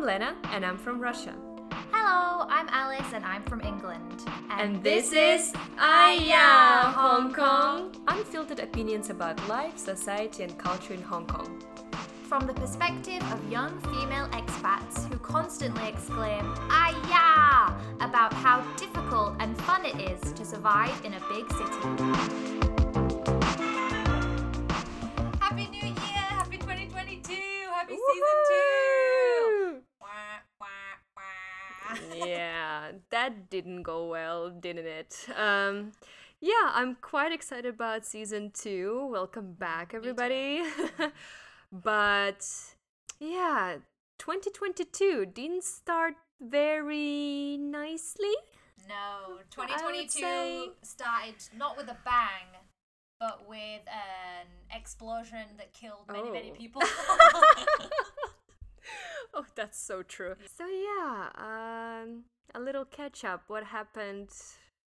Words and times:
I'm 0.00 0.06
Lena, 0.06 0.34
and 0.44 0.64
I'm 0.64 0.78
from 0.78 0.98
Russia. 0.98 1.34
Hello, 1.92 2.46
I'm 2.48 2.66
Alice 2.70 3.12
and 3.12 3.22
I'm 3.22 3.42
from 3.42 3.60
England. 3.60 4.24
And 4.48 4.82
this 4.82 5.12
is 5.12 5.52
Aya 5.78 6.90
Hong 6.90 7.34
Kong! 7.34 7.94
Unfiltered 8.08 8.60
opinions 8.60 9.10
about 9.10 9.46
life, 9.46 9.76
society, 9.76 10.42
and 10.42 10.56
culture 10.56 10.94
in 10.94 11.02
Hong 11.02 11.26
Kong. 11.26 11.62
From 12.22 12.46
the 12.46 12.54
perspective 12.54 13.22
of 13.30 13.52
young 13.52 13.78
female 13.92 14.26
expats 14.28 15.06
who 15.10 15.18
constantly 15.18 15.86
exclaim, 15.86 16.50
Aya! 16.70 17.74
about 18.00 18.32
how 18.32 18.62
difficult 18.78 19.36
and 19.38 19.54
fun 19.64 19.84
it 19.84 20.00
is 20.00 20.32
to 20.32 20.46
survive 20.46 20.98
in 21.04 21.12
a 21.12 21.20
big 21.28 21.46
city. 21.52 22.79
Yeah, 32.14 32.92
that 33.10 33.50
didn't 33.50 33.82
go 33.82 34.06
well, 34.08 34.50
didn't 34.50 34.86
it? 34.86 35.26
Um, 35.36 35.92
yeah, 36.40 36.70
I'm 36.72 36.96
quite 37.00 37.32
excited 37.32 37.66
about 37.74 38.04
season 38.06 38.50
two. 38.54 39.08
Welcome 39.10 39.54
back, 39.54 39.92
everybody. 39.94 40.62
but 41.72 42.46
yeah, 43.18 43.76
2022 44.18 45.26
didn't 45.34 45.64
start 45.64 46.14
very 46.40 47.56
nicely. 47.58 48.32
No, 48.88 49.38
2022 49.50 50.72
started 50.82 51.34
not 51.56 51.76
with 51.76 51.88
a 51.88 51.96
bang, 52.04 52.60
but 53.20 53.46
with 53.48 53.82
an 53.86 54.46
explosion 54.74 55.44
that 55.58 55.72
killed 55.74 56.06
many, 56.10 56.30
many 56.30 56.50
Oh. 56.52 56.54
people. 56.56 56.82
oh, 59.34 59.46
that's 59.54 59.78
so 59.78 60.02
true. 60.02 60.34
So 60.56 60.66
yeah, 60.66 61.28
um, 61.36 62.24
a 62.54 62.60
little 62.60 62.84
catch 62.84 63.24
up. 63.24 63.44
What 63.48 63.64
happened 63.64 64.30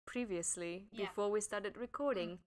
previously 0.07 0.87
Yeah. 0.93 1.07
before 1.07 1.31
we 1.31 1.41
started 1.41 1.77
recording? 1.77 2.39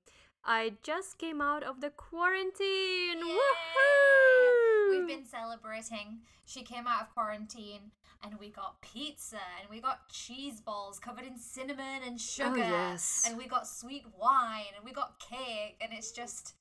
I 0.44 0.74
just 0.84 1.18
came 1.18 1.42
out 1.42 1.64
of 1.64 1.82
the 1.82 1.90
quarantine. 1.90 3.20
Yay! 3.20 3.38
Woohoo! 3.76 4.90
We've 4.90 5.08
been 5.08 5.26
celebrating. 5.26 6.20
She 6.46 6.64
came 6.64 6.88
out 6.88 7.02
of 7.02 7.14
quarantine 7.14 7.92
and 8.24 8.40
we 8.40 8.50
got 8.50 8.82
pizza 8.82 9.40
and 9.60 9.70
we 9.70 9.82
got 9.82 10.10
cheese 10.10 10.62
balls 10.62 11.00
covered 11.00 11.26
in 11.26 11.38
cinnamon 11.38 12.02
and 12.06 12.20
sugar. 12.20 12.52
Oh, 12.52 12.56
yes. 12.56 13.26
And 13.28 13.38
we 13.38 13.48
got 13.48 13.68
sweet 13.68 14.06
wine 14.20 14.74
and 14.76 14.84
we 14.86 14.92
got 14.92 15.20
cake 15.20 15.78
and 15.82 15.92
it's 15.94 16.12
just 16.12 16.56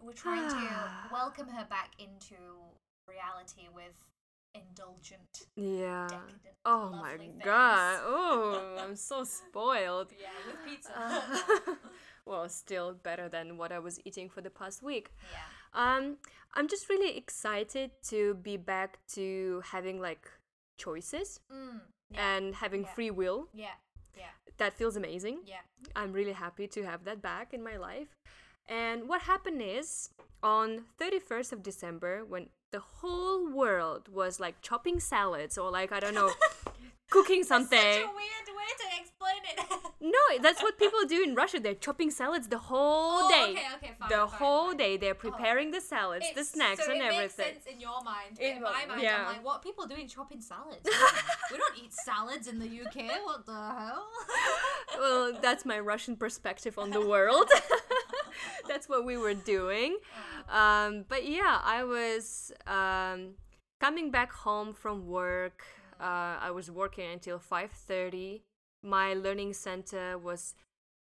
we're 0.00 0.12
trying 0.12 0.48
to 0.48 0.70
welcome 1.12 1.48
her 1.48 1.66
back 1.68 1.92
into 1.98 2.36
reality 3.08 3.68
with 3.74 3.94
indulgent 4.54 5.46
Yeah. 5.56 6.06
decadent, 6.08 6.56
Oh 6.64 6.90
my 6.90 7.12
lovely 7.12 7.34
god. 7.44 8.00
Oh, 8.04 8.76
I'm 8.78 8.96
so 8.96 9.24
spoiled. 9.24 10.12
Yeah, 10.18 10.28
with 10.46 10.64
pizza. 10.66 10.92
Uh, 10.96 11.74
well, 12.26 12.48
still 12.48 12.92
better 12.94 13.28
than 13.28 13.56
what 13.58 13.72
I 13.72 13.78
was 13.78 13.98
eating 14.04 14.28
for 14.28 14.40
the 14.40 14.50
past 14.50 14.82
week. 14.82 15.10
yeah. 15.32 15.48
Um, 15.74 16.18
I'm 16.54 16.68
just 16.68 16.88
really 16.90 17.16
excited 17.16 17.90
to 18.08 18.34
be 18.34 18.56
back 18.58 18.98
to 19.14 19.62
having 19.64 20.00
like 20.00 20.30
choices 20.78 21.40
Mm, 21.50 21.80
yeah. 22.10 22.36
and 22.36 22.54
having 22.54 22.82
yeah. 22.82 22.94
free 22.94 23.10
will. 23.10 23.48
yeah. 23.54 23.76
Yeah. 24.16 24.28
That 24.58 24.74
feels 24.74 24.96
amazing. 24.96 25.40
Yeah. 25.46 25.64
I'm 25.96 26.12
really 26.12 26.32
happy 26.32 26.68
to 26.68 26.82
have 26.84 27.04
that 27.04 27.22
back 27.22 27.54
in 27.54 27.62
my 27.64 27.76
life. 27.78 28.08
And 28.68 29.08
what 29.08 29.22
happened 29.22 29.62
is 29.62 30.10
on 30.42 30.84
31st 31.00 31.52
of 31.52 31.62
December 31.62 32.22
when 32.28 32.50
the 32.72 32.80
whole 32.80 33.48
world 33.50 34.08
was 34.08 34.40
like 34.40 34.60
chopping 34.62 34.98
salads 35.00 35.56
or 35.58 35.70
like 35.70 35.92
I 35.92 36.00
don't 36.00 36.14
know 36.14 36.30
cooking 37.10 37.44
something. 37.44 37.78
Such 37.78 38.02
a 38.02 38.16
weird 38.22 38.48
way 38.60 38.70
to 38.82 38.86
explain 39.00 39.42
it. 39.52 39.78
No, 40.04 40.18
that's 40.42 40.60
what 40.60 40.78
people 40.78 40.98
do 41.08 41.22
in 41.22 41.36
Russia. 41.36 41.60
They're 41.60 41.74
chopping 41.76 42.10
salads 42.10 42.48
the 42.48 42.58
whole 42.58 43.20
Oh, 43.26 43.28
day. 43.30 43.52
okay, 43.52 43.66
okay, 43.76 43.92
fine, 44.00 44.08
the 44.08 44.16
fine, 44.26 44.28
whole 44.40 44.68
fine. 44.70 44.76
day 44.78 44.96
they're 44.96 45.12
oh. 45.22 45.28
preparing 45.30 45.70
the 45.70 45.80
salads, 45.80 46.24
the 46.24 46.30
It's- 46.40 46.48
snacks, 46.48 46.84
so 46.84 46.90
and 46.90 47.00
it 47.00 47.04
everything. 47.04 47.20
makes 47.22 47.34
sense 47.36 47.66
in 47.72 47.78
your 47.80 48.02
mind. 48.02 48.36
In 48.40 48.56
In, 48.56 48.62
my- 48.62 48.84
mind, 48.88 49.00
yeah. 49.00 49.18
I'm 49.20 49.26
like, 49.36 49.44
what 49.44 49.56
are 49.58 49.60
people 49.68 49.86
doing 49.86 50.08
chopping 50.08 50.40
salads? 50.40 50.80
we 51.52 51.56
don't 51.56 51.78
eat 51.78 51.92
salads 51.92 52.48
in 52.48 52.58
the 52.58 52.66
UK. 52.66 52.96
What 53.24 53.46
the 53.46 53.52
hell? 53.54 54.08
well, 54.98 55.38
that's 55.40 55.64
my 55.64 55.78
Russian 55.78 56.16
perspective 56.16 56.76
on 56.80 56.90
the 56.90 57.06
world. 57.14 57.48
that's 58.68 58.88
what 58.88 59.04
we 59.04 59.16
were 59.16 59.34
doing. 59.34 59.98
Um, 60.48 61.04
but 61.08 61.28
yeah, 61.28 61.60
I 61.64 61.84
was 61.84 62.52
um, 62.66 63.34
coming 63.80 64.10
back 64.10 64.32
home 64.32 64.72
from 64.72 65.06
work. 65.06 65.64
Uh, 66.00 66.38
I 66.40 66.50
was 66.50 66.70
working 66.70 67.10
until 67.10 67.38
5:30. 67.38 68.42
My 68.82 69.14
learning 69.14 69.54
center 69.54 70.18
was 70.18 70.54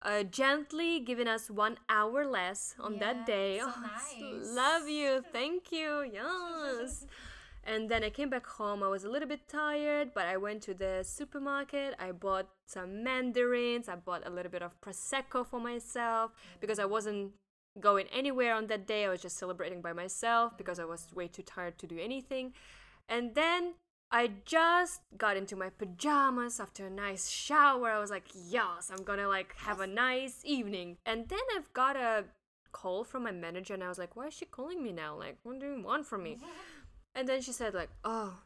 uh, 0.03 0.23
gently 0.23 0.99
giving 0.99 1.27
us 1.27 1.49
one 1.49 1.77
hour 1.89 2.25
less 2.25 2.75
on 2.79 2.93
Yeah, 2.93 2.99
that 2.99 3.25
day. 3.25 3.59
so 3.59 3.71
Oh, 3.75 3.81
nice. 3.81 4.55
Love 4.55 4.87
you, 4.87 5.23
thank 5.31 5.71
you, 5.71 6.03
yes. 6.13 7.05
And 7.63 7.89
then 7.89 8.03
I 8.03 8.09
came 8.09 8.29
back 8.29 8.47
home. 8.47 8.81
I 8.81 8.87
was 8.87 9.03
a 9.03 9.09
little 9.09 9.27
bit 9.27 9.47
tired, 9.47 10.13
but 10.13 10.25
I 10.25 10.37
went 10.37 10.63
to 10.63 10.73
the 10.73 11.03
supermarket. 11.03 11.95
I 11.99 12.11
bought 12.11 12.47
some 12.67 13.03
mandarins. 13.03 13.87
I 13.87 13.95
bought 13.95 14.25
a 14.25 14.29
little 14.29 14.51
bit 14.51 14.63
of 14.63 14.79
prosecco 14.81 15.45
for 15.45 15.59
myself 15.59 16.31
because 16.59 16.79
I 16.79 16.85
wasn't 16.85 17.33
going 17.79 18.07
anywhere 18.11 18.55
on 18.55 18.67
that 18.67 18.87
day. 18.87 19.05
I 19.05 19.09
was 19.09 19.21
just 19.21 19.37
celebrating 19.37 19.81
by 19.81 19.93
myself 19.93 20.57
because 20.57 20.79
I 20.79 20.85
was 20.85 21.07
way 21.13 21.27
too 21.27 21.43
tired 21.43 21.77
to 21.79 21.87
do 21.87 21.97
anything. 21.99 22.53
And 23.07 23.35
then 23.35 23.75
I 24.11 24.31
just 24.45 25.01
got 25.17 25.37
into 25.37 25.55
my 25.55 25.69
pajamas 25.69 26.59
after 26.59 26.87
a 26.87 26.89
nice 26.89 27.29
shower. 27.29 27.91
I 27.91 27.99
was 27.99 28.09
like, 28.09 28.27
"Yes, 28.33 28.91
I'm 28.91 29.03
going 29.03 29.19
to 29.19 29.27
like 29.27 29.55
have 29.57 29.79
a 29.79 29.87
nice 29.87 30.41
evening." 30.43 30.97
And 31.05 31.29
then 31.29 31.39
I've 31.55 31.71
got 31.73 31.95
a 31.95 32.25
call 32.73 33.03
from 33.03 33.23
my 33.23 33.31
manager 33.31 33.73
and 33.73 33.83
I 33.83 33.87
was 33.87 33.97
like, 33.97 34.15
"Why 34.15 34.27
is 34.27 34.33
she 34.33 34.45
calling 34.45 34.83
me 34.83 34.91
now? 34.91 35.15
Like, 35.17 35.37
what 35.43 35.59
do 35.59 35.65
you 35.65 35.81
want 35.81 36.05
from 36.05 36.23
me?" 36.23 36.37
And 37.15 37.27
then 37.27 37.41
she 37.41 37.51
said 37.51 37.73
like, 37.73 37.89
"Oh, 38.03 38.39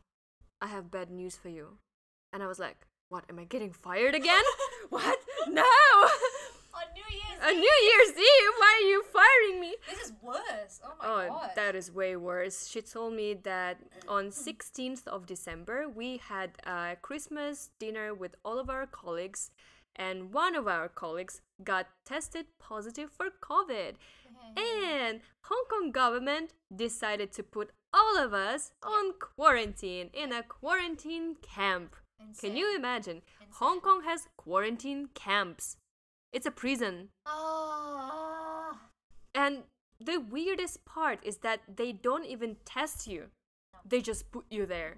I 0.61 0.67
have 0.67 0.91
bad 0.91 1.09
news 1.11 1.35
for 1.35 1.49
you." 1.49 1.77
And 2.33 2.41
I 2.43 2.47
was 2.47 2.59
like, 2.59 2.87
"What? 3.09 3.23
Am 3.29 3.39
I 3.39 3.43
getting 3.45 3.71
fired 3.71 4.15
again? 4.15 4.43
what? 4.89 5.19
No! 5.47 5.63
On 6.75 6.83
New 6.93 7.07
Year's 7.09 7.39
A 7.41 7.49
Eve. 7.51 7.57
New 7.59 7.77
Year's 7.89 8.17
Eve? 8.17 8.53
Why 8.57 8.71
are 8.81 8.87
you 8.89 9.03
firing 9.13 9.61
me?" 9.61 9.75
This 9.89 9.99
is 10.07 10.13
worse. 10.21 10.81
Oh 10.83 10.93
my 10.99 11.25
Oh, 11.25 11.29
god. 11.29 11.51
that 11.55 11.75
is 11.75 11.91
way 11.91 12.15
worse. 12.15 12.67
She 12.67 12.81
told 12.81 13.13
me 13.13 13.33
that 13.33 13.77
on 14.07 14.25
16th 14.47 15.07
of 15.07 15.25
December 15.25 15.87
we 15.87 16.17
had 16.17 16.51
a 16.65 16.97
Christmas 17.01 17.69
dinner 17.79 18.13
with 18.13 18.35
all 18.43 18.59
of 18.59 18.69
our 18.69 18.85
colleagues 18.85 19.51
and 19.95 20.33
one 20.33 20.55
of 20.55 20.67
our 20.67 20.89
colleagues 20.89 21.41
got 21.63 21.87
tested 22.05 22.47
positive 22.59 23.09
for 23.11 23.27
COVID. 23.41 23.93
Mm-hmm. 23.95 24.57
And 24.57 25.21
Hong 25.43 25.63
Kong 25.69 25.91
government 25.91 26.51
decided 26.75 27.31
to 27.33 27.43
put 27.43 27.71
all 27.95 28.17
of 28.23 28.33
us 28.33 28.71
on 28.83 29.13
quarantine 29.19 30.09
in 30.13 30.33
a 30.33 30.43
quarantine 30.43 31.35
camp. 31.41 31.95
Can 32.39 32.55
you 32.57 32.67
Insane. 32.67 32.79
imagine? 32.79 33.21
Hong 33.53 33.79
Kong 33.79 34.03
has 34.03 34.27
quarantine 34.37 35.09
camps. 35.13 35.77
It's 36.33 36.45
a 36.45 36.51
prison. 36.51 37.09
Oh. 37.25 38.77
And 39.33 39.63
the 39.99 40.17
weirdest 40.17 40.85
part 40.85 41.19
is 41.23 41.37
that 41.37 41.61
they 41.73 41.93
don't 41.93 42.25
even 42.25 42.57
test 42.65 43.07
you. 43.07 43.27
They 43.87 44.01
just 44.01 44.31
put 44.31 44.45
you 44.49 44.65
there. 44.65 44.97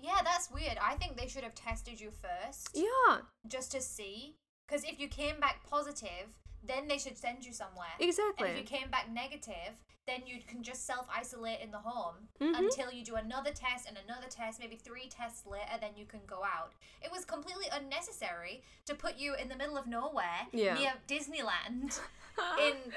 Yeah, 0.00 0.20
that's 0.24 0.50
weird. 0.50 0.78
I 0.82 0.94
think 0.96 1.16
they 1.16 1.28
should 1.28 1.44
have 1.44 1.54
tested 1.54 2.00
you 2.00 2.10
first 2.10 2.70
Yeah, 2.74 3.18
just 3.46 3.70
to 3.72 3.80
see. 3.80 4.34
Because 4.66 4.84
if 4.84 4.98
you 4.98 5.08
came 5.08 5.38
back 5.40 5.60
positive, 5.68 6.34
then 6.66 6.88
they 6.88 6.98
should 6.98 7.16
send 7.18 7.44
you 7.44 7.52
somewhere. 7.52 7.94
exactly. 8.00 8.48
And 8.48 8.58
if 8.58 8.62
you 8.70 8.78
came 8.78 8.90
back 8.90 9.10
negative, 9.10 9.74
then 10.06 10.22
you 10.26 10.36
can 10.46 10.62
just 10.62 10.86
self 10.86 11.06
isolate 11.14 11.60
in 11.60 11.70
the 11.70 11.78
home 11.78 12.28
Mhm. 12.40 12.58
until 12.58 12.90
you 12.92 13.02
do 13.04 13.14
another 13.16 13.50
test 13.52 13.86
and 13.88 13.96
another 13.96 14.26
test, 14.28 14.60
maybe 14.60 14.76
three 14.76 15.08
tests 15.08 15.46
later, 15.46 15.76
then 15.80 15.92
you 15.96 16.04
can 16.06 16.20
go 16.26 16.42
out. 16.44 16.72
It 17.02 17.10
was 17.10 17.24
completely 17.24 17.66
unnecessary 17.72 18.62
to 18.86 18.94
put 18.94 19.16
you 19.16 19.34
in 19.34 19.48
the 19.48 19.56
middle 19.56 19.76
of 19.78 19.86
nowhere 19.86 20.46
Yeah. 20.52 20.74
near 20.74 20.94
Disneyland 21.08 21.98
in 22.60 22.92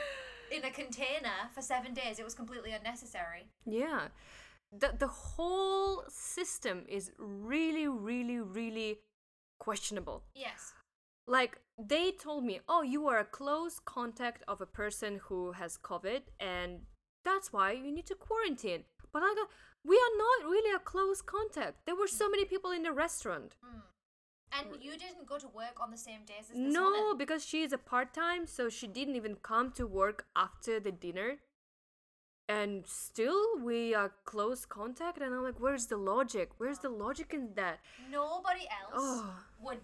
in 0.49 0.63
a 0.63 0.71
container 0.71 1.49
for 1.53 1.61
seven 1.61 1.93
days. 1.93 2.19
It 2.19 2.23
was 2.25 2.33
completely 2.35 2.71
unnecessary. 2.71 3.47
Yeah. 3.65 4.09
The 4.71 4.89
the 4.97 5.07
whole 5.07 6.03
system 6.09 6.85
is 6.87 7.11
really, 7.17 7.87
really, 7.87 8.39
really 8.41 8.99
questionable. 9.59 10.23
Yes. 10.35 10.73
Like 11.27 11.59
they 11.77 12.11
told 12.11 12.43
me, 12.45 12.59
oh, 12.67 12.81
you 12.81 13.07
are 13.07 13.19
a 13.19 13.25
close 13.25 13.79
contact 13.79 14.43
of 14.47 14.61
a 14.61 14.65
person 14.65 15.19
who 15.25 15.51
has 15.53 15.77
COVID, 15.77 16.21
and 16.39 16.81
that's 17.25 17.51
why 17.53 17.71
you 17.73 17.91
need 17.91 18.05
to 18.07 18.15
quarantine. 18.15 18.83
But 19.13 19.23
I 19.23 19.33
go, 19.35 19.43
we 19.83 19.95
are 19.95 20.17
not 20.17 20.49
really 20.49 20.73
a 20.75 20.79
close 20.79 21.21
contact. 21.21 21.85
There 21.85 21.95
were 21.95 22.07
so 22.07 22.29
many 22.29 22.45
people 22.45 22.71
in 22.71 22.83
the 22.83 22.91
restaurant. 22.93 23.55
Hmm. 23.63 23.79
And 24.57 24.81
you 24.81 24.91
didn't 24.91 25.27
go 25.27 25.37
to 25.37 25.47
work 25.47 25.77
on 25.81 25.91
the 25.91 25.97
same 25.97 26.21
days 26.25 26.49
as 26.49 26.55
this 26.55 26.73
No, 26.73 26.89
woman. 26.89 27.17
because 27.17 27.43
she 27.45 27.63
is 27.63 27.73
a 27.73 27.77
part 27.77 28.13
time, 28.13 28.47
so 28.47 28.69
she 28.69 28.87
didn't 28.87 29.15
even 29.17 29.35
come 29.35 29.71
to 29.73 29.85
work 29.85 30.25
after 30.35 30.79
the 30.79 30.91
dinner. 30.91 31.39
and 32.49 32.85
still 32.87 33.39
we 33.61 33.93
are 33.93 34.11
close 34.23 34.61
contact 34.65 35.17
and 35.23 35.33
i'm 35.35 35.43
like 35.43 35.59
where's 35.63 35.87
the 35.87 35.97
logic 35.97 36.51
where's 36.59 36.79
the 36.79 36.87
logic 36.89 37.33
in 37.37 37.49
that 37.55 37.79
Nobody 38.09 38.65
else 38.77 38.93
Oh. 38.95 39.33
would 39.65 39.81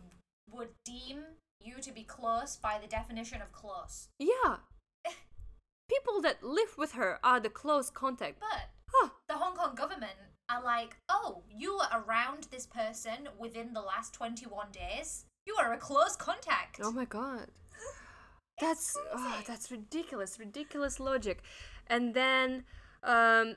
would 0.52 0.70
deem 0.86 1.24
you 1.60 1.76
to 1.82 1.92
be 1.92 2.04
close 2.04 2.58
by 2.58 2.78
the 2.82 2.88
definition 2.88 3.42
of 3.42 3.52
close. 3.52 4.10
yeah. 4.20 4.58
Eh. 5.06 5.12
People 5.90 6.22
that 6.22 6.44
live 6.44 6.78
with 6.78 6.94
her 6.94 7.20
are 7.24 7.40
the 7.40 7.50
close 7.50 7.90
contact. 7.90 8.40
But 8.40 8.70
huh. 8.92 9.10
the 9.28 9.36
Hong 9.36 9.56
Kong 9.56 9.76
government 9.76 10.14
are 10.50 10.64
like, 10.64 10.98
oh, 11.10 11.44
you 11.50 11.76
were 11.76 12.00
around 12.00 12.48
this 12.52 12.66
person 12.66 13.30
within 13.38 13.74
the 13.74 13.82
last 13.82 14.14
21 14.14 14.68
days. 14.72 15.26
You 15.46 15.56
are 15.60 15.74
a 15.74 15.78
close 15.78 16.16
contact. 16.16 16.80
oh 16.82 16.92
my 16.92 17.06
god. 17.06 17.48
That's 18.62 18.96
oh, 19.14 19.42
that's 19.48 19.72
ridiculous 19.72 20.40
ridiculous 20.40 21.00
logic. 21.00 21.42
And 21.88 22.14
then 22.14 22.64
um 23.04 23.56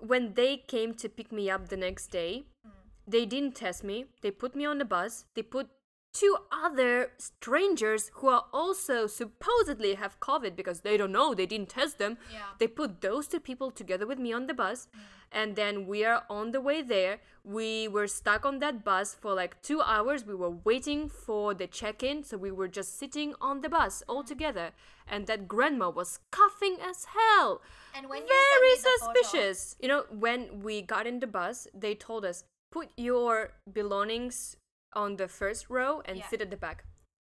when 0.00 0.34
they 0.34 0.56
came 0.56 0.94
to 0.94 1.08
pick 1.08 1.30
me 1.30 1.50
up 1.50 1.68
the 1.68 1.76
next 1.76 2.06
day 2.08 2.46
hmm. 2.64 2.70
they 3.06 3.26
didn't 3.26 3.54
test 3.54 3.84
me. 3.84 4.06
They 4.22 4.30
put 4.30 4.56
me 4.56 4.64
on 4.64 4.78
the 4.78 4.84
bus. 4.84 5.24
They 5.34 5.42
put 5.42 5.68
two 6.12 6.36
other 6.50 7.12
strangers 7.18 8.10
who 8.14 8.28
are 8.28 8.44
also 8.52 9.06
supposedly 9.06 9.94
have 9.94 10.18
covid 10.20 10.56
because 10.56 10.80
they 10.80 10.96
don't 10.96 11.12
know 11.12 11.34
they 11.34 11.46
didn't 11.46 11.68
test 11.68 11.98
them. 11.98 12.18
Yeah. 12.32 12.40
they 12.58 12.66
put 12.66 13.00
those 13.00 13.28
two 13.28 13.40
people 13.40 13.70
together 13.70 14.06
with 14.06 14.18
me 14.18 14.32
on 14.32 14.46
the 14.46 14.54
bus 14.54 14.88
mm. 14.94 15.00
and 15.30 15.54
then 15.54 15.86
we 15.86 16.04
are 16.04 16.24
on 16.28 16.50
the 16.50 16.60
way 16.60 16.82
there. 16.82 17.20
We 17.44 17.88
were 17.88 18.08
stuck 18.08 18.44
on 18.44 18.58
that 18.58 18.84
bus 18.84 19.14
for 19.14 19.34
like 19.34 19.62
two 19.62 19.80
hours. 19.80 20.26
We 20.26 20.34
were 20.34 20.50
waiting 20.50 21.08
for 21.08 21.54
the 21.54 21.66
check-in 21.66 22.24
so 22.24 22.36
we 22.36 22.50
were 22.50 22.68
just 22.68 22.98
sitting 22.98 23.34
on 23.40 23.60
the 23.60 23.68
bus 23.68 24.00
mm. 24.00 24.12
all 24.12 24.24
together. 24.24 24.72
And 25.06 25.26
that 25.26 25.46
grandma 25.48 25.90
was 25.90 26.18
coughing 26.30 26.76
as 26.80 27.06
hell. 27.16 27.62
And 27.96 28.08
when 28.08 28.22
very 28.22 28.74
the 28.76 28.98
photo- 29.00 29.22
suspicious. 29.22 29.76
You 29.80 29.88
know 29.88 30.04
when 30.10 30.60
we 30.62 30.82
got 30.82 31.06
in 31.06 31.20
the 31.20 31.28
bus 31.28 31.68
they 31.72 31.94
told 31.94 32.24
us 32.24 32.44
put 32.72 32.88
your 32.96 33.52
belongings 33.72 34.56
on 34.92 35.16
the 35.16 35.28
first 35.28 35.70
row 35.70 36.00
and 36.04 36.18
Yeah. 36.18 36.28
sit 36.28 36.40
at 36.42 36.50
the 36.50 36.56
back 36.56 36.84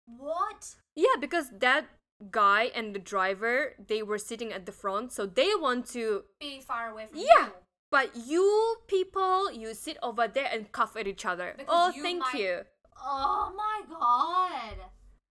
What? 0.06 0.76
yeah 0.94 1.16
because 1.20 1.50
that 1.58 1.86
guy 2.30 2.70
and 2.74 2.94
the 2.94 2.98
driver 2.98 3.74
they 3.78 4.02
were 4.02 4.18
sitting 4.18 4.52
at 4.52 4.64
the 4.66 4.72
front 4.72 5.12
so 5.12 5.26
they 5.26 5.50
want 5.58 5.86
to 5.92 6.24
Be 6.40 6.60
far 6.60 6.90
away 6.90 7.06
from 7.06 7.18
you. 7.18 7.26
yeah 7.26 7.46
you. 7.46 7.52
but 7.90 8.14
you 8.16 8.76
people 8.86 9.50
you 9.52 9.74
sit 9.74 9.96
over 10.02 10.28
there 10.28 10.48
and 10.52 10.70
cough 10.72 10.96
at 10.96 11.06
each 11.06 11.24
other 11.26 11.54
Because 11.56 11.74
oh 11.92 11.96
you 11.96 12.02
thank 12.02 12.20
might- 12.20 12.34
you 12.34 12.60
Oh 13.04 13.52
my 13.56 13.82
god. 13.88 14.76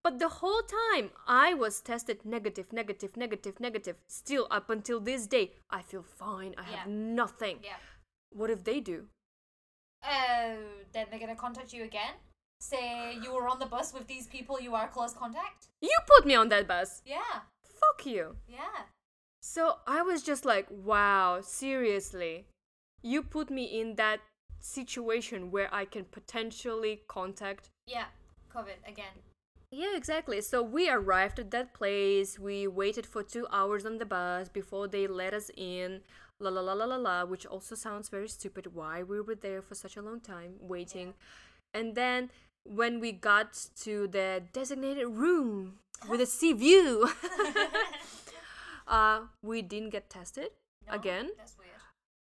but 0.04 0.18
the 0.18 0.28
whole 0.40 0.62
time 0.62 1.10
i 1.26 1.54
was 1.54 1.80
tested 1.80 2.24
negative 2.26 2.72
negative 2.72 3.16
negative 3.16 3.58
negative 3.60 3.96
still 4.06 4.46
up 4.50 4.68
until 4.68 5.00
this 5.00 5.26
day 5.26 5.52
i 5.70 5.80
feel 5.80 6.02
fine 6.02 6.54
i 6.58 6.64
have 6.64 6.86
nothing 6.88 7.60
Yeah. 7.62 7.76
what 8.30 8.50
if 8.50 8.64
they 8.64 8.80
do 8.80 9.08
Oh, 10.04 10.81
then 11.02 11.10
they're 11.10 11.20
gonna 11.26 11.36
contact 11.36 11.72
you 11.72 11.84
again? 11.84 12.14
Say 12.60 13.18
you 13.22 13.34
were 13.34 13.48
on 13.48 13.58
the 13.58 13.66
bus 13.66 13.92
with 13.92 14.06
these 14.06 14.26
people 14.28 14.60
you 14.60 14.74
are 14.74 14.88
close 14.88 15.12
contact? 15.12 15.66
you 15.80 15.96
put 16.06 16.24
me 16.26 16.34
on 16.36 16.48
that 16.48 16.68
bus 16.68 17.02
Yeah. 17.04 17.40
fuck 17.80 18.06
you 18.06 18.36
Yeah. 18.46 18.86
So 19.40 19.78
I 19.86 20.02
was 20.02 20.22
just 20.22 20.44
like, 20.44 20.68
wow, 20.70 21.40
seriously. 21.42 22.46
You 23.02 23.22
put 23.24 23.50
me 23.50 23.64
in 23.80 23.96
that 23.96 24.20
situation 24.60 25.50
where 25.50 25.68
I 25.74 25.84
can 25.84 26.04
potentially 26.04 27.02
contact. 27.08 27.70
Yeah. 27.86 28.06
COVID 28.54 28.78
again. 28.86 29.16
Yeah, 29.72 29.96
exactly. 29.96 30.40
So 30.42 30.62
we 30.62 30.88
arrived 30.88 31.40
at 31.40 31.50
that 31.50 31.74
place. 31.74 32.38
We 32.38 32.68
waited 32.68 33.06
for 33.06 33.22
two 33.24 33.46
hours 33.50 33.84
on 33.84 33.98
the 33.98 34.04
bus 34.06 34.48
before 34.48 34.86
they 34.86 35.06
let 35.08 35.34
us 35.34 35.50
in. 35.56 36.02
La 36.42 36.50
la 36.50 36.60
la 36.60 36.72
la 36.72 36.84
la 36.84 36.96
la, 36.96 37.24
which 37.24 37.46
also 37.46 37.76
sounds 37.76 38.08
very 38.08 38.28
stupid. 38.28 38.74
Why 38.74 39.04
we 39.04 39.20
were 39.20 39.36
there 39.36 39.62
for 39.62 39.76
such 39.76 39.96
a 39.96 40.02
long 40.02 40.20
time 40.20 40.54
waiting. 40.60 41.14
And 41.72 41.94
then 41.94 42.30
when 42.64 42.98
we 42.98 43.12
got 43.12 43.68
to 43.82 44.08
the 44.08 44.42
designated 44.52 45.06
room 45.06 45.78
with 46.08 46.20
a 46.20 46.26
sea 46.26 46.52
view, 46.52 47.08
uh, 48.88 49.20
we 49.40 49.62
didn't 49.62 49.90
get 49.90 50.10
tested 50.10 50.50
No, 50.88 50.94
again. 50.94 51.30
That's 51.38 51.56
weird. 51.56 51.70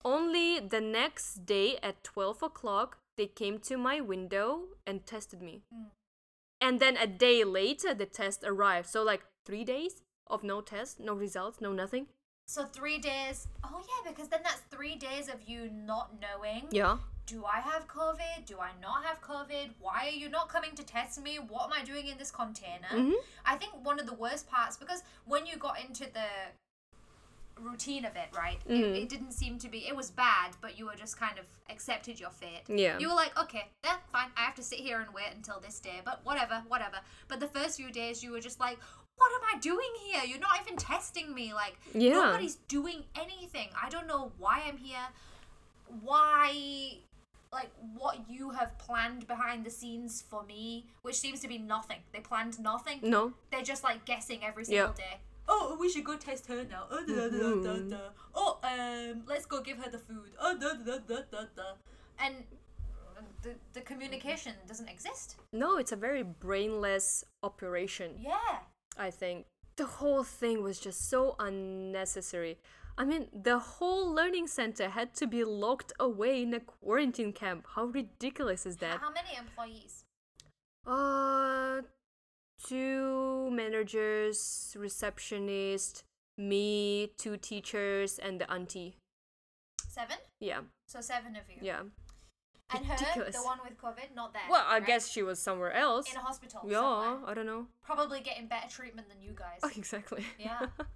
Only 0.02 0.60
the 0.60 0.80
next 0.80 1.44
day 1.44 1.78
at 1.82 2.02
12 2.02 2.42
o'clock, 2.42 2.98
they 3.19 3.26
came 3.26 3.58
to 3.60 3.76
my 3.76 4.00
window 4.00 4.60
and 4.86 5.04
tested 5.04 5.42
me. 5.42 5.62
Mm. 5.74 5.90
And 6.60 6.80
then 6.80 6.96
a 6.96 7.06
day 7.06 7.44
later, 7.44 7.92
the 7.92 8.06
test 8.06 8.44
arrived. 8.44 8.88
So, 8.88 9.02
like, 9.02 9.24
three 9.44 9.64
days 9.64 10.02
of 10.26 10.42
no 10.42 10.60
test, 10.60 11.00
no 11.00 11.12
results, 11.12 11.60
no 11.60 11.72
nothing. 11.72 12.06
So 12.46 12.64
three 12.64 12.98
days. 12.98 13.48
Oh 13.64 13.81
yeah, 13.81 14.10
because 14.10 14.28
then 14.28 14.40
that's 14.44 14.60
three 14.70 14.94
days 14.94 15.28
of 15.28 15.37
you 15.48 15.69
not 15.84 16.12
knowing. 16.20 16.69
Yeah. 16.70 16.98
Do 17.26 17.44
I 17.44 17.58
have 17.58 17.88
COVID? 17.88 18.46
Do 18.46 18.58
I 18.60 18.70
not 18.81 19.04
have 19.04 19.20
COVID? 19.20 19.70
Why 19.81 20.06
are 20.06 20.16
you 20.16 20.28
not 20.28 20.48
coming 20.48 20.70
to 20.76 20.84
test 20.84 21.20
me? 21.20 21.38
What 21.40 21.64
am 21.64 21.72
I 21.72 21.84
doing 21.84 22.06
in 22.06 22.19
this 22.19 22.31
container? 22.31 22.87
Mhm. 22.93 23.14
I 23.44 23.56
think 23.56 23.72
one 23.84 23.98
of 23.98 24.06
the 24.06 24.14
worst 24.14 24.48
parts 24.48 24.76
because 24.76 25.02
when 25.25 25.44
you 25.44 25.56
got 25.56 25.81
into 25.81 26.04
the 26.04 26.28
routine 27.60 28.04
of 28.04 28.14
it, 28.14 28.28
right? 28.37 28.60
Mhm. 28.69 28.94
It, 28.94 29.02
it 29.02 29.08
didn't 29.08 29.32
seem 29.32 29.58
to 29.58 29.69
be. 29.69 29.88
It 29.88 29.96
was 29.96 30.10
bad, 30.12 30.52
but 30.60 30.78
you 30.78 30.87
were 30.87 30.94
just 30.94 31.16
kind 31.19 31.38
of 31.38 31.46
accepted 31.69 32.20
your 32.20 32.31
fate. 32.31 32.62
Yeah. 32.69 32.98
You 32.98 33.08
were 33.08 33.14
like, 33.14 33.37
okay, 33.37 33.72
yeah, 33.82 33.96
fine. 34.12 34.31
I 34.37 34.43
have 34.43 34.54
to 34.56 34.62
sit 34.62 34.78
here 34.78 35.00
and 35.00 35.12
wait 35.12 35.32
until 35.34 35.58
this 35.58 35.81
day, 35.81 36.00
but 36.04 36.25
whatever, 36.25 36.62
whatever. 36.69 36.98
But 37.26 37.40
the 37.40 37.48
first 37.48 37.76
few 37.78 37.90
days, 37.90 38.22
you 38.22 38.31
were 38.31 38.40
just 38.40 38.60
like, 38.60 38.78
what 39.16 39.32
am 39.32 39.56
I 39.56 39.58
doing 39.58 39.90
here? 40.04 40.22
You're 40.24 40.38
not 40.40 40.60
even 40.62 40.76
testing 40.76 41.34
me. 41.34 41.52
Like, 41.54 41.76
Yeah. 41.94 42.14
nobody's 42.14 42.56
doing 42.68 43.04
anything. 43.14 43.68
I 43.80 43.88
don't 43.88 44.06
know 44.06 44.32
why 44.38 44.62
I'm 44.66 44.76
here. 44.76 45.08
Why, 46.02 46.98
like, 47.52 47.70
what 47.94 48.28
you 48.28 48.50
have 48.50 48.76
planned 48.78 49.26
behind 49.26 49.64
the 49.64 49.70
scenes 49.70 50.22
for 50.22 50.42
me, 50.44 50.86
which 51.02 51.16
seems 51.16 51.40
to 51.40 51.48
be 51.48 51.58
nothing. 51.58 52.00
They 52.12 52.20
planned 52.20 52.58
nothing. 52.60 53.00
No. 53.02 53.32
They're 53.50 53.62
just 53.62 53.82
like 53.84 54.04
guessing 54.04 54.44
every 54.44 54.64
single 54.64 54.88
Yeah. 54.88 54.94
day. 54.94 55.20
Oh, 55.48 55.76
we 55.78 55.88
should 55.88 56.04
go 56.04 56.16
test 56.16 56.46
her 56.46 56.64
now. 56.64 56.86
Oh, 56.90 57.04
da, 57.06 57.14
da, 57.14 57.28
da, 57.28 57.38
da, 57.38 57.78
Mhm. 57.78 57.90
da. 57.90 58.10
oh 58.34 58.58
um, 58.64 59.22
let's 59.26 59.46
go 59.46 59.60
give 59.60 59.78
her 59.78 59.88
the 59.90 59.98
food. 59.98 60.32
Oh, 60.40 60.56
da, 60.58 60.74
da, 60.74 60.98
da, 60.98 61.20
da, 61.30 61.44
da. 61.54 61.74
And 62.19 62.44
the, 63.42 63.54
the 63.72 63.80
communication 63.80 64.54
doesn't 64.66 64.88
exist. 64.88 65.36
No, 65.52 65.76
it's 65.78 65.92
a 65.92 65.96
very 65.96 66.24
brainless 66.24 67.22
operation. 67.44 68.17
Yeah. 68.19 68.58
I 68.96 69.10
think. 69.10 69.46
The 69.76 69.86
whole 69.86 70.24
thing 70.24 70.62
was 70.62 70.81
just 70.81 71.08
so 71.10 71.36
unnecessary. 71.38 72.58
I 72.98 73.05
mean, 73.05 73.29
the 73.32 73.58
whole 73.58 74.10
learning 74.10 74.46
center 74.46 74.88
had 74.88 75.12
to 75.17 75.26
be 75.26 75.44
locked 75.44 75.93
away 76.00 76.43
in 76.43 76.55
a 76.55 76.60
quarantine 76.60 77.34
camp. 77.34 77.67
How 77.74 77.84
ridiculous 77.84 78.65
is 78.65 78.79
that? 78.79 78.98
How 79.00 79.12
many 79.12 79.36
employees? 79.36 80.05
Uh, 80.86 81.82
two 82.67 83.50
managers, 83.50 84.74
receptionist, 84.79 86.05
me, 86.38 87.12
two 87.19 87.36
teachers, 87.36 88.19
and 88.19 88.41
the 88.41 88.50
auntie. 88.50 88.96
Seven? 89.88 90.17
Yeah, 90.41 90.60
So 90.86 91.00
seven 91.03 91.36
of 91.36 91.43
you. 91.50 91.58
yeah. 91.60 91.82
And 92.75 92.85
her, 92.85 92.94
Ridiculous. 92.94 93.37
the 93.37 93.43
one 93.43 93.58
with 93.63 93.79
COVID, 93.81 94.15
not 94.15 94.32
there. 94.32 94.43
Well, 94.51 94.65
I 94.67 94.79
right? 94.79 94.87
guess 94.87 95.08
she 95.08 95.23
was 95.23 95.39
somewhere 95.39 95.73
else. 95.73 96.11
in 96.11 96.17
a 96.17 96.20
hospital. 96.20 96.63
Yeah, 96.67 96.81
somewhere. 96.81 97.31
I 97.31 97.35
don't 97.35 97.46
know. 97.46 97.67
Probably 97.85 98.20
getting 98.20 98.49
better 98.49 98.69
treatment 98.69 99.08
than 99.08 99.23
you 99.23 99.32
guys. 99.35 99.61
Oh, 99.63 99.70
exactly. 99.77 100.25
Yeah. 100.39 100.67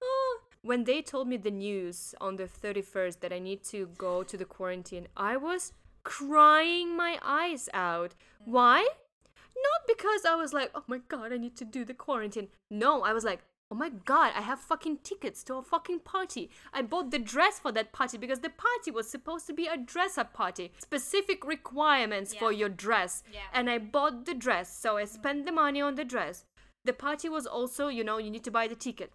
Oh, 0.00 0.40
when 0.62 0.84
they 0.84 1.02
told 1.02 1.26
me 1.26 1.36
the 1.36 1.50
news 1.50 2.14
on 2.20 2.36
the 2.36 2.44
31st 2.44 3.18
that 3.18 3.32
I 3.32 3.40
need 3.40 3.64
to 3.64 3.88
go 3.98 4.22
to 4.22 4.36
the 4.36 4.44
quarantine, 4.44 5.08
I 5.16 5.36
was 5.36 5.72
crying 6.04 6.96
my 6.96 7.18
eyes 7.20 7.68
out. 7.74 8.14
Mm. 8.42 8.52
Why? 8.52 8.80
Not 8.82 9.86
because 9.88 10.24
I 10.24 10.36
was 10.36 10.52
like, 10.52 10.70
oh 10.74 10.84
my 10.86 10.98
god, 11.08 11.32
I 11.32 11.36
need 11.36 11.56
to 11.56 11.64
do 11.64 11.84
the 11.84 11.94
quarantine. 11.94 12.46
No, 12.70 13.02
I 13.02 13.12
was 13.12 13.24
like, 13.24 13.40
oh 13.70 13.74
my 13.74 13.90
god, 13.90 14.32
I 14.34 14.40
have 14.40 14.60
fucking 14.60 14.98
tickets 15.04 15.44
to 15.44 15.54
a 15.54 15.62
fucking 15.62 16.00
party. 16.00 16.50
I 16.72 16.82
bought 16.82 17.10
the 17.10 17.18
dress 17.18 17.58
for 17.58 17.72
that 17.72 17.92
party 17.92 18.16
because 18.16 18.40
the 18.40 18.50
party 18.50 18.90
was 18.90 19.08
supposed 19.08 19.46
to 19.46 19.52
be 19.52 19.66
a 19.66 19.76
dress 19.76 20.16
up 20.16 20.32
party. 20.32 20.72
Specific 20.78 21.46
requirements 21.46 22.34
for 22.34 22.52
your 22.52 22.68
dress. 22.68 23.22
Yeah. 23.32 23.40
And 23.52 23.68
I 23.68 23.78
bought 23.78 24.24
the 24.24 24.34
dress, 24.34 24.74
so 24.76 24.96
I 24.96 25.04
spent 25.04 25.44
the 25.44 25.52
money 25.52 25.80
on 25.80 25.96
the 25.96 26.04
dress. 26.04 26.44
The 26.84 26.92
party 26.92 27.28
was 27.28 27.46
also, 27.46 27.88
you 27.88 28.04
know, 28.04 28.18
you 28.18 28.30
need 28.30 28.44
to 28.44 28.50
buy 28.50 28.68
the 28.68 28.74
ticket. 28.74 29.12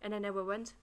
And 0.00 0.14
I 0.14 0.18
never 0.18 0.44
went. 0.44 0.74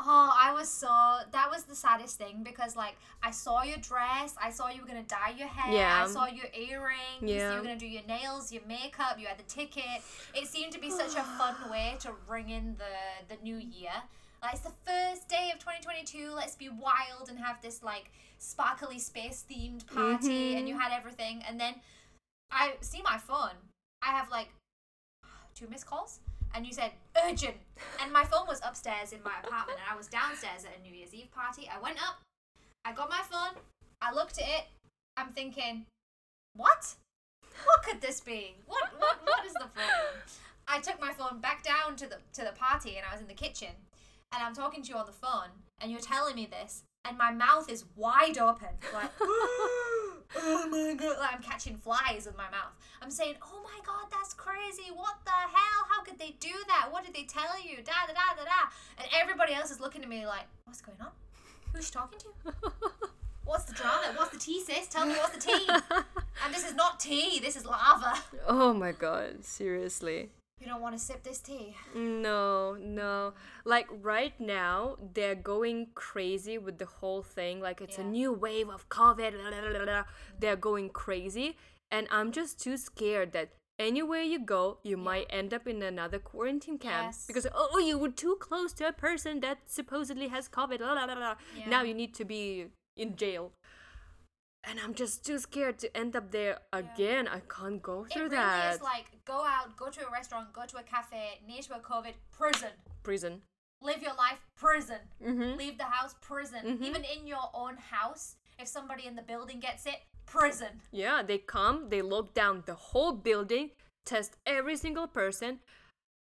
Oh, 0.00 0.32
I 0.32 0.52
was 0.52 0.68
so 0.68 0.86
that 0.86 1.50
was 1.50 1.64
the 1.64 1.74
saddest 1.74 2.18
thing 2.18 2.44
because 2.44 2.76
like 2.76 2.96
I 3.20 3.32
saw 3.32 3.62
your 3.64 3.78
dress, 3.78 4.34
I 4.40 4.50
saw 4.50 4.68
you 4.68 4.80
were 4.80 4.86
gonna 4.86 5.02
dye 5.02 5.34
your 5.36 5.48
hair, 5.48 5.74
Yeah. 5.74 6.04
I 6.04 6.10
saw 6.10 6.26
your 6.26 6.46
earrings, 6.54 7.22
Yeah. 7.22 7.50
you 7.50 7.56
were 7.56 7.64
gonna 7.64 7.76
do 7.76 7.86
your 7.86 8.04
nails, 8.04 8.52
your 8.52 8.62
makeup, 8.66 9.18
you 9.18 9.26
had 9.26 9.38
the 9.38 9.42
ticket. 9.44 10.02
It 10.34 10.46
seemed 10.46 10.72
to 10.72 10.78
be 10.78 10.90
such 10.90 11.16
a 11.16 11.22
fun 11.22 11.56
way 11.70 11.96
to 12.00 12.12
ring 12.28 12.50
in 12.50 12.76
the 12.76 13.34
the 13.34 13.42
new 13.42 13.56
year. 13.56 13.90
Like 14.40 14.54
it's 14.54 14.62
the 14.62 14.72
first 14.86 15.28
day 15.28 15.50
of 15.52 15.58
2022. 15.58 16.30
Let's 16.32 16.54
be 16.54 16.68
wild 16.68 17.28
and 17.28 17.38
have 17.38 17.60
this 17.60 17.82
like 17.82 18.12
sparkly 18.38 19.00
space 19.00 19.44
themed 19.50 19.84
party, 19.86 20.54
and 20.54 20.68
you 20.68 20.74
mm-hmm. 20.74 20.82
had 20.82 20.96
everything. 20.96 21.42
And 21.46 21.60
then 21.60 21.74
I 22.50 22.74
see 22.80 23.02
my 23.02 23.18
phone. 23.18 23.56
I 24.02 24.12
have 24.12 24.30
like 24.30 24.48
two 25.54 25.66
missed 25.68 25.86
calls. 25.86 26.20
And 26.54 26.66
you 26.66 26.72
said 26.72 26.92
urgent. 27.24 27.56
And 28.02 28.12
my 28.12 28.24
phone 28.24 28.46
was 28.46 28.60
upstairs 28.64 29.12
in 29.12 29.22
my 29.22 29.32
apartment, 29.42 29.78
and 29.78 29.88
I 29.92 29.96
was 29.96 30.06
downstairs 30.06 30.64
at 30.64 30.78
a 30.78 30.82
New 30.82 30.94
Year's 30.94 31.14
Eve 31.14 31.30
party. 31.32 31.68
I 31.72 31.80
went 31.80 31.98
up, 32.02 32.20
I 32.84 32.92
got 32.92 33.10
my 33.10 33.22
phone, 33.30 33.60
I 34.00 34.12
looked 34.12 34.38
at 34.38 34.48
it. 34.48 34.64
I'm 35.16 35.32
thinking, 35.32 35.86
what? 36.54 36.94
What 37.64 37.82
could 37.82 38.00
this 38.00 38.20
be? 38.20 38.54
What 38.66 38.84
what 38.98 39.18
what 39.24 39.44
is 39.44 39.52
the 39.54 39.66
problem? 39.74 40.22
I 40.68 40.80
took 40.80 41.00
my 41.00 41.12
phone 41.12 41.40
back 41.40 41.62
down 41.62 41.96
to 41.96 42.06
the 42.06 42.18
to 42.34 42.42
the 42.42 42.52
party, 42.56 42.96
and 42.96 43.06
I 43.08 43.12
was 43.12 43.20
in 43.20 43.28
the 43.28 43.34
kitchen, 43.34 43.74
and 44.32 44.42
I'm 44.42 44.54
talking 44.54 44.82
to 44.82 44.88
you 44.90 44.96
on 44.96 45.06
the 45.06 45.12
phone, 45.12 45.50
and 45.80 45.90
you're 45.90 46.00
telling 46.00 46.36
me 46.36 46.46
this, 46.46 46.84
and 47.04 47.16
my 47.16 47.32
mouth 47.32 47.70
is 47.70 47.84
wide 47.96 48.38
open, 48.38 48.68
like. 48.92 49.10
oh 49.20 50.68
my 50.70 50.94
god, 50.94 51.18
like 51.18 51.34
I'm 51.34 51.42
catching 51.42 51.76
flies 51.76 52.26
with 52.26 52.36
my 52.36 52.50
mouth. 52.50 52.72
I'm 53.00 53.10
saying, 53.10 53.34
oh 53.42 53.60
my 53.62 53.78
god, 53.86 54.10
that's 54.10 54.34
crazy. 54.34 54.90
What 54.94 55.16
the 55.24 55.30
hell? 55.30 55.86
How 55.88 56.02
could 56.02 56.18
they 56.18 56.36
do 56.40 56.52
that? 56.68 56.88
What 56.90 57.04
did 57.04 57.14
they 57.14 57.24
tell 57.24 57.60
you? 57.62 57.76
Da 57.78 57.92
da 58.06 58.12
da 58.12 58.36
da 58.36 58.44
da. 58.44 58.70
And 58.98 59.08
everybody 59.14 59.54
else 59.54 59.70
is 59.70 59.80
looking 59.80 60.02
at 60.02 60.08
me 60.08 60.26
like, 60.26 60.46
what's 60.64 60.80
going 60.80 60.98
on? 61.00 61.12
Who's 61.72 61.86
she 61.86 61.92
talking 61.92 62.18
to? 62.18 62.28
What's 63.48 63.64
the 63.64 63.72
drama? 63.72 64.12
What's 64.14 64.30
the 64.32 64.38
tea, 64.38 64.60
sis? 64.62 64.88
Tell 64.88 65.06
me 65.06 65.14
what's 65.14 65.34
the 65.34 65.40
tea. 65.40 65.66
and 66.44 66.54
this 66.54 66.66
is 66.66 66.74
not 66.74 67.00
tea, 67.00 67.40
this 67.40 67.56
is 67.56 67.64
lava. 67.64 68.12
oh 68.46 68.74
my 68.74 68.92
god, 68.92 69.42
seriously. 69.42 70.28
You 70.60 70.66
don't 70.66 70.80
want 70.80 70.96
to 70.96 71.02
sip 71.02 71.22
this 71.22 71.38
tea. 71.38 71.76
No, 71.94 72.74
no. 72.74 73.34
Like 73.64 73.86
right 74.02 74.38
now, 74.40 74.96
they're 75.14 75.34
going 75.34 75.88
crazy 75.94 76.58
with 76.58 76.78
the 76.78 76.86
whole 76.86 77.22
thing. 77.22 77.60
Like 77.60 77.80
it's 77.80 77.98
a 77.98 78.04
new 78.04 78.32
wave 78.32 78.68
of 78.68 78.88
COVID. 78.88 79.32
blah, 79.32 79.70
blah, 79.70 79.84
blah. 79.84 80.04
They're 80.38 80.56
going 80.56 80.90
crazy. 80.90 81.56
And 81.90 82.06
I'm 82.10 82.32
just 82.32 82.60
too 82.60 82.76
scared 82.76 83.32
that 83.32 83.50
anywhere 83.78 84.22
you 84.22 84.40
go, 84.44 84.78
you 84.82 84.96
might 84.96 85.26
end 85.30 85.54
up 85.54 85.66
in 85.66 85.82
another 85.82 86.18
quarantine 86.18 86.78
camp. 86.78 87.08
Yes. 87.08 87.24
Because, 87.26 87.46
oh, 87.54 87.78
you 87.78 87.96
were 87.96 88.10
too 88.10 88.36
close 88.40 88.72
to 88.74 88.88
a 88.88 88.92
person 88.92 89.40
that 89.40 89.58
supposedly 89.66 90.28
has 90.28 90.48
COVID. 90.48 90.78
blah, 90.78 90.94
blah, 90.94 91.06
blah, 91.06 91.14
blah. 91.14 91.34
Now 91.66 91.82
you 91.82 91.94
need 91.94 92.14
to 92.14 92.24
be 92.24 92.66
in 92.96 93.16
jail. 93.16 93.52
And 94.68 94.78
I'm 94.84 94.92
just 94.94 95.24
too 95.24 95.38
scared 95.38 95.78
to 95.78 95.96
end 95.96 96.14
up 96.14 96.30
there 96.30 96.58
again. 96.72 97.26
I 97.26 97.40
can't 97.48 97.80
go 97.82 98.04
through 98.04 98.26
It 98.26 98.32
really 98.32 98.36
that. 98.36 98.74
is 98.74 98.82
like 98.82 99.06
go 99.24 99.44
out, 99.46 99.76
go 99.76 99.88
to 99.88 100.06
a 100.06 100.10
restaurant, 100.10 100.52
go 100.52 100.64
to 100.66 100.76
a 100.76 100.82
cafe, 100.82 101.40
near 101.46 101.62
to 101.62 101.76
a 101.76 101.80
COVID, 101.80 102.12
prison. 102.30 102.70
Prison. 103.02 103.40
Live 103.80 104.02
your 104.02 104.14
life, 104.14 104.40
prison. 104.56 104.98
Mm-hmm. 105.24 105.56
Leave 105.56 105.78
the 105.78 105.84
house, 105.84 106.14
prison. 106.20 106.78
Even 106.82 107.04
in 107.04 107.26
your 107.26 107.48
own 107.54 107.76
house, 107.76 108.36
if 108.58 108.66
somebody 108.68 109.06
in 109.06 109.14
the 109.16 109.22
building 109.22 109.60
gets 109.60 109.86
it, 109.86 110.00
prison. 110.26 110.80
Yeah, 110.92 111.22
they 111.22 111.38
come, 111.38 111.88
they 111.88 112.02
lock 112.02 112.34
down 112.34 112.64
the 112.66 112.74
whole 112.74 113.12
building, 113.12 113.70
test 114.04 114.36
every 114.44 114.76
single 114.76 115.06
person, 115.06 115.60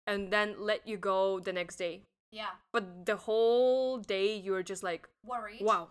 and 0.06 0.30
then 0.30 0.54
let 0.58 0.86
you 0.86 0.96
go 0.98 1.40
the 1.40 1.52
next 1.52 1.76
day. 1.76 2.02
Yeah. 2.30 2.50
But 2.72 3.06
the 3.06 3.16
whole 3.16 3.98
day 3.98 4.36
you're 4.36 4.62
just 4.62 4.82
like, 4.82 5.08
Worried. 5.24 5.62
wow. 5.62 5.88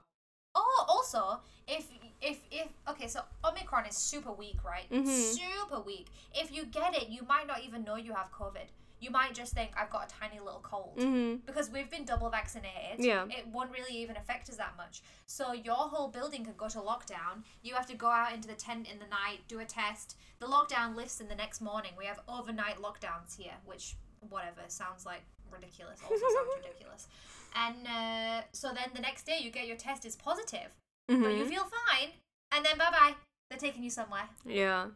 Oh, 0.54 0.86
also, 0.88 1.42
if 1.68 1.88
if 2.22 2.40
if 2.52 2.68
okay, 2.90 3.08
so 3.08 3.22
Omicron 3.44 3.86
is 3.86 3.96
super 3.98 4.32
weak, 4.32 4.58
right? 4.64 4.90
Mhm. 4.92 5.08
Super 5.36 5.80
weak. 5.82 6.08
If 6.34 6.52
you 6.56 6.66
get 6.66 6.96
it, 6.96 7.10
you 7.10 7.22
might 7.24 7.48
not 7.48 7.62
even 7.64 7.84
know 7.84 7.96
you 7.96 8.14
have 8.14 8.32
COVID. 8.32 8.68
You 9.00 9.12
might 9.12 9.36
just 9.36 9.54
think 9.54 9.72
I've 9.78 9.92
got 9.92 10.12
a 10.12 10.16
tiny 10.20 10.40
little 10.40 10.60
cold. 10.64 10.98
Mm-hmm. 10.98 11.46
Because 11.46 11.70
we've 11.70 11.88
been 11.90 12.04
double 12.04 12.32
vaccinated, 12.32 12.98
Yeah. 13.06 13.26
it 13.30 13.46
won't 13.48 13.70
really 13.72 13.96
even 13.96 14.18
affect 14.18 14.50
us 14.50 14.56
that 14.56 14.76
much. 14.76 15.04
So 15.28 15.54
your 15.54 15.76
whole 15.76 16.08
building 16.08 16.44
could 16.44 16.58
go 16.58 16.68
to 16.68 16.80
lockdown. 16.80 17.44
You 17.62 17.76
have 17.76 17.86
to 17.88 17.96
go 17.96 18.08
out 18.08 18.34
into 18.34 18.48
the 18.48 18.56
tent 18.56 18.88
in 18.92 18.98
the 18.98 19.06
night, 19.06 19.42
do 19.48 19.60
a 19.60 19.66
test. 19.66 20.16
The 20.40 20.48
lockdown 20.48 20.96
lifts 20.96 21.22
in 21.22 21.28
the 21.28 21.36
next 21.36 21.62
morning. 21.62 21.92
We 21.96 22.06
have 22.06 22.20
overnight 22.28 22.78
lockdowns 22.82 23.38
here, 23.38 23.54
which 23.66 23.96
whatever 24.30 24.62
sounds 24.68 25.06
like 25.06 25.22
ridiculous. 25.52 26.00
Also 26.02 26.16
sounds 26.16 26.50
ridiculous. 26.64 27.08
And 27.56 27.88
uh, 27.88 28.42
so 28.52 28.70
then 28.74 28.90
the 28.96 29.02
next 29.02 29.28
day 29.28 29.38
you 29.40 29.52
get 29.52 29.68
your 29.68 29.78
test 29.78 30.06
is 30.06 30.16
positive, 30.16 30.72
but 31.08 31.16
you 31.36 31.46
Mhm. 31.46 31.50
feel 31.50 31.66
fine, 31.66 32.12
and 32.52 32.66
then 32.66 32.78
bye 32.78 32.92
bye. 32.92 33.16
They're 33.50 33.60
taking 33.60 33.84
you 33.84 33.90
somewhere. 33.90 34.30
Yeah. 34.46 34.90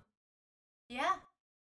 Yeah. 0.90 1.16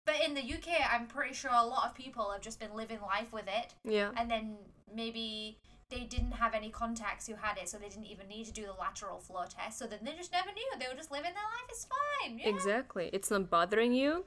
But 0.05 0.21
in 0.21 0.35
the 0.35 0.41
UK, 0.43 0.83
I'm 0.83 1.07
pretty 1.07 1.33
sure 1.33 1.49
a 1.51 1.63
lot 1.65 1.89
of 1.89 1.95
people 1.95 2.31
have 2.31 2.41
just 2.41 2.59
been 2.59 2.75
living 2.75 3.01
life 3.01 3.31
with 3.33 3.47
it 3.47 3.73
Yeah. 3.83 4.11
and 4.15 4.29
then 4.29 4.57
maybe 4.93 5.57
they 5.89 6.01
didn't 6.03 6.33
have 6.33 6.53
any 6.53 6.69
contacts 6.69 7.25
who 7.27 7.33
had 7.35 7.57
it, 7.57 7.67
so 7.69 7.77
they 7.79 7.89
didn't 7.89 8.05
even 8.05 8.27
need 8.27 8.45
to 8.45 8.51
do 8.51 8.65
the 8.65 8.73
lateral 8.73 9.19
flow 9.19 9.45
test. 9.45 9.79
So 9.79 9.87
then 9.87 10.03
they 10.03 10.13
just 10.15 10.31
never 10.31 10.51
knew. 10.51 10.71
They 10.77 10.87
were 10.87 10.95
just 10.95 11.09
living 11.11 11.33
their 11.33 11.43
life. 11.43 11.65
It's 11.69 11.85
fine. 11.85 12.37
Yeah. 12.37 12.49
Exactly. 12.49 13.09
It's 13.13 13.31
not 13.31 13.49
bothering 13.49 13.93
you. 13.93 14.25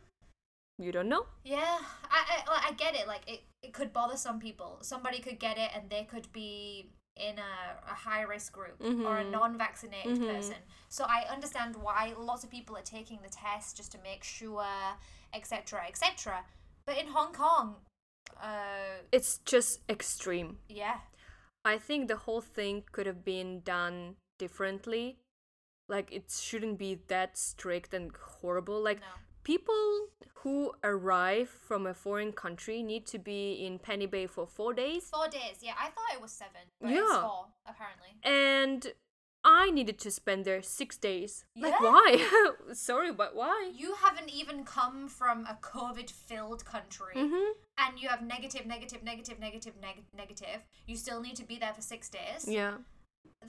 You 0.79 0.93
don't 0.93 1.09
know. 1.09 1.27
Yeah, 1.45 1.79
I, 2.11 2.43
I 2.47 2.69
I 2.69 2.73
get 2.73 2.95
it. 2.95 3.07
Like 3.09 3.29
it, 3.29 3.43
it 3.63 3.73
could 3.73 3.93
bother 3.93 4.17
some 4.17 4.39
people. 4.39 4.79
Somebody 4.83 5.19
could 5.21 5.39
get 5.41 5.59
it, 5.59 5.71
and 5.75 5.91
they 5.91 6.05
could 6.05 6.31
be 6.33 6.91
in 7.19 7.39
a, 7.39 7.81
a 7.91 7.95
high 7.95 8.23
risk 8.23 8.53
group 8.53 8.81
or 8.81 9.19
a 9.19 9.25
Mhm. 9.25 9.31
non-vaccinated 9.31 10.19
Mhm. 10.19 10.35
person. 10.35 10.57
So 10.89 11.05
I 11.05 11.27
understand 11.29 11.77
why 11.77 12.15
lots 12.17 12.45
of 12.45 12.51
people 12.51 12.77
are 12.77 12.83
taking 12.83 13.21
the 13.23 13.29
test 13.31 13.77
just 13.77 13.91
to 13.93 13.99
make 13.99 14.25
sure, 14.25 14.65
etc., 15.33 15.87
etc. 15.87 16.45
But 16.87 16.97
in 16.99 17.09
Hong 17.09 17.33
Kong, 17.33 17.85
uh, 18.41 19.03
It's 19.13 19.39
just 19.45 19.81
extreme. 19.89 20.59
yeah, 20.69 21.01
I 21.65 21.79
think 21.79 22.09
the 22.09 22.17
whole 22.17 22.41
thing 22.41 22.85
could 22.93 23.07
have 23.07 23.25
been 23.25 23.61
done 23.63 24.17
differently. 24.39 25.19
Like 25.89 26.13
it 26.13 26.31
shouldn't 26.31 26.79
be 26.79 26.95
that 27.09 27.37
strict 27.37 27.93
and 27.95 28.15
horrible. 28.17 28.81
Like 28.81 29.01
no. 29.01 29.07
People 29.53 29.85
who 30.43 30.57
arrive 30.85 31.49
from 31.69 31.87
a 31.87 31.95
foreign 32.05 32.33
country 32.45 32.79
need 32.93 33.05
to 33.15 33.19
be 33.19 33.43
in 33.67 33.79
Penny 33.89 34.07
Bay 34.15 34.27
for 34.27 34.47
four 34.47 34.73
days. 34.85 35.05
Four 35.19 35.29
days. 35.41 35.57
Yeah, 35.67 35.73
I 35.85 35.89
thought 35.95 36.11
it 36.17 36.21
was 36.27 36.33
seven, 36.45 36.65
but 36.81 36.91
it's 36.91 37.01
Yeah. 37.01 37.21
four 37.27 37.47
apparently. 37.73 38.13
And 38.23 38.81
I 39.63 39.71
needed 39.79 39.99
to 40.05 40.11
spend 40.11 40.45
there 40.45 40.63
six 40.63 40.91
days. 41.09 41.33
Like, 41.65 41.81
why? 41.81 42.09
Sorry, 42.89 43.13
but 43.23 43.31
why? 43.41 43.59
You 43.83 43.91
haven't 44.05 44.31
even 44.41 44.59
come 44.65 45.09
from 45.09 45.37
a 45.47 45.57
COVID-filled 45.73 46.63
country, 46.75 47.15
Mm-hmm. 47.23 47.49
and 47.85 47.93
you 48.01 48.09
have 48.13 48.23
negative, 48.37 48.65
negative, 48.75 49.03
negative, 49.13 49.39
negative, 49.49 49.75
neg- 49.87 50.05
negative. 50.23 50.59
You 50.91 50.97
still 51.05 51.21
need 51.27 51.37
to 51.37 51.47
be 51.53 51.57
there 51.63 51.75
for 51.79 51.85
six 51.95 52.03
days. 52.19 52.41
Yeah. 52.61 52.75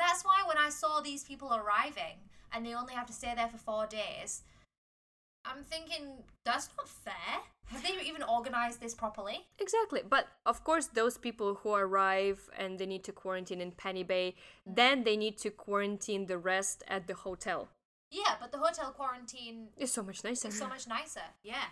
That's 0.03 0.21
why 0.27 0.39
when 0.49 0.57
I 0.67 0.69
saw 0.81 1.01
these 1.01 1.23
people 1.29 1.49
arriving 1.61 2.17
and 2.51 2.59
they 2.65 2.73
only 2.81 2.93
have 2.99 3.07
to 3.11 3.13
stay 3.21 3.33
there 3.35 3.49
for 3.53 3.57
four 3.69 3.85
days, 4.01 4.31
I'm 5.49 5.63
thinking 5.63 6.03
that's 6.45 6.69
not 6.77 6.87
fair. 6.87 7.13
Have 7.67 7.83
they 7.83 7.93
even 8.07 8.23
organized 8.23 8.79
this 8.81 8.93
properly? 8.95 9.45
Exactly. 9.59 10.01
But 10.07 10.27
of 10.45 10.63
course, 10.63 10.87
those 10.87 11.17
people 11.17 11.55
who 11.61 11.73
arrive 11.73 12.49
and 12.57 12.79
they 12.79 12.85
need 12.85 13.03
to 13.05 13.11
quarantine 13.11 13.61
in 13.61 13.71
Penny 13.71 14.03
Bay, 14.03 14.35
Mm. 14.67 14.75
then 14.75 15.03
they 15.03 15.17
need 15.17 15.37
to 15.39 15.49
quarantine 15.51 16.25
the 16.27 16.37
rest 16.37 16.83
at 16.87 17.07
the 17.07 17.13
hotel. 17.13 17.69
Yeah, 18.11 18.35
but 18.41 18.51
the 18.51 18.57
hotel 18.57 18.91
quarantine 18.91 19.69
is 19.77 19.91
so 19.91 20.01
much 20.03 20.23
nicer. 20.23 20.47
is 20.47 20.57
so 20.57 20.67
much 20.67 20.87
nicer. 20.87 21.27
Yeah. 21.43 21.65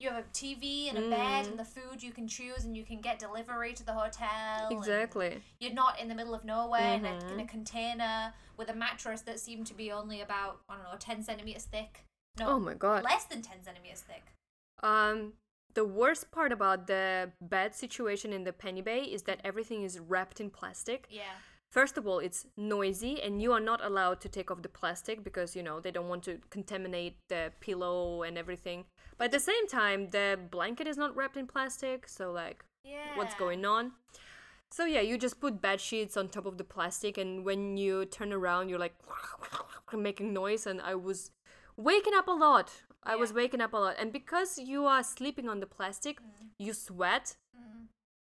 You 0.00 0.10
have 0.10 0.24
a 0.24 0.28
TV 0.32 0.88
and 0.88 0.98
a 0.98 1.10
bed 1.10 1.44
Mm. 1.46 1.50
and 1.50 1.58
the 1.58 1.64
food 1.64 2.02
you 2.02 2.12
can 2.12 2.26
choose 2.28 2.64
and 2.64 2.76
you 2.76 2.84
can 2.84 3.00
get 3.00 3.18
delivery 3.18 3.72
to 3.74 3.84
the 3.84 3.94
hotel. 3.94 4.68
Exactly. 4.70 5.42
You're 5.60 5.72
not 5.72 5.98
in 6.00 6.08
the 6.08 6.14
middle 6.14 6.34
of 6.34 6.44
nowhere 6.44 6.94
in, 6.94 7.04
a, 7.04 7.14
in 7.32 7.40
a 7.40 7.46
container 7.46 8.32
with 8.56 8.68
a 8.70 8.74
mattress 8.74 9.22
that 9.22 9.38
seemed 9.40 9.66
to 9.68 9.74
be 9.74 9.90
only 9.92 10.20
about, 10.20 10.60
I 10.68 10.74
don't 10.74 10.84
know, 10.84 10.96
10 10.98 11.22
centimeters 11.24 11.64
thick. 11.64 12.04
No, 12.38 12.48
Oh 12.50 12.58
my 12.58 12.74
god. 12.74 13.04
less 13.04 13.24
than 13.24 13.42
10 13.42 13.62
centimeters 13.64 14.00
thick. 14.02 14.22
Um, 14.82 15.32
the 15.74 15.84
worst 15.84 16.30
part 16.30 16.52
about 16.52 16.86
the 16.86 17.30
bad 17.40 17.74
situation 17.74 18.32
in 18.32 18.44
the 18.44 18.52
Penny 18.52 18.80
Bay 18.82 19.00
is 19.02 19.22
that 19.22 19.40
everything 19.44 19.82
is 19.82 19.98
wrapped 19.98 20.40
in 20.40 20.50
plastic. 20.50 21.06
Yeah. 21.10 21.22
First 21.70 21.98
of 21.98 22.06
all, 22.06 22.18
it's 22.18 22.46
noisy, 22.56 23.20
and 23.22 23.42
you 23.42 23.52
are 23.52 23.60
not 23.60 23.84
allowed 23.84 24.20
to 24.22 24.28
take 24.28 24.50
off 24.50 24.62
the 24.62 24.70
plastic 24.70 25.22
because 25.22 25.54
you 25.54 25.62
know 25.62 25.80
they 25.80 25.90
don't 25.90 26.08
want 26.08 26.22
to 26.24 26.38
contaminate 26.48 27.16
the 27.28 27.52
pillow 27.60 28.22
and 28.22 28.38
everything. 28.38 28.86
But 29.18 29.26
at 29.26 29.32
the 29.32 29.40
same 29.40 29.66
time, 29.68 30.08
the 30.10 30.38
blanket 30.50 30.86
is 30.86 30.96
not 30.96 31.14
wrapped 31.14 31.36
in 31.36 31.46
plastic, 31.46 32.08
so 32.08 32.32
like, 32.32 32.64
Yeah. 32.84 33.16
what's 33.16 33.34
going 33.34 33.66
on? 33.66 33.92
So 34.70 34.86
yeah, 34.86 35.02
you 35.02 35.18
just 35.18 35.40
put 35.40 35.60
bed 35.60 35.78
sheets 35.80 36.16
on 36.16 36.28
top 36.28 36.46
of 36.46 36.56
the 36.56 36.64
plastic, 36.64 37.18
and 37.18 37.44
when 37.44 37.76
you 37.76 38.06
turn 38.06 38.32
around, 38.32 38.70
you're 38.70 38.78
like 38.78 38.94
making 39.92 40.32
noise, 40.32 40.66
and 40.66 40.80
I 40.80 40.94
was 40.94 41.30
waking 41.78 42.12
up 42.14 42.26
a 42.28 42.32
lot. 42.32 42.82
I 43.04 43.16
was 43.16 43.32
waking 43.32 43.62
up 43.62 43.72
a 43.72 43.76
lot, 43.78 43.96
and 43.98 44.12
because 44.12 44.58
you 44.58 44.84
are 44.84 45.02
sleeping 45.02 45.48
on 45.48 45.60
the 45.60 45.66
plastic, 45.66 46.18
you 46.58 46.72
sweat, 46.74 47.36
Mm, 47.56 47.86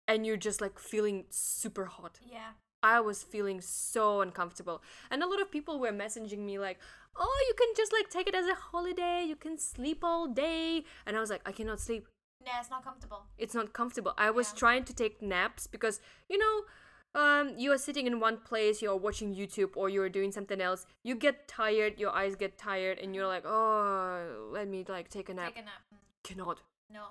and 0.06 0.26
you're 0.26 0.36
just 0.36 0.60
like 0.60 0.78
feeling 0.78 1.24
super 1.30 1.86
hot. 1.86 2.20
yeah. 2.22 2.52
I 2.82 3.00
was 3.00 3.22
feeling 3.22 3.60
so 3.60 4.20
uncomfortable. 4.22 4.82
And 5.10 5.22
a 5.22 5.26
lot 5.26 5.40
of 5.42 5.50
people 5.50 5.78
were 5.78 5.92
messaging 5.92 6.38
me 6.50 6.58
like, 6.58 6.78
"Oh, 7.16 7.38
you 7.48 7.54
can 7.60 7.74
just 7.76 7.92
like 7.92 8.08
take 8.08 8.26
it 8.28 8.34
as 8.34 8.46
a 8.46 8.54
holiday. 8.54 9.22
You 9.24 9.36
can 9.36 9.58
sleep 9.58 10.04
all 10.04 10.26
day." 10.28 10.84
And 11.04 11.16
I 11.16 11.20
was 11.20 11.28
like, 11.30 11.42
"I 11.44 11.52
cannot 11.52 11.80
sleep. 11.80 12.06
Nah, 12.42 12.58
it's 12.60 12.70
not 12.70 12.82
comfortable. 12.82 13.26
It's 13.36 13.54
not 13.54 13.72
comfortable." 13.74 14.14
I 14.16 14.30
was 14.30 14.48
Yeah. 14.52 14.58
trying 14.62 14.84
to 14.84 14.94
take 14.94 15.20
naps 15.20 15.66
because, 15.66 16.00
you 16.28 16.38
know, 16.38 16.64
um, 17.14 17.54
you 17.56 17.72
are 17.72 17.78
sitting 17.78 18.06
in 18.06 18.20
one 18.20 18.38
place, 18.38 18.80
you're 18.80 18.96
watching 18.96 19.34
YouTube 19.34 19.76
or 19.76 19.88
you're 19.88 20.08
doing 20.08 20.30
something 20.32 20.60
else. 20.60 20.86
You 21.02 21.14
get 21.14 21.48
tired, 21.48 21.98
your 21.98 22.10
eyes 22.10 22.36
get 22.36 22.56
tired, 22.56 22.98
and 22.98 23.14
you're 23.14 23.26
like, 23.26 23.44
"Oh, 23.44 24.50
let 24.52 24.68
me 24.68 24.84
like 24.88 25.08
take 25.08 25.28
a 25.28 25.34
nap." 25.34 25.54
Take 25.54 25.64
a 25.64 25.66
nap. 25.66 25.82
Cannot. 26.22 26.60
No. 26.92 27.04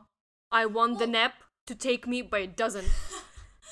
I 0.51 0.65
want 0.65 0.99
the 0.99 1.07
nap 1.07 1.33
to 1.67 1.75
take 1.75 2.07
me, 2.07 2.21
but 2.21 2.41
it 2.41 2.55
doesn't. 2.55 2.87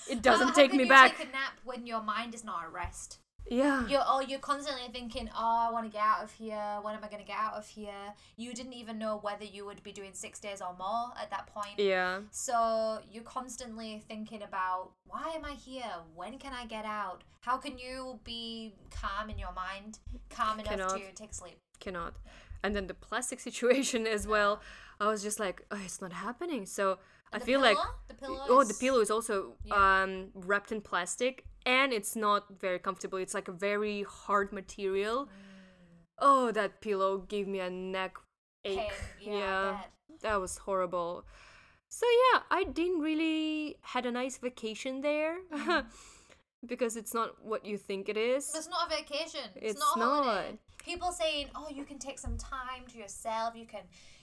It 0.10 0.22
doesn't 0.22 0.56
take 0.56 0.72
me 0.72 0.84
you 0.84 0.90
back. 0.90 1.18
Take 1.18 1.28
a 1.28 1.32
nap 1.32 1.60
when 1.66 1.86
your 1.86 2.02
mind 2.02 2.34
is 2.34 2.44
not 2.44 2.64
at 2.64 2.72
rest. 2.72 3.20
Yeah. 3.50 3.88
You're 3.88 4.04
oh, 4.06 4.20
you're 4.22 4.40
constantly 4.40 4.88
thinking, 4.92 5.30
oh, 5.36 5.68
I 5.70 5.72
want 5.72 5.86
to 5.86 5.92
get 5.92 6.02
out 6.02 6.24
of 6.24 6.32
here. 6.32 6.80
When 6.82 6.96
am 6.96 7.04
I 7.04 7.08
gonna 7.08 7.24
get 7.24 7.38
out 7.38 7.54
of 7.54 7.68
here? 7.68 8.14
You 8.36 8.54
didn't 8.54 8.74
even 8.74 8.98
know 9.00 9.20
whether 9.22 9.46
you 9.46 9.66
would 9.66 9.82
be 9.84 9.92
doing 9.92 10.12
six 10.14 10.40
days 10.40 10.62
or 10.62 10.76
more 10.78 11.12
at 11.22 11.30
that 11.30 11.48
point. 11.48 11.78
Yeah. 11.78 12.20
So 12.32 13.00
you're 13.12 13.24
constantly 13.24 14.04
thinking 14.08 14.44
about 14.44 14.92
why 15.06 15.32
am 15.36 15.46
I 15.46 15.54
here? 15.54 15.92
When 16.16 16.38
can 16.38 16.54
I 16.54 16.66
get 16.66 16.86
out? 16.86 17.24
How 17.42 17.58
can 17.58 17.78
you 17.78 18.20
be 18.24 18.74
calm 18.92 19.30
in 19.30 19.38
your 19.40 19.54
mind, 19.54 20.00
calm 20.30 20.60
enough 20.60 20.72
Cannot. 20.72 20.98
to 20.98 21.12
take 21.16 21.34
sleep? 21.34 21.58
Cannot. 21.80 22.16
And 22.64 22.76
then 22.76 22.88
the 22.88 22.94
plastic 22.94 23.40
situation 23.48 24.06
as 24.08 24.28
well. 24.28 24.62
I 25.00 25.08
was 25.08 25.22
just 25.22 25.40
like, 25.40 25.62
oh, 25.72 25.80
it's 25.86 26.02
not 26.02 26.12
happening. 26.12 26.66
So 26.66 26.98
I 27.32 27.38
The 27.40 27.46
feel 27.46 27.62
like 27.62 27.78
pillow? 27.78 27.90
the 28.08 28.14
pillow. 28.16 28.46
oh, 28.50 28.64
the 28.64 28.74
pillow 28.74 29.00
is 29.00 29.12
also 29.12 29.54
Yeah. 29.64 30.02
um 30.02 30.30
wrapped 30.34 30.72
in 30.72 30.82
plastic 30.82 31.46
and 31.68 31.92
it's 31.94 32.16
not 32.16 32.46
very 32.62 32.80
comfortable. 32.80 33.18
It's 33.20 33.34
like 33.34 33.50
a 33.50 33.52
very 33.52 34.04
hard 34.04 34.52
material. 34.54 35.26
Mm. 35.26 35.30
Oh, 36.20 36.52
that 36.52 36.82
pillow 36.82 37.20
gave 37.20 37.48
me 37.48 37.60
a 37.60 37.70
neck 37.70 38.16
ache. 38.64 38.80
Pain. 39.20 39.34
Yeah, 39.34 39.72
bet. 39.82 40.22
that 40.22 40.42
was 40.42 40.58
horrible. 40.58 41.26
So 41.90 42.06
yeah, 42.24 42.40
I 42.50 42.64
didn't 42.64 43.02
really 43.02 43.78
had 43.82 44.06
a 44.06 44.12
nice 44.12 44.38
vacation 44.38 45.02
there 45.02 45.38
Mm-hmm. 45.54 45.88
because 46.68 46.98
it's 46.98 47.14
not 47.14 47.30
what 47.44 47.66
you 47.66 47.78
think 47.78 48.10
it 48.10 48.18
is. 48.18 48.50
It's 48.56 48.68
not 48.68 48.88
a 48.92 48.96
vacation. 48.96 49.46
It's, 49.56 49.74
It's 49.74 49.80
not 49.80 49.98
a 49.98 50.06
holiday. 50.06 50.52
not. 50.52 50.60
People 50.84 51.12
saying, 51.12 51.48
"Oh, 51.56 51.68
you 51.70 51.84
can 51.84 52.00
take 52.00 52.18
some 52.18 52.38
time 52.38 52.84
to 52.92 52.98
yourself. 52.98 53.56
You 53.56 53.66
can, 53.66 53.82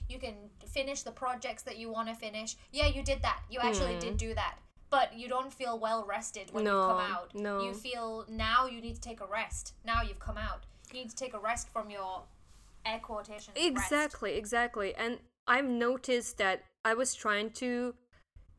you 0.09 0.17
can 0.19 0.35
finish 0.67 1.03
the 1.03 1.11
projects 1.11 1.63
that 1.63 1.77
you 1.77 1.91
want 1.91 2.07
to 2.09 2.15
finish." 2.15 2.55
Yeah, 2.71 2.87
you 2.87 3.03
did 3.03 3.21
that. 3.21 3.39
You 3.49 3.59
actually 3.61 3.97
did 3.99 4.17
do 4.17 4.33
that. 4.33 4.55
But 4.97 5.07
you 5.19 5.27
don't 5.35 5.51
feel 5.61 5.77
well 5.87 6.01
rested 6.15 6.45
when 6.53 6.63
you've 6.65 6.73
come 6.91 6.99
Mm. 6.99 7.09
No, 7.09 7.15
out. 7.15 7.35
no. 7.35 7.53
You 7.65 7.73
feel 7.73 8.25
now 8.29 8.59
you 8.73 8.79
need 8.85 8.95
to 8.95 9.01
take 9.09 9.19
a 9.27 9.29
rest. 9.41 9.73
Now 9.91 9.99
you've 10.07 10.19
come 10.29 10.37
out. 10.49 10.61
You 10.91 10.93
need 10.99 11.09
to 11.09 11.15
take 11.23 11.33
a 11.33 11.39
rest 11.51 11.65
from 11.73 11.89
your 11.89 12.23
air 12.85 12.99
quotations. 12.99 13.55
rest. 13.55 13.67
Exactly, 13.71 14.31
exactly. 14.43 14.89
And 14.95 15.19
I've 15.47 15.65
noticed 15.87 16.37
that 16.43 16.57
I 16.83 16.93
was 17.01 17.13
trying 17.13 17.49
to 17.63 17.95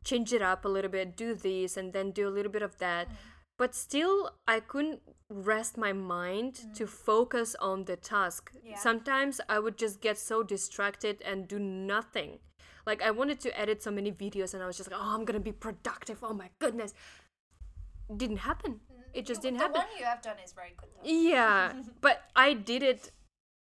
change 0.03 0.31
it 0.37 0.41
up 0.51 0.63
a 0.65 0.69
little 0.75 0.91
bit, 0.91 1.15
do 1.17 1.33
this 1.33 1.75
and 1.77 1.91
then 1.93 2.11
do 2.11 2.27
a 2.27 2.33
little 2.37 2.51
bit 2.51 2.61
of 2.61 2.77
that. 2.77 3.07
But 3.57 3.73
still, 3.73 4.17
I 4.47 4.59
couldn't 4.59 5.01
rest 5.29 5.77
my 5.77 5.91
mind 5.91 6.51
to 6.75 6.85
focus 6.85 7.55
on 7.59 7.85
the 7.85 7.95
task. 7.95 8.51
Yeah. 8.63 8.77
Sometimes 8.77 9.41
I 9.49 9.57
would 9.59 9.77
just 9.77 9.99
get 10.01 10.17
so 10.19 10.43
distracted 10.43 11.21
and 11.23 11.47
do 11.47 11.57
nothing. 11.59 12.39
Like, 12.89 13.01
I 13.09 13.11
wanted 13.11 13.39
to 13.45 13.49
edit 13.63 13.83
so 13.83 13.91
many 13.91 14.11
videos 14.23 14.53
and 14.53 14.63
I 14.63 14.67
was 14.71 14.77
just 14.77 14.89
like, 14.89 14.99
oh, 14.99 15.11
I'm 15.15 15.25
gonna 15.25 15.45
be 15.51 15.55
productive. 15.67 16.17
Oh 16.23 16.33
my 16.43 16.49
goodness. 16.63 16.93
Didn't 18.15 18.37
happen. 18.37 18.79
It 19.13 19.25
just 19.25 19.41
didn't 19.41 19.57
the 19.57 19.63
happen. 19.65 19.81
one 19.81 19.87
you 19.99 20.05
have 20.05 20.21
done 20.21 20.37
is 20.45 20.53
very 20.53 20.73
good. 20.77 20.89
Though. 20.95 21.09
Yeah, 21.09 21.73
but 22.01 22.21
I 22.35 22.53
did 22.53 22.81
it 22.83 23.11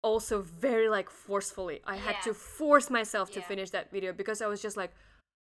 also 0.03 0.41
very 0.41 0.87
like 0.89 1.09
forcefully. 1.09 1.81
I 1.85 1.95
had 1.97 2.17
to 2.27 2.33
force 2.33 2.89
myself 2.89 3.31
to 3.31 3.39
Yeah. 3.39 3.47
finish 3.53 3.69
that 3.71 3.91
video 3.91 4.13
because 4.13 4.41
I 4.41 4.47
was 4.47 4.61
just 4.61 4.77
like 4.77 4.91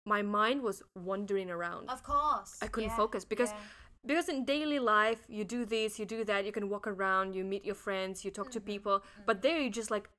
my 0.06 0.22
mind 0.22 0.62
was 0.62 0.84
wandering 0.96 1.50
around. 1.50 1.90
Of 1.90 2.04
course. 2.04 2.52
I 2.62 2.68
couldn't 2.68 2.92
yeah, 2.92 2.96
focus 3.04 3.26
because 3.26 3.52
yeah. 3.52 3.64
because 4.06 4.30
in 4.30 4.46
daily 4.46 4.78
life 4.80 5.22
you 5.28 5.44
do 5.44 5.66
this, 5.66 5.98
you 6.00 6.06
do 6.06 6.24
that, 6.26 6.46
you 6.46 6.52
can 6.52 6.70
walk 6.70 6.86
around, 6.86 7.34
you 7.34 7.44
meet 7.44 7.66
your 7.66 7.76
friends, 7.88 8.24
you 8.24 8.30
talk 8.30 8.52
to 8.52 8.60
Mm-hmm. 8.60 8.74
people, 8.74 9.04
but 9.26 9.42
there 9.42 9.58
you're 9.60 9.72
just 9.82 9.90
like 9.90 10.10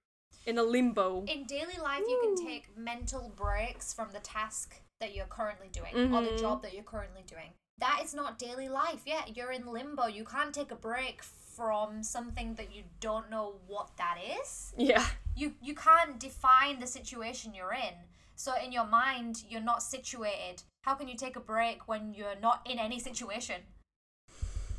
in 0.46 0.58
a 0.58 0.62
limbo. 0.62 1.24
in 1.26 1.44
daily 1.44 1.76
life 1.82 2.02
you 2.08 2.18
can 2.36 2.46
take 2.46 2.76
mental 2.76 3.32
breaks 3.36 3.92
from 3.92 4.08
the 4.12 4.20
task 4.20 4.80
that 5.00 5.14
you're 5.14 5.26
currently 5.26 5.68
doing 5.72 6.14
or 6.14 6.22
the 6.22 6.30
Mhm. 6.30 6.38
job 6.40 6.62
that 6.62 6.72
you're 6.72 6.82
currently 6.84 7.22
doing. 7.22 7.52
That 7.78 8.00
is 8.02 8.14
not 8.14 8.38
daily 8.38 8.68
life. 8.68 9.02
Yeah 9.04 9.26
you're 9.26 9.52
in 9.52 9.66
limbo. 9.66 10.06
You 10.06 10.24
can't 10.24 10.54
take 10.54 10.70
a 10.70 10.76
break 10.76 11.22
from 11.22 12.02
something 12.02 12.54
that 12.54 12.72
you 12.72 12.84
don't 13.00 13.28
know 13.28 13.60
what 13.66 13.96
that 13.96 14.18
is. 14.40 14.72
Yeah. 14.76 15.04
you 15.34 15.54
you 15.60 15.74
can't 15.74 16.18
define 16.18 16.78
the 16.80 16.86
situation 16.86 17.52
you're 17.54 17.74
in. 17.74 17.94
So 18.36 18.54
in 18.54 18.72
your 18.72 18.86
mind 18.86 19.44
you're 19.50 19.60
not 19.72 19.82
situated. 19.82 20.62
How 20.82 20.94
can 20.94 21.08
you 21.08 21.16
take 21.16 21.36
a 21.36 21.40
break 21.40 21.88
when 21.88 22.14
you're 22.14 22.36
not 22.40 22.66
in 22.66 22.78
any 22.78 22.98
situation 22.98 23.60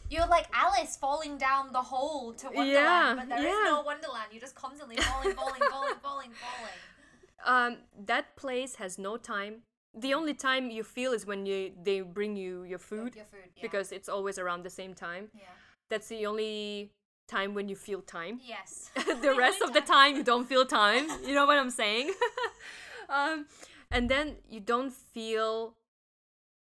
you're 0.09 0.27
like 0.27 0.47
Alice 0.53 0.95
falling 0.97 1.37
down 1.37 1.71
the 1.73 1.81
hole 1.81 2.33
to 2.33 2.45
Wonderland, 2.47 2.71
Yeah, 2.71 3.15
but 3.17 3.29
there 3.29 3.39
is 3.39 3.43
yeah. 3.45 3.63
no 3.71 3.81
Wonderland. 3.81 4.27
You're 4.31 4.41
just 4.41 4.55
constantly 4.55 4.97
falling, 4.97 5.35
falling, 5.35 5.61
falling, 5.69 5.93
falling, 6.03 6.31
falling. 6.43 6.79
Um 7.45 7.77
that 8.05 8.35
place 8.35 8.75
has 8.75 8.97
no 8.97 9.17
time. 9.17 9.63
The 9.99 10.13
only 10.13 10.33
time 10.33 10.69
you 10.69 10.83
feel 10.83 11.11
is 11.13 11.25
when 11.25 11.45
you 11.45 11.71
they 11.83 12.01
bring 12.01 12.35
you 12.35 12.63
your 12.63 12.79
food 12.79 13.15
Your 13.15 13.25
food, 13.25 13.49
yeah. 13.55 13.61
because 13.61 13.91
it's 13.91 14.09
always 14.09 14.37
around 14.39 14.63
the 14.63 14.69
same 14.81 14.93
time. 14.93 15.29
yeah. 15.33 15.53
That's 15.89 16.07
the 16.07 16.25
only 16.25 16.91
time 17.27 17.53
when 17.53 17.67
you 17.69 17.75
feel 17.75 18.01
time. 18.01 18.39
Yes. 18.45 18.91
the 18.95 19.35
rest 19.45 19.61
of 19.61 19.73
the 19.73 19.81
time 19.81 20.15
you 20.15 20.23
don't 20.23 20.47
feel 20.47 20.65
time. 20.65 21.07
You 21.25 21.33
know 21.35 21.45
what 21.45 21.57
I'm 21.57 21.69
saying? 21.71 22.11
um, 23.09 23.45
and 23.91 24.09
then 24.09 24.35
you 24.49 24.59
don't 24.59 24.91
feel 24.93 25.75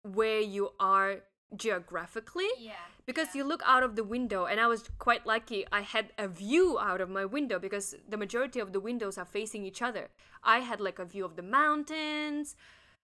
where 0.02 0.40
you 0.40 0.70
are 0.78 1.22
geographically 1.57 2.48
Yeah. 2.59 2.72
Because 3.07 3.35
you 3.35 3.45
look 3.45 3.62
out 3.67 3.83
of 3.83 3.97
the 3.97 4.05
window 4.05 4.47
and 4.47 4.61
i 4.61 4.67
was 4.67 4.85
quite 4.99 5.27
lucky 5.27 5.64
i 5.73 5.81
had 5.81 6.12
a 6.19 6.29
view 6.29 6.79
out 6.81 7.01
of 7.01 7.11
my 7.11 7.25
window 7.25 7.59
because 7.59 7.95
the 8.09 8.17
majority 8.17 8.61
of 8.61 8.73
the 8.73 8.81
windows 8.81 9.19
are 9.19 9.25
facing 9.25 9.64
each 9.64 9.83
other. 9.83 10.09
I 10.43 10.59
had 10.59 10.81
like 10.81 10.99
a 10.99 11.05
view 11.05 11.25
of 11.25 11.37
the 11.37 11.43
mountains 11.43 12.57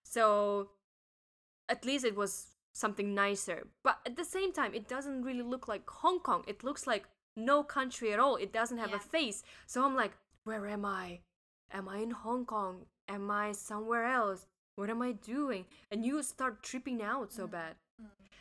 so 0.02 0.70
at 1.68 1.84
least 1.84 2.04
it 2.04 2.16
was 2.16 2.46
something 2.72 3.14
nicer. 3.14 3.66
But 3.82 3.98
at 4.06 4.16
the 4.16 4.24
same 4.24 4.52
time 4.52 4.74
it 4.74 4.88
doesn't 4.88 5.22
really 5.22 5.42
look 5.42 5.68
like 5.68 5.88
hong 5.88 6.20
kong. 6.20 6.44
It 6.46 6.64
looks 6.64 6.86
like 6.86 7.04
no 7.36 7.62
country 7.62 8.12
at 8.12 8.18
all. 8.18 8.36
It 8.36 8.52
doesn't 8.52 8.78
have 8.78 8.90
Yeah. 8.90 8.96
a 8.96 9.00
face. 9.16 9.42
So 9.66 9.84
i'm 9.84 9.94
like 9.96 10.12
where 10.44 10.66
am 10.66 10.84
i? 10.84 11.20
Am 11.70 11.88
i 11.88 11.98
in 11.98 12.10
hong 12.10 12.46
kong? 12.46 12.86
Am 13.08 13.30
i 13.30 13.52
somewhere 13.52 14.06
else? 14.06 14.46
What 14.76 14.90
am 14.90 15.02
i 15.02 15.12
doing? 15.12 15.66
And 15.90 16.04
you 16.04 16.22
start 16.22 16.62
tripping 16.62 17.02
out 17.02 17.32
so 17.32 17.46
mm. 17.46 17.50
bad 17.50 17.74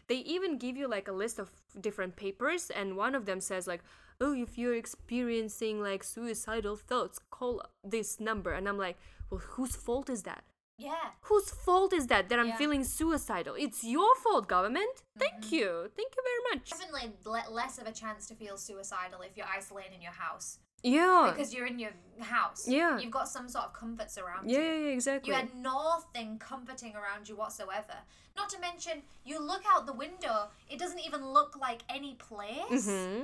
they 0.07 0.17
even 0.17 0.57
give 0.57 0.75
you 0.75 0.87
like 0.87 1.07
a 1.07 1.11
list 1.11 1.39
of 1.39 1.51
different 1.79 2.15
papers 2.15 2.69
and 2.69 2.97
one 2.97 3.15
of 3.15 3.25
them 3.25 3.39
says 3.39 3.67
like 3.67 3.81
oh 4.19 4.33
if 4.33 4.57
you're 4.57 4.75
experiencing 4.75 5.81
like 5.81 6.03
suicidal 6.03 6.75
thoughts 6.75 7.19
call 7.29 7.61
this 7.83 8.19
number. 8.19 8.51
And 8.51 8.67
i'm 8.67 8.77
like 8.77 8.97
well 9.29 9.39
whose 9.39 9.75
fault 9.75 10.09
is 10.09 10.23
that? 10.23 10.43
Yeah. 10.77 11.11
whose 11.23 11.49
fault 11.51 11.91
is 11.93 12.07
that 12.07 12.29
that 12.29 12.39
i'm 12.39 12.47
Yeah. 12.47 12.57
feeling 12.57 12.83
suicidal? 12.83 13.55
It's 13.55 13.83
your 13.83 14.15
fault 14.15 14.47
government. 14.47 15.03
Thank 15.17 15.43
mm-hmm. 15.43 15.55
you. 15.55 15.69
Thank 15.97 16.11
you 16.15 16.23
very 16.29 16.43
much. 16.49 16.69
Definitely 16.69 17.11
le- 17.25 17.51
less 17.51 17.77
of 17.79 17.85
a 17.85 17.91
chance 17.91 18.27
to 18.27 18.33
feel 18.35 18.57
suicidal 18.57 19.21
if 19.21 19.35
you're 19.35 19.51
isolated 19.57 19.93
in 19.93 20.01
your 20.01 20.13
house 20.13 20.59
yeah 20.83 21.31
because 21.33 21.53
you're 21.53 21.67
in 21.67 21.79
your 21.79 21.91
house. 22.19 22.67
Yeah. 22.67 22.99
You've 22.99 23.11
got 23.11 23.27
some 23.27 23.47
sort 23.47 23.65
of 23.65 23.73
comforts 23.73 24.17
around 24.17 24.49
yeah, 24.49 24.59
you. 24.59 24.63
yeah, 24.63 24.73
yeah 24.87 24.93
exactly 24.93 25.29
You 25.29 25.35
had 25.39 25.53
nothing 25.55 26.37
comforting 26.37 26.93
around 26.95 27.29
you 27.29 27.35
whatsoever. 27.35 27.95
Not 28.35 28.49
to 28.49 28.59
mention, 28.59 29.03
you 29.25 29.39
look 29.39 29.63
out 29.69 29.85
the 29.85 29.93
window, 29.93 30.49
it 30.69 30.79
doesn't 30.79 30.99
even 30.99 31.25
look 31.25 31.57
like 31.59 31.81
any 31.89 32.15
place. 32.15 32.87
hmm 32.87 33.23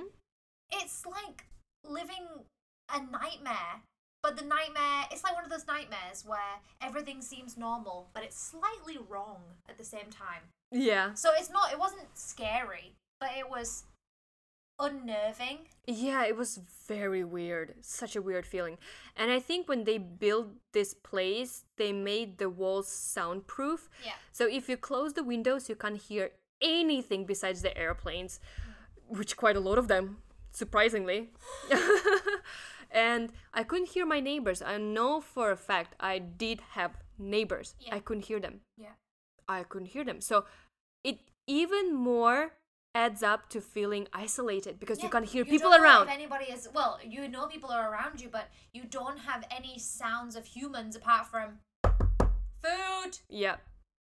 It's 0.71 1.05
like 1.05 1.45
living 1.87 2.27
a 2.93 2.99
nightmare. 2.99 3.81
But 4.23 4.37
the 4.37 4.45
nightmare, 4.45 5.05
it's 5.11 5.23
like 5.23 5.35
one 5.35 5.43
of 5.43 5.51
those 5.51 5.67
nightmares 5.67 6.23
where 6.25 6.39
everything 6.81 7.21
seems 7.21 7.57
normal, 7.57 8.09
but 8.13 8.23
it's 8.23 8.37
slightly 8.39 8.97
wrong 9.07 9.37
at 9.69 9.77
the 9.77 9.83
same 9.83 10.09
time. 10.09 10.41
yeah 10.71 11.13
So 11.13 11.29
it's 11.37 11.51
not, 11.51 11.71
it 11.71 11.77
wasn't 11.77 12.07
scary, 12.15 12.95
but 13.19 13.29
it 13.37 13.47
was 13.47 13.83
unnerving. 14.79 15.59
Yeah, 15.87 16.25
it 16.25 16.35
was 16.35 16.59
very 16.87 17.23
weird. 17.23 17.75
Such 17.81 18.15
a 18.15 18.21
weird 18.21 18.45
feeling. 18.45 18.77
And 19.15 19.31
I 19.31 19.39
think 19.39 19.67
when 19.67 19.83
they 19.83 19.97
built 19.97 20.47
this 20.73 20.93
place, 20.93 21.63
they 21.77 21.93
made 21.93 22.37
the 22.37 22.49
walls 22.49 22.87
soundproof. 22.87 23.89
Yeah. 24.03 24.13
So 24.31 24.47
if 24.47 24.67
you 24.67 24.77
close 24.77 25.13
the 25.13 25.23
windows, 25.23 25.69
you 25.69 25.75
can't 25.75 25.97
hear 25.97 26.31
anything 26.61 27.25
besides 27.25 27.61
the 27.61 27.77
airplanes, 27.77 28.39
which 29.07 29.37
quite 29.37 29.55
a 29.55 29.59
lot 29.59 29.77
of 29.77 29.87
them, 29.87 30.17
surprisingly. 30.51 31.29
and 32.91 33.31
I 33.53 33.63
couldn't 33.63 33.89
hear 33.89 34.05
my 34.05 34.19
neighbors. 34.19 34.61
I 34.61 34.77
know 34.77 35.21
for 35.21 35.51
a 35.51 35.57
fact 35.57 35.95
I 35.99 36.19
did 36.19 36.61
have 36.71 36.91
neighbors. 37.17 37.75
Yeah. 37.79 37.95
I 37.95 37.99
couldn't 37.99 38.25
hear 38.25 38.39
them. 38.39 38.61
Yeah. 38.77 38.95
I 39.47 39.63
couldn't 39.63 39.89
hear 39.89 40.03
them. 40.03 40.21
So 40.21 40.45
it 41.03 41.19
even 41.47 41.93
more 41.93 42.53
adds 42.95 43.21
up 43.21 43.49
to 43.49 43.59
feeling 43.61 44.07
isolated 44.13 44.79
because 44.79 45.03
you 45.03 45.09
can't 45.09 45.25
hear 45.25 45.43
you 45.45 45.51
people 45.51 45.73
around. 45.75 46.07
If 46.07 46.13
anybody 46.13 46.45
is 46.45 46.67
well, 46.73 46.97
you 47.05 47.27
know 47.27 47.45
people 47.47 47.69
are 47.69 47.91
around 47.91 48.21
you, 48.21 48.29
but 48.31 48.47
you 48.73 48.83
don't 48.89 49.19
have 49.19 49.43
any 49.51 49.77
sounds 49.77 50.35
of 50.35 50.45
humans 50.45 50.95
apart 50.95 51.27
from 51.27 51.59
food, 52.63 53.19
Yeah. 53.29 53.57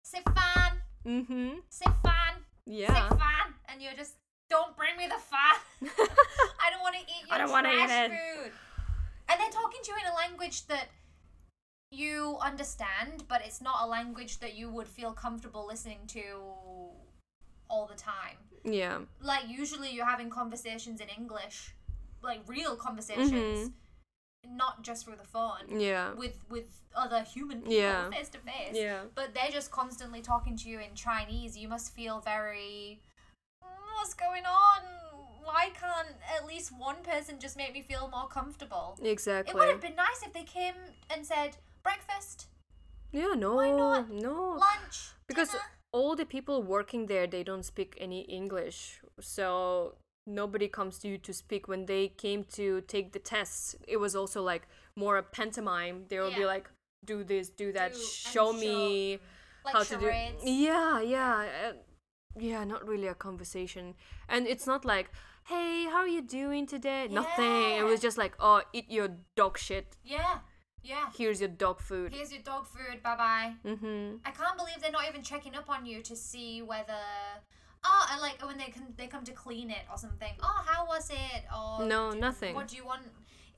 sit 0.04 0.24
fan, 0.36 0.82
Mm-hmm. 1.06 1.60
sit 1.70 1.94
fan, 2.04 2.34
Yeah. 2.66 2.88
sit 3.10 3.18
fan, 3.20 3.54
and 3.70 3.82
you're 3.82 3.94
just 3.94 4.16
don't 4.50 4.76
bring 4.76 4.98
me 4.98 5.06
the 5.06 5.22
fan. 5.32 5.56
I 6.60 6.72
don't 6.72 6.82
want 6.82 6.96
to 6.96 7.02
eat 7.02 7.28
your 7.28 7.36
I 7.36 7.38
don't 7.38 7.52
wanna 7.52 7.70
eat 7.70 7.86
trash 7.86 8.10
it. 8.10 8.12
food. 8.12 8.52
And 9.30 9.40
they're 9.40 9.52
talking 9.52 9.80
to 9.84 9.92
you 9.92 9.98
in 10.04 10.12
a 10.12 10.16
language 10.16 10.66
that 10.68 10.88
you 11.92 12.38
understand, 12.42 13.26
but 13.28 13.42
it's 13.46 13.62
not 13.62 13.84
a 13.84 13.88
language 13.88 14.40
that 14.40 14.56
you 14.56 14.70
would 14.72 14.88
feel 14.88 15.14
comfortable 15.14 15.68
listening 15.68 16.00
to 16.08 16.22
all 17.70 17.86
the 17.88 17.96
time. 17.96 18.38
Yeah. 18.64 19.00
Like 19.22 19.48
usually 19.48 19.90
you're 19.92 20.06
having 20.06 20.30
conversations 20.30 21.00
in 21.02 21.08
English, 21.10 21.74
like 22.22 22.42
real 22.48 22.76
conversations, 22.76 23.72
not 24.46 24.82
just 24.84 25.06
through 25.06 25.16
the 25.18 25.24
phone 25.36 25.80
Yeah. 25.80 26.14
with 26.14 26.38
with 26.50 26.68
other 26.96 27.22
human 27.24 27.60
people 27.62 27.74
Yeah. 27.78 28.10
face 28.10 28.30
to 28.30 28.40
face. 28.40 28.76
Yeah. 28.76 29.04
But 29.16 29.34
they're 29.34 29.52
just 29.52 29.72
constantly 29.72 30.22
talking 30.22 30.58
to 30.58 30.70
you 30.70 30.80
in 30.80 30.96
Chinese. 30.96 31.58
You 31.58 31.68
must 31.68 31.94
feel 31.94 32.20
very 32.20 33.02
"Mm, 33.64 33.96
what's 33.96 34.14
going 34.14 34.46
on? 34.46 34.82
Why 35.44 35.70
can't 35.82 36.16
at 36.36 36.46
least 36.46 36.72
one 36.72 37.02
person 37.04 37.40
just 37.40 37.56
make 37.58 37.74
me 37.74 37.82
feel 37.82 38.08
more 38.10 38.28
comfortable? 38.28 38.98
Exactly. 39.02 39.52
It 39.52 39.56
would 39.58 39.70
have 39.70 39.82
been 39.82 39.96
nice 39.96 40.22
if 40.24 40.32
they 40.34 40.44
came 40.44 40.76
and 41.10 41.26
said 41.26 41.58
breakfast, 41.84 42.48
Yeah, 43.12 43.34
no. 43.36 43.56
Why 43.56 43.72
not? 43.72 44.10
No. 44.10 44.52
lunch, 44.68 45.12
because 45.28 45.50
dinner." 45.52 45.64
All 45.92 46.16
the 46.16 46.26
people 46.26 46.62
working 46.62 47.08
there 47.08 47.28
they 47.28 47.44
don't 47.44 47.64
speak 47.64 47.98
any 48.00 48.22
english. 48.22 49.02
So 49.20 49.96
nobody 50.26 50.68
comes 50.68 51.00
to 51.00 51.08
you 51.08 51.18
to 51.18 51.34
speak. 51.34 51.68
When 51.68 51.86
they 51.86 52.10
came 52.10 52.44
to 52.54 52.82
take 52.82 53.12
the 53.14 53.20
tests 53.20 53.76
it 53.88 53.98
was 53.98 54.16
also 54.16 54.42
like 54.42 54.68
more 54.96 55.18
a 55.18 55.24
pantomime. 55.24 56.06
They 56.10 56.20
will 56.20 56.34
be 56.34 56.46
like 56.46 56.70
do 57.06 57.24
this 57.24 57.50
do 57.50 57.72
that. 57.74 57.94
Do- 57.94 58.00
show 58.00 58.54
me 58.54 59.20
like 59.66 59.74
how 59.74 59.84
to 59.84 59.98
do 59.98 60.12
yeah 60.44 61.02
yeah 61.02 61.46
uh, 61.70 61.74
yeah 62.38 62.64
not 62.64 62.88
really 62.88 63.08
a 63.08 63.16
conversation. 63.16 63.96
And 64.28 64.48
it's 64.48 64.68
not 64.68 64.86
like 64.86 65.12
hey 65.46 65.86
how 65.86 66.00
are 66.00 66.08
you 66.08 66.22
doing 66.22 66.68
today? 66.68 67.08
Nothing. 67.10 67.78
It 67.78 67.84
was 67.84 68.00
just 68.00 68.18
like 68.18 68.36
oh 68.40 68.62
eat 68.74 68.90
your 68.92 69.10
dog 69.36 69.58
shit. 69.58 69.98
Yeah, 70.04 70.40
yeah. 70.84 71.10
here's 71.18 71.40
your 71.40 71.50
dog 71.50 71.80
food 71.82 72.14
Here's 72.14 72.32
your 72.32 72.42
dog 72.42 72.66
food. 72.68 73.02
Bye 73.04 73.16
bye. 73.16 73.54
mm-hmm 73.66 74.18
I 74.26 74.32
can't 74.32 74.58
believe 74.58 74.76
they're 74.82 74.92
not 74.92 75.08
even 75.08 75.22
checking 75.22 75.56
up 75.56 75.70
on 75.70 75.86
you 75.86 76.02
to 76.04 76.16
see 76.16 76.62
whether. 76.62 77.04
Oh, 77.84 78.08
and 78.12 78.22
like 78.22 78.46
when 78.46 78.58
they 78.58 78.72
come, 78.72 78.88
they 78.98 79.08
come 79.08 79.24
to 79.24 79.32
clean 79.32 79.70
it 79.70 79.84
or 79.90 79.98
something. 79.98 80.34
Oh, 80.44 80.62
how 80.66 80.86
was 80.86 81.10
it? 81.10 81.44
Or 81.56 81.86
No, 81.86 82.12
nothing. 82.12 82.54
What 82.56 82.68
do 82.68 82.76
you 82.76 82.86
want? 82.86 83.04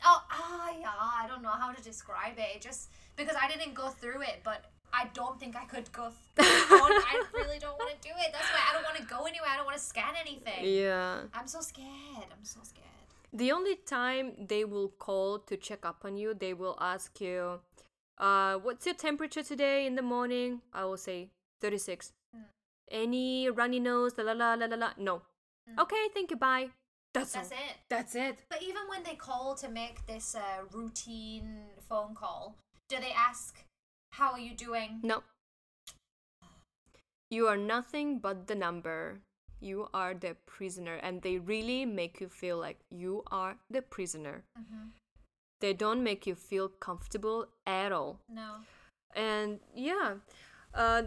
Oh, 0.03 0.23
ah, 0.29 0.69
yeah. 0.79 0.91
I 0.99 1.25
don't 1.27 1.41
know 1.41 1.49
how 1.49 1.71
to 1.71 1.81
describe 1.81 2.37
it. 2.37 2.55
It 2.55 2.61
just 2.61 2.89
because 3.15 3.35
I 3.41 3.47
didn't 3.47 3.73
go 3.73 3.89
through 3.89 4.21
it, 4.21 4.41
but 4.43 4.65
I 4.93 5.09
don't 5.13 5.39
think 5.39 5.55
I 5.55 5.65
could 5.65 5.91
go. 5.91 6.11
Th- 6.37 6.47
I 6.47 7.23
really 7.33 7.59
don't 7.59 7.77
want 7.79 7.91
to 7.91 8.07
do 8.07 8.13
it. 8.19 8.29
That's 8.31 8.49
why 8.53 8.61
I 8.69 8.73
don't 8.73 8.83
want 8.83 8.97
to 8.97 9.03
go 9.03 9.23
anywhere. 9.25 9.49
I 9.51 9.55
don't 9.57 9.65
want 9.65 9.77
to 9.77 9.83
scan 9.83 10.13
anything. 10.19 10.63
yeah 10.63 11.21
I'm 11.33 11.47
so 11.47 11.61
scared. 11.61 12.29
I'm 12.31 12.43
so 12.43 12.59
scared. 12.63 12.87
The 13.33 13.51
only 13.51 13.75
time 13.77 14.33
they 14.47 14.65
will 14.65 14.89
call 14.89 15.39
to 15.39 15.55
check 15.57 15.85
up 15.85 16.03
on 16.03 16.17
you, 16.17 16.33
they 16.33 16.53
will 16.53 16.77
ask 16.81 17.21
you, 17.21 17.61
uh, 18.17 18.55
what's 18.55 18.85
your 18.85 18.95
temperature 18.95 19.41
today 19.43 19.85
in 19.85 19.95
the 19.95 20.01
morning? 20.01 20.61
I 20.73 20.83
will 20.85 20.97
say 20.97 21.29
36. 21.61 22.11
Mm. 22.35 22.43
Any 22.91 23.49
runny 23.49 23.79
nose? 23.79 24.13
La 24.17 24.23
la 24.25 24.33
la 24.33 24.53
la 24.55 24.65
la 24.65 24.75
la. 24.75 24.89
No. 24.97 25.21
Okay, 25.79 26.07
thank 26.13 26.31
you. 26.31 26.37
Bye. 26.37 26.69
That's, 27.13 27.31
Mm. 27.31 27.39
That's 27.39 27.51
all. 27.51 27.57
it. 27.57 27.75
That's 27.89 28.15
it. 28.15 28.39
But 28.49 28.61
even 28.63 28.83
when 28.89 29.03
they 29.03 29.15
call 29.15 29.55
to 29.55 29.69
make 29.69 30.05
this 30.07 30.35
uh, 30.35 30.63
routine 30.71 31.69
phone 31.87 32.13
call, 32.15 32.55
do 32.89 32.97
they 32.99 33.11
ask, 33.13 33.63
"How 34.11 34.31
are 34.33 34.39
you 34.39 34.55
doing?" 34.55 34.99
No. 35.03 35.23
You 37.29 37.47
are 37.47 37.57
nothing 37.57 38.19
but 38.19 38.47
the 38.47 38.55
number. 38.55 39.21
You 39.61 39.87
are 39.93 40.13
the 40.13 40.35
prisoner, 40.45 40.95
and 41.03 41.21
they 41.21 41.37
really 41.37 41.85
make 41.85 42.19
you 42.19 42.27
feel 42.29 42.57
like 42.57 42.79
you 42.89 43.23
are 43.31 43.55
the 43.69 43.81
prisoner. 43.81 44.43
Mm-hmm. 44.59 44.89
They 45.61 45.73
don't 45.73 46.03
make 46.03 46.25
you 46.25 46.33
feel 46.35 46.67
comfortable 46.69 47.45
at 47.67 47.91
all. 47.91 48.19
No. 48.27 48.55
and 49.15 49.59
yeah 49.75 50.15
uh, 50.73 51.03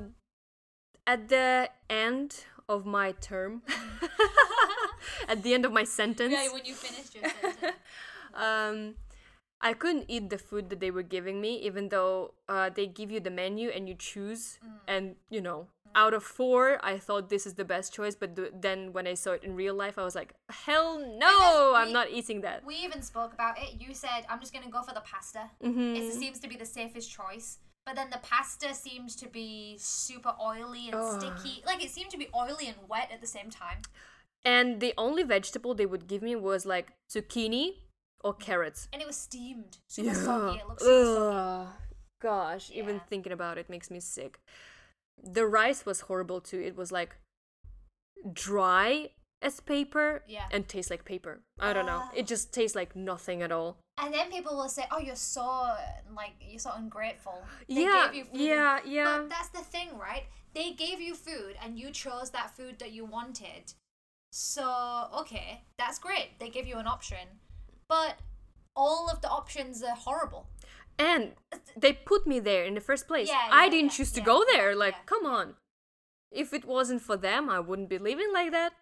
at 1.06 1.28
the 1.28 1.68
end 1.88 2.44
of 2.68 2.84
my 2.86 3.12
term 3.12 3.62
at 5.28 5.42
the 5.42 5.54
end 5.54 5.64
of 5.64 5.72
my 5.72 5.84
sentence 5.84 6.32
Yeah, 6.32 6.52
when 6.52 6.64
you 6.64 6.74
finished 6.74 7.14
your 7.14 7.24
sentence. 7.28 7.76
um, 8.34 8.94
i 9.60 9.72
couldn't 9.72 10.04
eat 10.08 10.28
the 10.30 10.38
food 10.38 10.68
that 10.70 10.80
they 10.80 10.90
were 10.90 11.02
giving 11.16 11.40
me 11.40 11.56
even 11.60 11.88
though 11.88 12.34
uh, 12.48 12.68
they 12.70 12.86
give 12.86 13.10
you 13.10 13.20
the 13.20 13.30
menu 13.30 13.68
and 13.70 13.88
you 13.88 13.94
choose 13.94 14.58
Mm. 14.64 14.78
and 14.88 15.04
you 15.30 15.40
know 15.40 15.66
out 15.94 16.12
of 16.14 16.22
four 16.22 16.78
i 16.83 16.98
thought 16.98 17.28
this 17.28 17.46
is 17.46 17.54
the 17.54 17.64
best 17.64 17.92
choice 17.92 18.14
but 18.14 18.35
th- 18.37 18.52
then 18.66 18.92
when 18.92 19.07
i 19.07 19.14
saw 19.14 19.30
it 19.33 19.42
in 19.44 19.54
real 19.54 19.74
life 19.74 19.96
i 19.98 20.02
was 20.02 20.14
like 20.14 20.35
hell 20.50 20.98
no 21.18 21.72
i'm 21.76 21.92
not 21.92 22.09
eating 22.11 22.40
that 22.40 22.64
We 22.66 22.74
even 22.76 23.00
spoke 23.02 23.33
about 23.33 23.54
it. 23.59 23.70
You 23.80 23.94
said, 23.94 24.20
"I'm 24.28 24.40
just 24.40 24.52
gonna 24.54 24.70
go 24.70 24.83
for 24.83 24.94
the 24.94 25.02
pasta." 25.12 25.50
Mhm. 25.62 25.96
It 25.98 26.12
seems 26.12 26.38
to 26.40 26.48
be 26.48 26.57
the 26.57 26.66
safest 26.66 27.11
choice. 27.11 27.59
But 27.87 27.96
then 27.96 28.09
the 28.11 28.18
pasta 28.30 28.72
seems 28.74 29.14
to 29.16 29.26
be 29.28 29.76
super 29.78 30.35
oily 30.40 30.88
and 30.90 31.00
sticky. 31.14 31.62
Like 31.66 31.85
it 31.85 31.90
seemed 31.90 32.11
to 32.12 32.18
be 32.18 32.28
oily 32.35 32.66
and 32.72 32.78
wet 32.88 33.09
at 33.14 33.20
the 33.20 33.26
same 33.37 33.50
time. 33.50 33.80
and 34.46 34.80
the 34.85 34.92
only 34.98 35.22
vegetable 35.22 35.72
they 35.74 35.87
would 35.92 36.07
give 36.12 36.22
me 36.28 36.35
was 36.37 36.66
like 36.74 36.87
zucchini 37.12 37.64
or 38.24 38.33
carrots 38.35 38.88
And 38.92 39.00
it 39.02 39.07
was 39.07 39.16
steamed. 39.28 39.78
Super 39.88 40.14
soggy. 40.14 40.59
It 40.61 40.66
looks 40.68 40.83
super 40.83 41.14
soggy. 41.20 41.70
Gosh, 42.20 42.70
even 42.80 43.00
thinking 43.11 43.33
about 43.33 43.59
it 43.59 43.68
makes 43.74 43.90
me 43.90 44.00
sick. 44.00 44.40
The 45.22 45.46
rice 45.46 45.87
was 45.87 46.00
horrible 46.00 46.40
too. 46.40 46.61
It 46.61 46.77
was 46.77 46.92
like 46.92 47.16
dry 48.33 49.11
as 49.42 49.61
paper 49.61 50.24
Yeah. 50.27 50.48
and 50.50 50.66
tastes 50.66 50.90
like 50.90 51.05
paper. 51.05 51.42
I 51.59 51.72
don't 51.72 51.87
know. 51.87 52.03
It 52.14 52.27
just 52.27 52.53
tastes 52.53 52.74
like 52.74 52.96
nothing 52.96 53.42
at 53.42 53.53
all. 53.53 53.79
And 53.98 54.12
then 54.12 54.31
people 54.31 54.57
will 54.57 54.68
say, 54.68 54.87
"Oh, 54.90 54.98
you're 54.98 55.16
so 55.16 55.77
like 56.14 56.33
you're 56.40 56.59
so 56.59 56.72
ungrateful." 56.74 57.44
They 57.68 57.83
yeah, 57.83 58.07
gave 58.07 58.14
you 58.14 58.24
food 58.24 58.40
yeah, 58.40 58.81
yeah. 58.85 59.18
But 59.18 59.31
that's 59.31 59.50
the 59.50 59.62
thing, 59.62 59.96
right? 59.96 60.24
They 60.55 60.72
gave 60.72 61.00
you 61.00 61.14
food 61.14 61.57
and 61.62 61.79
you 61.79 61.90
chose 61.90 62.31
that 62.31 62.57
food 62.57 62.79
that 62.79 62.92
you 62.92 63.05
wanted. 63.05 63.74
So, 64.33 65.09
okay, 65.20 65.62
that's 65.79 65.98
great. 65.98 66.40
They 66.40 66.48
give 66.48 66.66
you 66.66 66.79
an 66.79 66.88
option. 66.88 67.40
But 67.88 68.16
all 68.74 69.09
of 69.09 69.20
the 69.20 69.29
options 69.29 69.83
are 69.83 69.94
horrible. 69.94 70.48
And 70.98 71.33
they 71.76 71.92
put 71.92 72.26
me 72.26 72.38
there 72.40 72.64
in 72.64 72.74
the 72.74 72.80
first 72.80 73.09
place. 73.09 73.28
Yeah, 73.28 73.48
I 73.50 73.64
yeah, 73.64 73.70
didn't 73.70 73.92
yeah, 73.92 73.96
choose 73.96 74.12
to 74.12 74.20
go 74.20 74.44
there. 74.52 74.74
Like, 74.76 74.94
come 75.07 75.26
on. 75.26 75.54
If 76.30 76.52
it 76.52 76.64
wasn't 76.64 77.02
for 77.02 77.16
them, 77.16 77.48
I 77.48 77.61
wouldn't 77.61 77.88
be 77.88 77.98
living 77.98 78.30
like 78.33 78.50
that. 78.52 78.72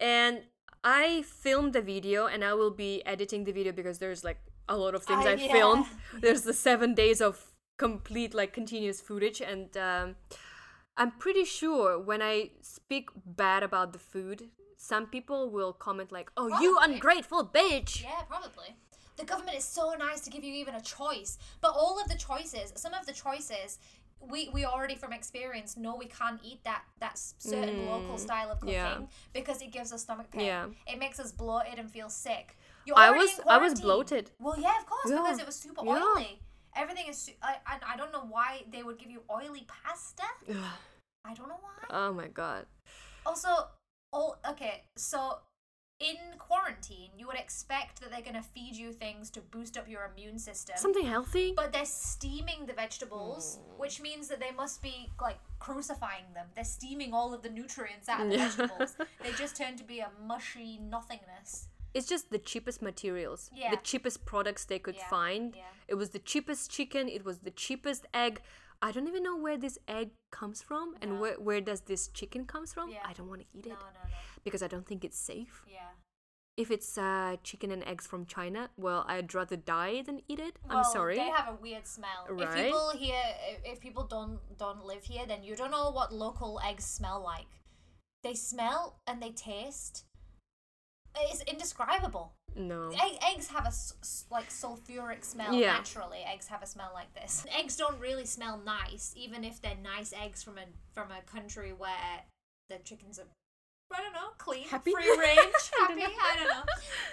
And 0.00 0.42
I 0.84 1.22
filmed 1.22 1.72
the 1.72 1.82
video 1.82 2.26
and 2.26 2.44
I 2.44 2.54
will 2.54 2.70
be 2.70 3.04
editing 3.04 3.44
the 3.44 3.52
video 3.52 3.72
because 3.72 3.98
there's 3.98 4.24
like 4.24 4.38
a 4.68 4.76
lot 4.76 4.94
of 4.94 5.02
things 5.04 5.26
I 5.26 5.36
filmed. 5.36 5.86
There's 6.20 6.42
the 6.42 6.52
seven 6.52 6.94
days 6.94 7.20
of 7.20 7.52
complete, 7.78 8.34
like, 8.34 8.52
continuous 8.52 9.00
footage. 9.00 9.40
And 9.40 9.76
um, 9.76 10.16
I'm 10.96 11.12
pretty 11.12 11.44
sure 11.44 11.98
when 11.98 12.20
I 12.22 12.50
speak 12.60 13.08
bad 13.24 13.62
about 13.62 13.92
the 13.92 13.98
food, 13.98 14.50
some 14.76 15.06
people 15.06 15.50
will 15.50 15.72
comment, 15.72 16.12
like, 16.12 16.30
oh, 16.36 16.60
you 16.60 16.78
ungrateful 16.80 17.44
bitch. 17.44 18.02
Yeah, 18.02 18.22
probably. 18.28 18.76
The 19.18 19.24
government 19.24 19.56
is 19.56 19.64
so 19.64 19.94
nice 19.98 20.20
to 20.20 20.30
give 20.30 20.44
you 20.44 20.54
even 20.54 20.74
a 20.74 20.80
choice. 20.80 21.38
But 21.60 21.72
all 21.74 22.00
of 22.00 22.08
the 22.08 22.16
choices, 22.16 22.72
some 22.76 22.94
of 22.94 23.04
the 23.04 23.12
choices, 23.12 23.78
we, 24.20 24.48
we 24.52 24.64
already 24.64 24.94
from 24.94 25.12
experience 25.12 25.76
know 25.76 25.96
we 25.96 26.06
can't 26.06 26.40
eat 26.42 26.62
that 26.64 26.82
that 27.00 27.18
certain 27.18 27.76
mm. 27.76 27.86
local 27.86 28.18
style 28.18 28.50
of 28.50 28.60
cooking 28.60 28.74
yeah. 28.74 28.98
because 29.32 29.62
it 29.62 29.70
gives 29.72 29.92
us 29.92 30.02
stomach 30.02 30.30
pain. 30.30 30.46
Yeah. 30.46 30.66
It 30.86 30.98
makes 30.98 31.20
us 31.20 31.32
bloated 31.32 31.78
and 31.78 31.90
feel 31.90 32.08
sick. 32.08 32.56
I 32.96 33.10
was- 33.10 33.40
I 33.46 33.58
was 33.58 33.80
bloated. 33.80 34.30
Well, 34.40 34.58
yeah, 34.58 34.78
of 34.78 34.86
course, 34.86 35.10
because 35.10 35.38
it 35.38 35.46
was 35.46 35.56
super 35.56 35.84
Yeah. 35.84 36.02
oily. 36.02 36.40
Everything 36.74 37.08
is. 37.08 37.18
Su- 37.18 37.32
I, 37.42 37.56
I 37.66 37.78
I 37.94 37.96
don't 37.96 38.12
know 38.12 38.26
why 38.28 38.64
they 38.70 38.82
would 38.82 38.98
give 38.98 39.10
you 39.10 39.22
oily 39.30 39.66
pasta. 39.66 40.28
I 41.24 41.34
don't 41.34 41.48
know 41.48 41.60
why. 41.60 41.84
oh 41.90 42.12
my 42.12 42.28
god. 42.28 42.66
Also, 43.26 43.48
oh, 44.12 44.36
okay, 44.48 44.84
so 44.96 45.38
in 46.00 46.16
quarantine, 46.38 47.10
you 47.16 47.26
would 47.26 47.36
expect 47.36 48.00
that 48.00 48.10
they're 48.10 48.22
gonna 48.22 48.42
feed 48.42 48.76
you 48.76 48.92
things 48.92 49.30
to 49.30 49.40
boost 49.40 49.76
up 49.76 49.88
your 49.88 50.10
immune 50.14 50.38
system. 50.38 50.76
Something 50.78 51.06
healthy? 51.06 51.52
but 51.56 51.72
they're 51.72 51.84
steaming 51.84 52.66
the 52.66 52.72
vegetables, 52.72 53.58
hmm. 53.60 53.80
which 53.80 54.00
means 54.00 54.28
that 54.28 54.38
they 54.40 54.52
must 54.52 54.80
be 54.82 55.10
like 55.20 55.38
crucifying 55.58 56.24
them. 56.34 56.46
They're 56.54 56.64
steaming 56.64 57.12
all 57.12 57.34
of 57.34 57.42
the 57.42 57.50
nutrients 57.50 58.08
out 58.08 58.20
of 58.20 58.30
the 58.30 58.36
vegetables. 58.38 58.96
They 59.22 59.32
just 59.32 59.56
turn 59.56 59.76
to 59.76 59.84
be 59.84 59.98
a 60.00 60.10
mushy 60.24 60.78
nothingness. 60.78 61.68
It's 61.94 62.06
just 62.06 62.30
the 62.30 62.38
cheapest 62.38 62.80
materials, 62.82 63.50
Yeah. 63.52 63.70
the 63.70 63.78
cheapest 63.78 64.24
products 64.24 64.64
they 64.64 64.78
could 64.78 64.94
Yeah, 64.96 65.08
find. 65.08 65.54
yeah. 65.56 65.62
It 65.88 65.94
was 65.94 66.10
the 66.10 66.18
cheapest 66.20 66.70
chicken, 66.70 67.08
it 67.08 67.24
was 67.24 67.38
the 67.40 67.50
cheapest 67.50 68.06
egg. 68.14 68.40
I 68.80 68.92
don't 68.92 69.08
even 69.08 69.24
know 69.24 69.36
where 69.36 69.56
this 69.56 69.76
egg 69.88 70.10
comes 70.30 70.62
from 70.62 70.94
and 71.02 71.18
where, 71.20 71.34
where 71.40 71.60
does 71.60 71.80
this 71.80 72.06
chicken 72.08 72.44
comes 72.46 72.72
from. 72.72 72.90
Yeah. 72.90 72.98
I 73.04 73.12
don't 73.12 73.28
want 73.28 73.40
to 73.40 73.46
eat 73.52 73.66
it 73.66 73.70
No, 73.70 73.74
no, 73.74 73.80
no. 74.04 74.14
Because 74.44 74.62
I 74.62 74.66
don't 74.68 74.86
think 74.86 75.04
it's 75.04 75.18
safe. 75.18 75.62
Yeah. 75.66 75.90
If 76.56 76.70
it's 76.72 76.98
uh, 76.98 77.36
chicken 77.44 77.70
and 77.70 77.84
eggs 77.84 78.04
from 78.06 78.26
China, 78.26 78.70
well, 78.76 79.04
I'd 79.06 79.32
rather 79.32 79.54
die 79.56 80.02
than 80.02 80.22
eat 80.26 80.40
it. 80.40 80.56
I'm 80.68 80.76
Well, 80.76 80.84
sorry. 80.84 81.14
They 81.16 81.28
have 81.28 81.48
a 81.48 81.54
weird 81.54 81.86
smell. 81.86 82.26
Right? 82.28 82.48
If 82.48 82.64
people 82.64 82.90
here, 82.96 83.22
if- 83.50 83.64
if 83.64 83.80
people 83.80 84.04
don't 84.04 84.40
don't 84.58 84.84
live 84.84 85.04
here, 85.04 85.24
then 85.26 85.44
you 85.44 85.54
don't 85.54 85.70
know 85.70 85.90
what 85.90 86.12
local 86.12 86.60
eggs 86.64 86.84
smell 86.84 87.20
like. 87.22 87.46
They 88.24 88.34
smell 88.34 88.98
and 89.06 89.22
they 89.22 89.30
taste 89.30 90.04
it's 91.20 91.42
indescribable. 91.42 92.32
No. 92.54 92.90
Egg, 92.90 93.18
eggs 93.34 93.48
have 93.48 93.64
a 93.66 93.72
like 94.32 94.50
sulfuric 94.50 95.24
smell 95.24 95.52
Yeah. 95.52 95.72
naturally. 95.72 96.18
Eggs 96.24 96.48
have 96.48 96.62
a 96.62 96.66
smell 96.66 96.90
like 96.94 97.12
this. 97.14 97.44
Eggs 97.58 97.76
don't 97.76 97.98
really 98.00 98.24
smell 98.24 98.58
nice, 98.58 99.12
even 99.16 99.42
if 99.44 99.60
they're 99.60 99.76
nice 99.82 100.12
eggs 100.12 100.42
from 100.42 100.58
a 100.58 100.66
from 100.92 101.10
a 101.10 101.22
country 101.22 101.72
where 101.72 102.24
the 102.68 102.78
chickens 102.78 103.18
are. 103.18 103.26
I 103.92 104.02
don't 104.02 104.12
know, 104.12 104.28
clean, 104.38 104.64
Happy? 104.68 104.92
free 104.92 105.08
range, 105.18 105.38
I 105.80 105.86
happy. 105.88 106.00
don't. 106.00 106.12
I 106.22 106.36
don't 106.36 106.48
know. 106.48 106.62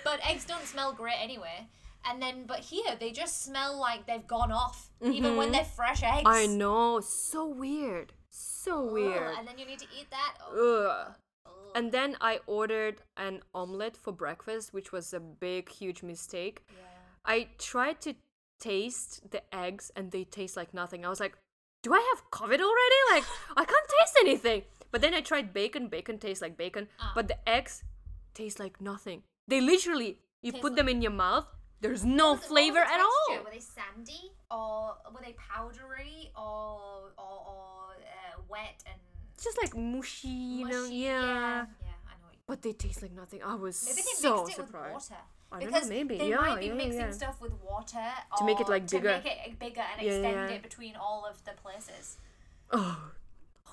But 0.04 0.20
eggs 0.28 0.46
don't 0.46 0.66
smell 0.66 0.94
great 0.94 1.18
anyway. 1.22 1.68
And 2.08 2.22
then, 2.22 2.46
but 2.46 2.60
here 2.60 2.96
they 3.00 3.12
just 3.12 3.44
smell 3.44 3.80
like 3.80 4.06
they've 4.06 4.28
gone 4.28 4.52
off, 4.52 4.90
even 5.02 5.38
when 5.38 5.50
Mhm. 5.50 5.54
they're 5.54 5.64
fresh 5.66 6.04
eggs. 6.04 6.24
I 6.26 6.46
know. 6.46 7.00
So 7.00 7.48
weird. 7.48 8.14
So 8.30 8.86
Ugh, 8.88 8.94
weird. 8.94 9.36
and 9.38 9.48
then 9.48 9.58
you 9.58 9.66
need 9.66 9.80
to 9.80 9.88
eat 9.98 10.10
that. 10.12 10.36
Oh, 10.52 11.06
Ugh. 11.08 11.16
And 11.74 11.92
then 11.92 12.16
I 12.22 12.40
ordered 12.46 13.02
an 13.18 13.42
omelette 13.54 13.98
for 13.98 14.14
breakfast, 14.14 14.74
which 14.74 14.92
was 14.92 15.14
a 15.14 15.20
big, 15.20 15.70
huge 15.72 16.04
mistake. 16.04 16.64
yeah. 16.70 16.84
I 17.26 17.48
tried 17.58 18.02
to 18.02 18.14
taste 18.60 19.32
the 19.32 19.42
eggs 19.54 19.92
and 19.96 20.12
they 20.12 20.24
taste 20.26 20.56
like 20.56 20.74
nothing. 20.74 21.06
I 21.06 21.10
was 21.10 21.20
like, 21.20 21.38
do 21.82 21.94
I 21.94 22.00
have 22.14 22.30
COVID 22.32 22.60
already? 22.62 23.00
Like, 23.12 23.24
I 23.58 23.66
can't 23.66 23.90
taste 24.00 24.18
anything. 24.22 24.64
But 24.96 25.02
then 25.02 25.14
I 25.14 25.20
tried 25.20 25.52
bacon. 25.54 25.90
Bacon 25.90 26.18
tastes 26.20 26.42
like 26.42 26.56
bacon. 26.56 26.88
Ah. 27.02 27.12
But 27.14 27.28
the 27.28 27.36
eggs 27.50 27.84
taste 28.34 28.62
like 28.62 28.80
nothing. 28.80 29.24
They 29.46 29.60
literally, 29.60 30.22
you 30.42 30.54
put 30.54 30.64
like- 30.72 30.76
them 30.78 30.88
in 30.88 31.02
your 31.02 31.12
mouth, 31.12 31.48
there's 31.82 32.06
no 32.06 32.32
What 32.32 32.40
was 32.40 32.48
the- 32.48 32.54
what 32.54 32.62
was 32.64 32.72
flavor 32.72 32.80
the 32.80 32.94
at 32.94 33.00
texture? 33.04 33.40
all. 33.40 33.44
Were 33.44 33.52
they 33.52 33.60
sandy 33.60 34.32
or 34.50 34.96
were 35.14 35.20
they 35.22 35.34
powdery 35.34 36.32
or 36.38 37.12
or, 37.18 37.36
or 37.52 37.98
uh, 38.00 38.42
wet 38.48 38.80
and 38.90 38.96
It's 39.34 39.44
just 39.44 39.58
like 39.62 39.76
mushy, 39.76 40.30
you 40.30 40.66
know? 40.70 40.84
mushy? 40.84 40.96
Yeah. 40.96 41.12
yeah, 41.12 42.08
I 42.08 42.14
know. 42.16 42.28
what 42.28 42.34
you- 42.36 42.40
But 42.48 42.62
they 42.62 42.72
taste 42.72 43.02
like 43.02 43.12
nothing. 43.12 43.44
I 43.44 43.56
was 43.56 43.84
Maybe 43.86 44.02
they 44.02 44.16
so 44.28 44.46
mixed 44.46 44.60
it 44.60 44.66
surprised. 44.66 44.96
with 44.96 45.12
water. 45.12 45.24
I 45.52 45.60
don't 45.60 45.60
know, 45.60 45.66
because 45.76 45.90
maybe. 45.90 46.18
they 46.20 46.30
Yeah, 46.30 46.38
might 46.38 46.60
be 46.62 46.68
yeah, 46.68 46.74
mixing 46.74 47.02
yeah. 47.12 47.12
stuff 47.12 47.42
with 47.42 47.54
water 47.70 48.08
To 48.38 48.46
make 48.46 48.60
it, 48.62 48.70
like, 48.70 48.90
bigger. 48.90 49.18
to 49.18 49.24
make 49.24 49.48
it 49.48 49.60
bigger 49.60 49.82
and 49.92 50.00
Yeah, 50.02 50.14
extend 50.14 50.50
yeah. 50.50 50.56
it 50.56 50.62
between 50.64 50.96
all 50.96 51.26
of 51.26 51.44
the 51.44 51.52
places. 51.64 52.18
Oh, 52.72 53.12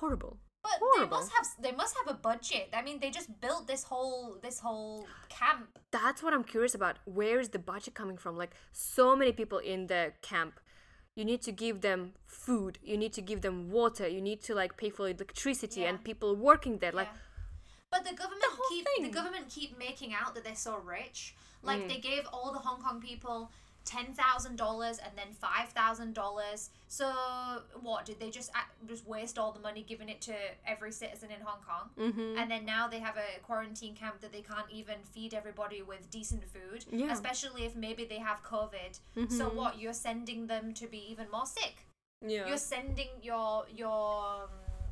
horrible. 0.01 0.35
But 0.63 0.79
they 0.97 1.05
must 1.07 1.31
have 1.33 1.47
they 1.59 1.71
must 1.73 1.95
have 1.99 2.15
a 2.15 2.17
budget. 2.17 2.69
I 2.73 2.81
mean, 2.81 2.99
they 2.99 3.11
just 3.11 3.29
built 3.41 3.67
this 3.67 3.83
whole 3.83 4.37
this 4.41 4.59
whole 4.59 5.05
camp. 5.29 5.67
That's 5.91 6.23
what 6.23 6.33
I'm 6.33 6.43
curious 6.43 6.73
about. 6.73 6.95
Where 7.05 7.39
is 7.39 7.49
the 7.49 7.59
budget 7.59 7.93
coming 7.95 8.17
from? 8.17 8.37
Like 8.37 8.51
so 8.71 9.15
many 9.15 9.33
people 9.33 9.57
in 9.57 9.87
the 9.87 10.13
camp. 10.21 10.59
You 11.15 11.25
need 11.25 11.41
to 11.43 11.51
give 11.51 11.81
them 11.81 12.13
food. 12.25 12.79
You 12.81 12.97
need 12.97 13.13
to 13.13 13.21
give 13.21 13.41
them 13.41 13.69
water. 13.69 14.07
You 14.07 14.21
need 14.21 14.41
to 14.43 14.55
like 14.55 14.77
pay 14.77 14.89
for 14.89 15.07
electricity 15.09 15.81
Yeah. 15.81 15.89
and 15.89 16.03
people 16.03 16.35
working 16.35 16.77
there. 16.79 16.91
Like 16.93 17.09
Yeah. 17.11 17.19
But 17.91 18.05
the 18.05 18.15
government 18.15 18.43
whole 18.57 18.69
keep 18.69 18.85
thing. 18.87 19.03
the 19.03 19.09
government 19.19 19.49
keep 19.49 19.77
making 19.77 20.13
out 20.13 20.33
that 20.35 20.43
they're 20.45 20.55
so 20.55 20.77
rich. 20.77 21.35
Like 21.61 21.81
Mm. 21.83 21.89
they 21.89 21.99
gave 21.99 22.23
all 22.33 22.51
the 22.53 22.59
Hong 22.59 22.81
Kong 22.81 22.99
people 23.01 23.51
ten 23.85 24.13
thousand 24.13 24.55
dollars 24.55 24.97
and 24.99 25.11
then 25.17 25.27
five 25.33 25.69
thousand 25.69 26.13
dollars. 26.13 26.69
So 26.87 27.11
what 27.81 28.05
did 28.05 28.19
they 28.19 28.29
just 28.29 28.51
just 28.87 29.05
waste 29.07 29.37
all 29.37 29.51
the 29.51 29.59
money 29.59 29.83
giving 29.87 30.09
it 30.09 30.21
to 30.21 30.33
every 30.65 30.91
citizen 30.91 31.29
in 31.31 31.41
Hong 31.41 31.59
Kong? 31.67 31.89
Mhm. 31.97 32.37
And 32.37 32.49
then 32.49 32.65
now 32.65 32.87
they 32.87 32.99
have 32.99 33.17
a 33.17 33.39
quarantine 33.41 33.95
camp 33.95 34.21
that 34.21 34.31
they 34.31 34.41
can't 34.41 34.69
even 34.71 34.99
feed 35.03 35.33
everybody 35.33 35.81
with 35.81 36.09
decent 36.09 36.43
food, 36.45 36.85
Yeah. 36.89 37.11
especially 37.11 37.65
if 37.65 37.75
maybe 37.75 38.05
they 38.05 38.19
have 38.19 38.41
COVID. 38.43 38.99
So 39.29 39.49
Mhm. 39.49 39.55
what? 39.55 39.77
You're 39.79 39.93
sending 39.93 40.47
them 40.47 40.73
to 40.75 40.87
be 40.87 40.99
even 41.11 41.29
more 41.29 41.45
sick. 41.45 41.87
yeah, 42.25 42.47
You're 42.47 42.57
sending 42.57 43.09
your 43.21 43.65
your 43.69 44.43
um, 44.43 44.49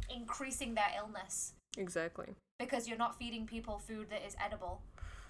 increasing 0.10 0.74
their 0.76 0.92
illness 0.98 1.54
exactly. 1.78 2.36
because 2.60 2.88
you're 2.90 2.98
not 2.98 3.16
feeding 3.18 3.48
people 3.48 3.80
food 3.80 4.10
that 4.10 4.22
is 4.28 4.36
edible. 4.44 4.82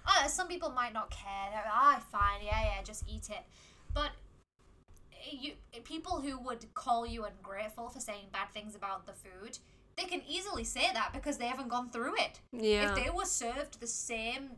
Uh, 0.06 0.26
some 0.28 0.48
people 0.48 0.70
might 0.70 0.92
not 0.92 1.10
care. 1.10 1.50
They're 1.52 1.64
ah, 1.66 2.02
fine, 2.10 2.44
yeah, 2.44 2.62
yeah, 2.62 2.82
just 2.82 3.04
eat 3.08 3.28
it. 3.30 3.44
But 3.94 4.10
you, 5.30 5.52
people 5.84 6.20
who 6.20 6.38
would 6.38 6.72
call 6.74 7.06
you 7.06 7.24
ungrateful 7.24 7.88
for 7.88 8.00
saying 8.00 8.26
bad 8.32 8.50
things 8.52 8.74
about 8.74 9.06
the 9.06 9.12
food, 9.12 9.58
they 9.96 10.04
can 10.04 10.22
easily 10.28 10.64
say 10.64 10.88
that 10.92 11.12
because 11.12 11.36
they 11.38 11.46
haven't 11.46 11.68
gone 11.68 11.90
through 11.90 12.14
it. 12.16 12.40
Yeah. 12.52 12.88
If 12.90 13.04
they 13.04 13.10
were 13.10 13.24
served 13.24 13.80
the 13.80 13.86
same 13.86 14.50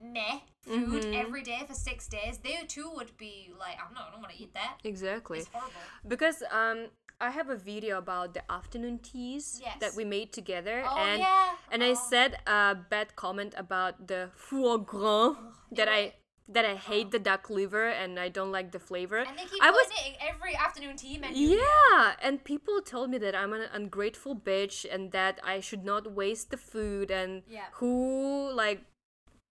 meh 0.00 0.40
food 0.62 1.04
Mhm. 1.04 1.14
every 1.14 1.42
day 1.42 1.64
for 1.66 1.74
six 1.74 2.08
days, 2.08 2.38
they 2.38 2.64
too 2.66 2.90
would 2.90 3.16
be 3.16 3.52
like, 3.58 3.76
I'm 3.82 3.94
not, 3.94 4.08
I 4.08 4.10
don't 4.12 4.20
want 4.22 4.34
to 4.34 4.42
eat 4.42 4.52
that. 4.54 4.78
exactly. 4.84 5.38
It's 5.40 5.48
horrible. 5.52 5.72
Because 6.06 6.42
um 6.50 6.88
I 7.20 7.30
have 7.30 7.48
a 7.48 7.56
video 7.56 7.96
about 7.98 8.34
the 8.34 8.42
afternoon 8.52 8.98
teas 8.98 9.62
that 9.80 9.94
we 9.94 10.04
made 10.04 10.32
together 10.32 10.84
Oh 10.86 10.96
and 10.98 11.20
yeah. 11.20 11.54
and 11.72 11.82
I 11.82 11.90
Oh. 11.90 11.94
said 12.10 12.36
a 12.46 12.74
bad 12.74 13.16
comment 13.16 13.54
about 13.56 14.06
the 14.06 14.30
foie 14.34 14.76
gras 14.76 15.36
that 15.72 15.88
I 15.88 16.14
that 16.48 16.64
I 16.64 16.76
hate 16.76 17.10
the 17.10 17.18
duck 17.18 17.50
liver 17.50 17.88
and 17.88 18.20
I 18.20 18.28
don't 18.28 18.52
like 18.52 18.70
the 18.70 18.78
flavor. 18.78 19.18
And 19.18 19.36
they 19.36 19.46
keep 19.46 19.60
I 19.62 19.70
was 19.70 19.88
it 19.90 20.16
every 20.20 20.54
afternoon 20.54 20.96
tea 20.96 21.18
menu. 21.18 21.56
yeah, 21.58 22.14
and 22.22 22.44
people 22.44 22.80
told 22.82 23.10
me 23.10 23.18
that 23.18 23.34
I'm 23.34 23.52
an 23.52 23.66
ungrateful 23.72 24.36
bitch 24.36 24.86
and 24.88 25.10
that 25.10 25.40
I 25.42 25.58
should 25.60 25.84
not 25.84 26.12
waste 26.12 26.50
the 26.50 26.56
food 26.58 27.10
and 27.10 27.42
Yeah. 27.48 27.64
who 27.80 28.52
like 28.52 28.84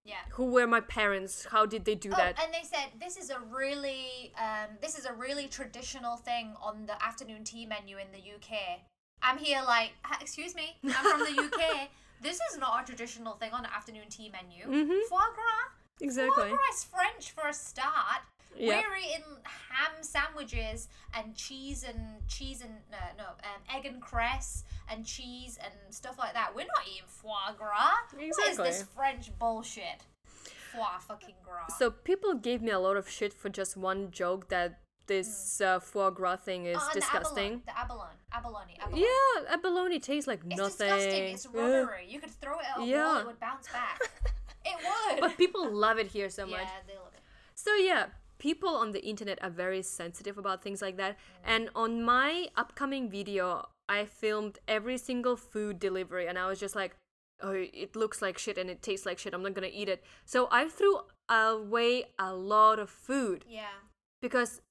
Yeah. 0.06 0.18
who 0.38 0.46
were 0.46 0.68
my 0.68 0.82
parents? 0.82 1.48
How 1.50 1.66
did 1.66 1.84
they 1.84 1.96
do 1.96 2.12
Oh, 2.14 2.16
that? 2.18 2.40
and 2.42 2.54
they 2.54 2.62
said 2.64 2.90
this 3.00 3.18
is 3.18 3.30
a 3.32 3.40
really 3.40 4.32
um, 4.38 4.78
this 4.80 4.98
is 5.00 5.06
a 5.06 5.14
really 5.14 5.48
traditional 5.48 6.16
thing 6.18 6.54
on 6.62 6.86
the 6.86 6.98
afternoon 7.04 7.44
tea 7.44 7.66
menu 7.66 7.98
in 7.98 8.08
the 8.12 8.20
UK. 8.36 8.82
I'm 9.24 9.38
here 9.40 9.62
like, 9.66 9.92
"Ah, 10.06 10.18
excuse 10.22 10.54
me, 10.56 10.78
I'm 10.84 11.04
from 11.12 11.22
the 11.22 11.42
UK. 11.48 11.90
This 12.22 12.40
is 12.50 12.58
not 12.58 12.82
a 12.82 12.86
traditional 12.86 13.34
thing 13.34 13.52
on 13.52 13.62
the 13.64 13.74
afternoon 13.76 14.08
tea 14.10 14.30
menu. 14.32 14.64
Mhm. 14.66 15.02
Foie 15.10 15.34
gras. 15.36 15.66
Exactly. 16.00 16.50
Foie 16.50 16.56
gras 16.56 16.84
French 16.86 17.32
for 17.32 17.48
a 17.50 17.54
start. 17.54 18.22
Yep. 18.58 18.84
We're 18.90 18.98
eating 18.98 19.24
ham 19.44 19.92
sandwiches 20.02 20.88
and 21.14 21.36
cheese 21.36 21.84
and 21.88 22.00
cheese 22.28 22.62
and 22.62 22.72
uh, 22.94 22.98
no 23.18 23.24
um, 23.26 23.62
egg 23.76 23.86
and 23.86 24.02
cress 24.02 24.64
and 24.90 25.06
cheese 25.06 25.58
and 25.64 25.74
stuff 25.94 26.18
like 26.18 26.34
that. 26.34 26.56
We're 26.56 26.62
not 26.62 26.88
eating 26.88 27.04
foie 27.08 27.54
gras. 27.58 27.92
What 28.14 28.48
is 28.50 28.58
this 28.58 28.84
French 28.96 29.38
bullshit? 29.38 30.02
Foie 30.74 31.00
fucking 31.08 31.36
gras. 31.44 31.76
So 31.78 31.90
people 31.92 32.34
gave 32.36 32.62
me 32.62 32.72
a 32.72 32.80
lot 32.80 32.98
of 32.98 33.10
shit 33.10 33.34
for 33.34 33.50
just 33.50 33.76
one 33.78 34.12
joke 34.12 34.50
that 34.50 34.80
this 35.08 35.62
uh, 35.62 35.80
foie 35.80 36.10
gras 36.10 36.38
thing 36.38 36.66
is 36.66 36.78
Oh, 36.80 36.90
disgusting. 36.94 37.62
The 37.66 37.78
abalone, 37.78 38.10
the 38.32 38.38
abalone, 38.38 38.74
abalone, 38.78 38.78
abalone. 38.82 39.02
Yeah, 39.02 39.54
abalone 39.54 40.00
tastes 40.00 40.28
like 40.28 40.40
It's 40.46 40.58
nothing. 40.58 40.88
It's 40.88 41.04
disgusting. 41.04 41.34
It's 41.34 41.48
rubbery. 41.48 42.06
You 42.08 42.20
could 42.20 42.32
throw 42.32 42.60
it 42.60 42.66
at 42.72 42.78
a 42.78 42.80
wall, 42.80 42.88
Yeah. 42.90 43.20
it 43.22 43.26
would 43.28 43.40
bounce 43.40 43.68
back. 43.70 44.00
it 44.66 44.76
would. 45.12 45.22
But 45.22 45.38
people 45.38 45.70
love 45.72 46.00
it 46.00 46.08
here 46.08 46.30
so 46.30 46.46
much. 46.46 46.62
yeah, 46.62 46.70
they 46.88 46.96
love 46.96 47.12
it. 47.14 47.20
So 47.54 47.74
yeah, 47.76 48.06
people 48.38 48.70
on 48.76 48.92
the 48.92 49.04
internet 49.06 49.40
are 49.44 49.50
very 49.50 49.82
sensitive 49.82 50.38
about 50.38 50.62
things 50.62 50.82
like 50.82 50.98
that. 50.98 51.18
And 51.44 51.70
on 51.76 52.04
my 52.04 52.48
upcoming 52.56 53.10
video, 53.10 53.70
I 53.88 54.06
filmed 54.06 54.60
every 54.68 54.98
single 54.98 55.36
food 55.38 55.80
delivery 55.80 56.28
and 56.28 56.38
I 56.38 56.48
was 56.48 56.60
just 56.60 56.76
like, 56.76 56.96
oh, 57.42 57.52
it 57.54 57.96
looks 57.96 58.22
like 58.22 58.38
shit 58.38 58.58
and 58.58 58.70
it 58.70 58.82
tastes 58.82 59.06
like 59.06 59.20
shit. 59.20 59.34
I'm 59.34 59.44
not 59.44 59.54
going 59.54 59.70
to 59.70 59.76
eat 59.76 59.90
it. 59.90 60.04
So 60.26 60.48
I 60.52 60.68
threw 60.68 61.00
away 61.30 62.06
a 62.20 62.34
lot 62.34 62.80
of 62.80 62.90
food 62.90 63.46
Yeah. 63.48 63.66
because 64.22 64.62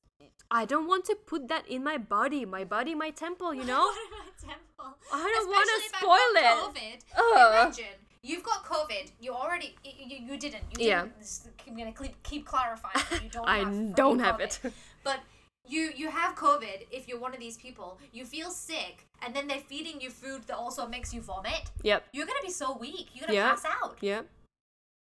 I 0.50 0.64
don't 0.64 0.86
want 0.86 1.04
to 1.06 1.14
put 1.14 1.48
that 1.48 1.66
in 1.68 1.82
my 1.82 1.96
body, 1.98 2.44
my 2.44 2.64
body, 2.64 2.94
my 2.94 3.10
temple, 3.10 3.54
you 3.54 3.64
know? 3.72 3.90
About 3.90 4.38
temple? 4.40 4.98
I 5.12 5.22
don't 5.22 5.50
if 5.52 5.94
I've 5.94 6.00
spoil 6.00 6.32
it. 6.36 6.58
COVID. 6.62 7.04
Ugh. 7.18 7.64
Imagine 7.66 7.98
you've 8.24 8.42
got 8.42 8.64
COVID. 8.64 9.10
You 9.20 9.32
already 9.34 9.76
you, 9.84 10.16
you, 10.28 10.36
didn't. 10.38 10.64
You 10.72 10.86
Yeah. 10.88 11.02
didn't. 11.02 11.40
I'm 11.68 11.76
gonna 11.76 11.92
keep, 11.92 12.14
keep 12.22 12.46
clarifying. 12.46 13.04
You 13.22 13.28
don't. 13.30 13.48
I 13.54 13.58
have 13.58 13.94
don't 13.94 14.18
have 14.18 14.36
COVID. 14.36 14.64
it. 14.64 14.72
But 15.04 15.20
you 15.74 15.82
you 16.00 16.10
have 16.10 16.34
COVID. 16.34 16.78
If 16.90 17.06
you're 17.08 17.20
one 17.26 17.34
of 17.34 17.40
these 17.40 17.56
people, 17.58 17.98
you 18.12 18.24
feel 18.24 18.50
sick, 18.50 19.06
and 19.22 19.36
then 19.36 19.46
they're 19.48 19.66
feeding 19.72 20.00
you 20.00 20.10
food 20.10 20.40
that 20.48 20.56
also 20.56 20.82
makes 20.88 21.12
you 21.14 21.20
vomit. 21.20 21.64
Yep. 21.82 22.00
You're 22.14 22.26
gonna 22.26 22.46
be 22.50 22.50
so 22.64 22.76
weak. 22.86 23.06
You're 23.14 23.26
gonna 23.26 23.38
Yeah. 23.38 23.50
pass 23.50 23.64
out. 23.82 23.98
Yep. 24.00 24.26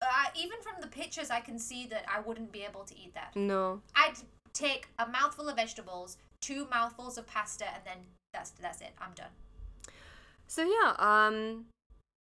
Uh, 0.03 0.27
even 0.45 0.59
from 0.67 0.77
the 0.81 0.89
pictures, 0.89 1.31
I 1.31 1.41
can 1.41 1.59
see 1.59 1.87
that 1.87 2.05
I 2.15 2.21
wouldn't 2.21 2.53
be 2.53 2.63
able 2.63 2.85
to 2.85 2.95
eat 3.03 3.15
that. 3.15 3.31
No. 3.37 3.81
I'd 3.95 4.19
take 4.53 4.89
a 4.99 5.07
mouthful 5.07 5.49
of 5.49 5.57
vegetables, 5.57 6.19
two 6.41 6.67
mouthfuls 6.71 7.17
of 7.19 7.27
pasta, 7.27 7.67
and 7.75 7.83
then 7.89 7.99
that's 8.33 8.51
that's 8.65 8.81
it. 8.81 8.93
I'm 9.01 9.13
done. 9.15 9.33
So 10.47 10.63
yeah, 10.63 10.95
um 10.99 11.67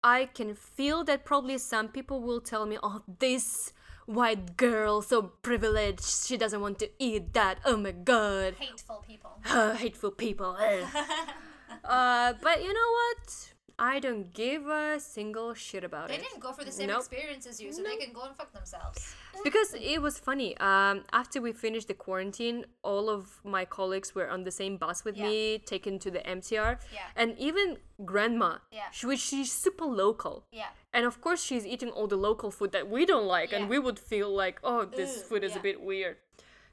I 0.02 0.26
can 0.26 0.54
feel 0.54 1.04
that 1.04 1.24
probably 1.24 1.58
some 1.58 1.88
people 1.88 2.22
will 2.22 2.40
tell 2.40 2.66
me, 2.66 2.78
"Oh, 2.82 3.02
this 3.18 3.72
white 4.06 4.56
girl 4.56 5.02
so 5.02 5.22
privileged, 5.42 6.04
she 6.04 6.36
doesn't 6.36 6.60
want 6.60 6.78
to 6.80 6.90
eat 6.98 7.32
that. 7.34 7.58
Oh 7.64 7.76
my 7.76 7.92
god. 7.92 8.54
Hateful 8.54 9.04
people. 9.06 9.40
hateful 9.76 10.10
people." 10.10 10.56
uh, 11.84 12.32
but 12.42 12.62
you 12.62 12.72
know 12.72 12.90
what? 13.00 13.52
I 13.82 13.98
don't 13.98 14.34
give 14.34 14.66
a 14.68 15.00
single 15.00 15.54
shit 15.54 15.84
about 15.84 16.08
They 16.08 16.14
it. 16.14 16.18
They 16.18 16.24
didn't 16.24 16.40
go 16.40 16.52
for 16.52 16.64
the 16.64 16.70
same 16.70 16.88
Nope. 16.88 16.98
experience 16.98 17.46
as 17.46 17.60
you, 17.62 17.72
so 17.72 17.82
they 17.82 17.96
can 17.96 18.12
go 18.12 18.22
and 18.24 18.36
fuck 18.36 18.52
themselves. 18.52 19.14
because 19.42 19.72
it 19.72 20.02
was 20.02 20.18
funny. 20.18 20.54
Um, 20.58 21.04
after 21.12 21.40
we 21.40 21.52
finished 21.52 21.88
the 21.88 21.94
quarantine, 21.94 22.66
all 22.82 23.08
of 23.08 23.40
my 23.42 23.64
colleagues 23.64 24.14
were 24.14 24.28
on 24.28 24.44
the 24.44 24.50
same 24.50 24.76
bus 24.76 25.02
with 25.02 25.16
Yeah. 25.16 25.28
me, 25.28 25.58
taken 25.58 25.98
to 26.00 26.10
the 26.10 26.20
MTR, 26.28 26.78
Yeah. 26.92 27.06
and 27.16 27.38
even 27.38 27.78
grandma, 28.04 28.58
Yeah. 28.70 28.90
she, 28.90 29.06
which 29.06 29.20
she's 29.20 29.50
super 29.50 29.86
local. 29.86 30.44
Yeah. 30.52 30.68
And 30.92 31.06
of 31.06 31.22
course, 31.22 31.42
she's 31.42 31.64
eating 31.64 31.88
all 31.90 32.06
the 32.06 32.18
local 32.18 32.50
food 32.50 32.72
that 32.72 32.86
we 32.90 33.06
don't 33.06 33.26
like, 33.26 33.50
Yeah. 33.50 33.60
and 33.60 33.70
we 33.70 33.78
would 33.78 33.98
feel 33.98 34.28
like, 34.28 34.60
oh, 34.62 34.84
this 34.84 35.20
Ugh, 35.20 35.24
food 35.28 35.42
is 35.44 35.56
a 35.56 35.60
bit 35.60 35.80
weird. 35.80 36.18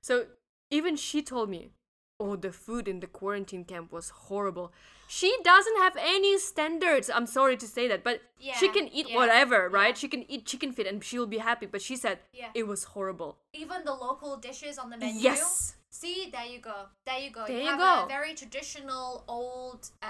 So 0.01 0.27
even 0.69 0.97
she 0.97 1.21
told 1.21 1.49
me, 1.49 1.71
oh, 2.19 2.35
the 2.35 2.51
food 2.51 2.87
in 2.89 2.99
the 2.99 3.07
quarantine 3.07 3.63
camp 3.63 3.93
was 3.93 4.09
horrible. 4.27 4.73
She 5.07 5.35
doesn't 5.43 5.77
have 5.77 5.95
any 5.99 6.37
standards. 6.37 7.09
I'm 7.09 7.25
sorry 7.25 7.55
to 7.57 7.65
say 7.67 7.87
that, 7.87 8.03
but 8.03 8.21
she 8.59 8.67
can 8.69 8.87
eat 8.89 9.09
yeah, 9.09 9.15
whatever, 9.15 9.69
right? 9.69 9.89
yeah. 9.89 9.93
She 10.01 10.07
can 10.07 10.29
eat 10.29 10.45
chicken 10.45 10.71
feet 10.73 10.85
and 10.87 11.03
she'll 11.03 11.25
be 11.25 11.37
happy. 11.37 11.65
But 11.65 11.81
she 11.81 11.95
said 11.95 12.19
Yeah. 12.33 12.49
it 12.53 12.67
was 12.67 12.83
horrible. 12.95 13.37
Even 13.53 13.83
the 13.85 13.93
local 13.93 14.35
dishes 14.37 14.77
on 14.77 14.89
the 14.89 14.97
menu. 14.97 15.21
Yes. 15.21 15.75
See, 15.89 16.29
there 16.31 16.45
you 16.45 16.59
go. 16.59 16.75
There 17.05 17.17
you 17.19 17.31
go. 17.31 17.45
There 17.47 17.57
you 17.57 17.63
you 17.63 17.69
have 17.69 17.79
go. 17.79 18.05
a 18.05 18.07
very 18.07 18.33
traditional 18.35 19.23
old 19.27 19.89
uh, 20.03 20.07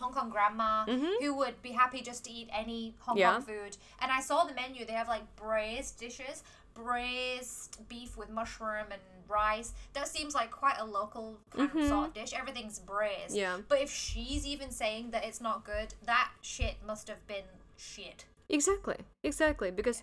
Hong 0.00 0.12
Kong 0.12 0.28
grandma 0.28 0.84
who 0.84 1.34
would 1.36 1.62
be 1.62 1.70
happy 1.70 2.02
just 2.02 2.24
to 2.24 2.30
eat 2.30 2.48
any 2.52 2.96
Hong 2.98 3.14
Mm-hmm. 3.14 3.20
Yeah. 3.20 3.32
Kong 3.32 3.42
food. 3.42 3.76
And 4.02 4.10
I 4.12 4.20
saw 4.20 4.44
the 4.44 4.52
menu. 4.54 4.84
They 4.84 4.92
have 4.94 5.08
like 5.08 5.24
braised 5.36 5.98
dishes, 5.98 6.42
braised 6.74 7.88
beef 7.88 8.16
with 8.16 8.28
mushroom 8.30 8.86
and 8.90 9.00
rice. 9.30 9.72
That 9.92 10.08
seems 10.08 10.34
like 10.34 10.50
quite 10.50 10.76
a 10.78 10.84
local 10.84 11.38
kind 11.56 11.70
of 11.74 11.88
sort 11.88 12.08
of 12.08 12.14
dish. 12.14 12.32
Everything's 12.34 12.78
braised. 12.78 13.30
Mm-hmm. 13.30 13.36
Yeah. 13.36 13.58
But 13.68 13.80
if 13.80 13.90
she's 13.92 14.46
even 14.46 14.70
saying 14.70 15.10
that 15.12 15.24
it's 15.24 15.40
not 15.40 15.64
good, 15.64 15.94
that 16.04 16.30
shit 16.42 16.76
must 16.86 17.08
have 17.08 17.26
been 17.26 17.44
shit. 17.76 18.24
Exactly. 18.48 18.96
Exactly. 19.22 19.70
Because 19.70 20.02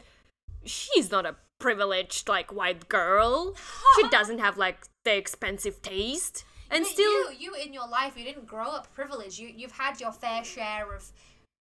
she's 0.65 1.11
not 1.11 1.25
a 1.25 1.35
privileged 1.59 2.27
like 2.29 2.53
white 2.53 2.87
girl. 2.87 3.55
she 3.95 4.07
doesn't 4.09 4.39
have 4.39 4.57
like 4.57 4.85
the 5.03 5.15
expensive 5.15 5.81
taste. 5.81 6.45
And 6.69 6.83
But 6.83 6.91
still 6.91 7.31
you, 7.31 7.37
you 7.39 7.55
in 7.55 7.73
your 7.73 7.87
life, 7.87 8.17
you 8.17 8.25
didn't 8.25 8.45
grow 8.45 8.67
up 8.67 8.93
privileged. 8.93 9.39
You 9.39 9.49
you've 9.55 9.71
had 9.71 10.01
your 10.01 10.11
fair 10.11 10.43
share 10.43 10.93
of 10.93 11.11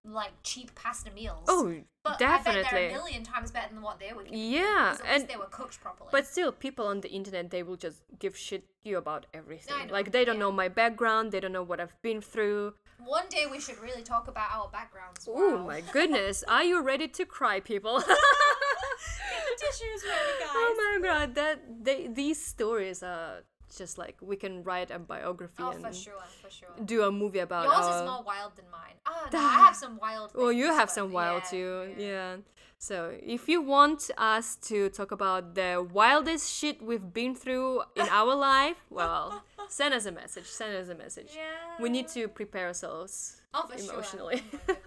like 0.06 0.32
cheap 0.42 0.74
pasta 0.74 1.10
meals. 1.10 1.44
Oh, 1.48 1.74
but 2.04 2.22
I 2.22 2.42
bet 2.42 2.66
they're 2.70 2.88
a 2.88 2.92
million 2.92 3.22
times 3.24 3.50
better 3.50 3.72
than 3.72 3.82
what 3.82 3.98
they 3.98 4.12
were. 4.12 4.24
Yeah, 4.30 4.96
and- 5.06 5.26
they 5.28 5.36
were 5.36 5.46
cooked 5.50 5.80
properly. 5.80 6.08
But 6.12 6.26
still, 6.26 6.52
people 6.52 6.86
on 6.86 7.00
the 7.00 7.10
internet 7.10 7.50
they 7.50 7.62
will 7.62 7.76
just 7.76 8.02
give 8.18 8.36
shit 8.36 8.64
you 8.84 8.96
about 8.98 9.26
everything. 9.34 9.88
Like 9.90 10.12
they 10.12 10.24
don't 10.24 10.36
yeah. 10.36 10.40
know 10.40 10.52
my 10.52 10.68
background, 10.68 11.32
they 11.32 11.40
don't 11.40 11.52
know 11.52 11.62
what 11.62 11.80
I've 11.80 12.00
been 12.02 12.20
through. 12.20 12.74
one 13.04 13.28
day 13.28 13.46
we 13.50 13.60
should 13.60 13.78
really 13.78 14.02
talk 14.02 14.28
about 14.28 14.48
our 14.52 14.68
backgrounds. 14.68 15.28
Oh 15.28 15.58
my 15.58 15.80
goodness, 15.80 16.44
are 16.48 16.64
you 16.64 16.82
ready 16.82 17.08
to 17.08 17.24
cry, 17.24 17.60
people? 17.60 18.02
tissues 19.58 20.02
ready, 20.04 20.32
guys. 20.38 20.48
oh 20.54 20.74
my 20.78 21.08
god, 21.08 21.34
that 21.34 21.62
they 21.82 22.06
these 22.06 22.42
stories 22.44 23.02
are 23.02 23.42
just 23.74 23.98
like 23.98 24.16
we 24.20 24.36
can 24.36 24.62
write 24.62 24.90
a 24.90 24.98
biography 24.98 25.62
Oh, 25.62 25.70
and 25.70 25.82
for 25.84 25.92
sure, 25.92 26.14
for 26.42 26.50
sure. 26.50 26.68
do 26.84 27.02
a 27.04 27.10
movie 27.10 27.40
about 27.40 27.64
Yours 27.64 27.86
our. 27.86 28.04
is 28.04 28.10
more 28.10 28.22
wild 28.22 28.56
than 28.56 28.66
mine. 28.70 28.94
Ah, 29.06 29.28
no, 29.32 29.38
I 29.38 29.58
have 29.66 29.76
some 29.76 29.98
wild. 29.98 30.32
Well, 30.34 30.52
you 30.52 30.66
have 30.66 30.88
but 30.88 30.94
some 30.98 31.12
wild 31.12 31.42
yeah, 31.46 31.50
too, 31.50 31.94
yeah. 31.98 32.06
yeah. 32.06 32.36
So 32.78 33.12
if 33.22 33.48
you 33.48 33.62
want 33.62 34.10
us 34.18 34.56
to 34.68 34.90
talk 34.90 35.10
about 35.10 35.54
the 35.54 35.86
wildest 35.92 36.52
shit 36.52 36.82
we've 36.82 37.12
been 37.12 37.34
through 37.34 37.82
in 37.96 38.06
our 38.10 38.34
life, 38.52 38.76
well, 38.90 39.42
send 39.68 39.94
us 39.94 40.04
a 40.06 40.12
message. 40.12 40.44
Send 40.46 40.76
us 40.76 40.88
a 40.88 40.94
message. 40.94 41.30
yeah. 41.34 41.42
We 41.82 41.88
need 41.88 42.08
to 42.08 42.28
prepare 42.28 42.66
ourselves 42.68 43.40
Oh, 43.54 43.64
sure. 43.76 43.92
emotionally. 43.92 44.42
Oh. 44.68 44.76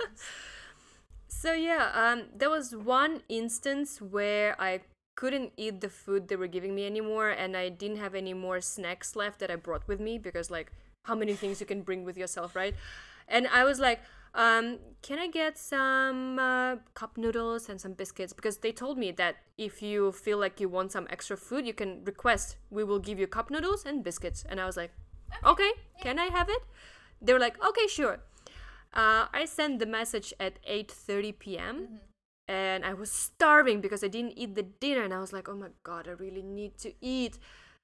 So 1.28 1.54
yeah, 1.54 1.92
um, 1.94 2.24
there 2.36 2.50
was 2.50 2.76
one 2.76 3.22
instance 3.30 4.02
where 4.02 4.60
I 4.60 4.82
couldn't 5.20 5.52
eat 5.58 5.82
the 5.82 5.90
food 5.90 6.30
they 6.30 6.38
were 6.38 6.48
giving 6.48 6.74
me 6.74 6.86
anymore, 6.86 7.30
and 7.30 7.58
I 7.58 7.68
didn't 7.68 7.98
have 7.98 8.16
any 8.16 8.34
more 8.34 8.62
snacks 8.62 9.18
left 9.18 9.40
that 9.40 9.52
I 9.52 9.58
brought 9.58 9.86
with 9.86 10.00
me 10.00 10.18
because 10.18 10.50
like 10.50 10.72
how 11.04 11.14
many 11.14 11.34
things 11.34 11.60
you 11.60 11.66
can 11.66 11.82
bring 11.82 12.06
with 12.06 12.16
yourself, 12.16 12.56
right? 12.56 12.74
And 13.28 13.46
I 13.48 13.66
was 13.66 13.82
like, 13.82 14.00
um, 14.34 14.78
can 15.02 15.20
I 15.20 15.28
get 15.28 15.58
some 15.58 16.40
uh, 16.40 16.78
cup 16.94 17.18
noodles 17.18 17.68
and 17.68 17.82
some 17.82 17.94
biscuits? 17.94 18.32
Because 18.32 18.60
they 18.60 18.72
told 18.72 18.98
me 18.98 19.12
that 19.12 19.36
if 19.58 19.82
you 19.82 20.14
feel 20.14 20.38
like 20.38 20.62
you 20.62 20.70
want 20.70 20.94
some 20.94 21.06
extra 21.10 21.36
food, 21.36 21.68
you 21.68 21.74
can 21.74 22.02
request. 22.06 22.56
We 22.70 22.86
will 22.86 23.00
give 23.00 23.20
you 23.20 23.28
cup 23.28 23.52
noodles 23.52 23.84
and 23.86 24.02
biscuits. 24.02 24.46
And 24.48 24.62
I 24.62 24.66
was 24.66 24.78
like, 24.78 24.92
okay, 25.46 25.72
can 26.00 26.18
I 26.18 26.28
have 26.28 26.48
it? 26.48 26.64
They 27.22 27.34
were 27.34 27.40
like, 27.40 27.62
okay, 27.62 27.88
sure. 27.88 28.22
Uh, 28.94 29.26
I 29.34 29.44
sent 29.44 29.80
the 29.80 29.86
message 29.86 30.34
at 30.40 30.64
8:30 30.64 31.40
p.m. 31.40 32.00
and 32.50 32.84
I 32.84 32.96
was 32.96 33.12
starving 33.12 33.80
because 33.80 34.04
I 34.04 34.08
didn't 34.08 34.34
eat 34.36 34.56
the 34.56 34.64
dinner 34.64 35.04
and 35.04 35.14
I 35.14 35.20
was 35.20 35.32
like, 35.32 35.48
"Oh 35.48 35.56
my 35.56 35.70
god, 35.84 36.08
I 36.08 36.14
really 36.18 36.42
need 36.42 36.78
to 36.80 36.94
eat." 37.00 37.38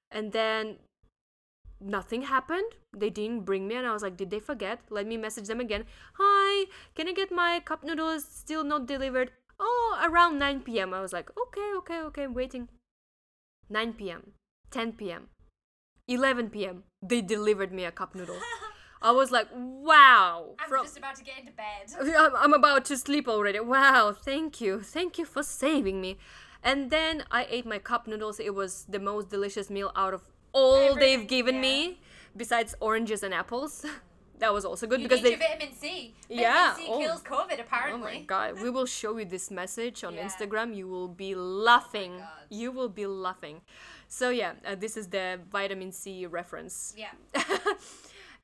And 0.10 0.32
then 0.32 0.78
nothing 1.80 2.23
happened. 2.23 2.73
They 2.97 3.12
didn't 3.12 3.45
bring 3.45 3.67
me 3.67 3.75
and 3.75 3.86
I 3.86 3.93
was 3.93 4.01
like, 4.01 4.17
"Did 4.17 4.32
they 4.32 4.39
forget?" 4.39 4.80
Let 4.89 5.06
me 5.06 5.17
message 5.17 5.47
them 5.47 5.62
again. 5.62 5.86
"Hi, 6.17 6.65
can 6.95 7.08
I 7.08 7.13
get 7.13 7.32
my 7.32 7.60
cup 7.60 7.84
noodles 7.84 8.25
still 8.25 8.63
not 8.63 8.88
delivered?" 8.88 9.34
"Oh, 9.60 9.99
around 10.10 10.39
9 10.39 10.62
p.m." 10.62 10.95
I 10.95 11.01
was 11.01 11.13
like, 11.13 11.30
"Okay, 11.45 11.69
okay, 11.82 12.01
okay, 12.10 12.23
I'm 12.23 12.34
waiting." 12.34 12.67
9 13.69 13.93
p.m., 13.93 14.34
10 14.71 14.93
p.m., 14.93 15.30
11 16.08 16.49
p.m. 16.49 16.84
They 17.01 17.21
delivered 17.21 17.71
me 17.71 17.86
a 17.86 17.91
cup 17.91 18.15
noodle. 18.15 18.41
I 19.01 19.12
was 19.12 19.31
like, 19.31 19.47
"Wow!" 19.53 20.55
I'm 20.60 20.69
from- 20.69 20.86
just 20.86 20.97
about 20.97 21.15
to 21.15 21.23
get 21.23 21.39
into 21.39 21.51
bed. 21.51 21.93
I'm, 22.17 22.36
I'm 22.36 22.53
about 22.53 22.86
to 22.86 22.97
sleep 22.97 23.27
already. 23.27 23.60
Wow, 23.60 24.13
thank 24.13 24.62
you. 24.62 24.81
Thank 24.81 25.17
you 25.17 25.25
for 25.25 25.43
saving 25.43 26.01
me. 26.01 26.17
And 26.63 26.89
then 26.89 27.23
I 27.29 27.45
ate 27.49 27.65
my 27.65 27.77
cup 27.77 28.08
noodles. 28.08 28.39
It 28.39 28.55
was 28.55 28.86
the 28.89 28.99
most 28.99 29.29
delicious 29.29 29.69
meal 29.69 29.91
out 29.95 30.13
of 30.13 30.21
all 30.51 30.95
they've 30.95 31.27
given 31.27 31.55
yeah. 31.55 31.62
me, 31.62 31.99
besides 32.36 32.73
oranges 32.79 33.21
and 33.21 33.34
apples. 33.34 33.86
that 34.39 34.51
was 34.51 34.65
also 34.65 34.88
good 34.88 34.99
You 35.01 35.08
because 35.08 35.21
they. 35.21 35.36
vitamin 35.36 35.73
C. 35.75 36.13
Vitamin 36.27 36.41
Yeah, 36.43 36.73
C 36.75 36.86
oh. 36.89 36.97
kills 36.99 37.21
COVID 37.21 37.60
apparently. 37.60 38.01
Oh 38.01 38.19
my 38.19 38.21
god, 38.21 38.60
we 38.62 38.69
will 38.75 38.86
show 38.88 39.17
you 39.17 39.25
this 39.25 39.51
message 39.51 40.03
on 40.03 40.15
Yeah. 40.15 40.21
Oh 40.21 40.27
Instagram. 40.27 40.75
You 40.75 40.88
will 40.88 41.08
be 41.08 41.36
laughing. 41.36 42.17
God. 42.17 42.27
you 42.49 42.71
will 42.71 42.89
be 42.89 43.05
laughing. 43.05 43.62
So, 44.08 44.29
yeah, 44.29 44.53
uh, 44.65 44.75
this 44.75 44.97
is 44.97 45.08
the 45.08 45.39
vitamin 45.51 45.91
C 45.91 46.25
reference. 46.25 46.93
Yeah. 46.97 47.12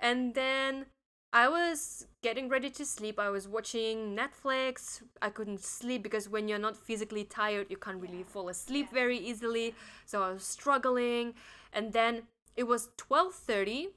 And 0.01 0.33
then 0.33 0.87
I 1.31 1.47
was 1.47 2.07
getting 2.21 2.49
ready 2.49 2.69
to 2.71 2.85
sleep. 2.85 3.17
I 3.17 3.29
was 3.29 3.47
watching 3.47 4.17
Netflix. 4.17 5.01
I 5.21 5.29
couldn't 5.29 5.61
sleep 5.63 6.03
because 6.03 6.27
when 6.27 6.49
you're 6.49 6.59
not 6.59 6.75
physically 6.75 7.23
tired, 7.23 7.67
you 7.69 7.77
can't 7.77 8.01
really 8.01 8.23
fall 8.23 8.49
asleep 8.49 8.91
very 8.91 9.17
easily. 9.17 9.73
So 10.05 10.23
I 10.23 10.31
was 10.33 10.43
struggling. 10.43 11.35
And 11.71 11.93
then 11.93 12.23
it 12.57 12.63
was 12.63 12.89
12:30. 12.97 13.93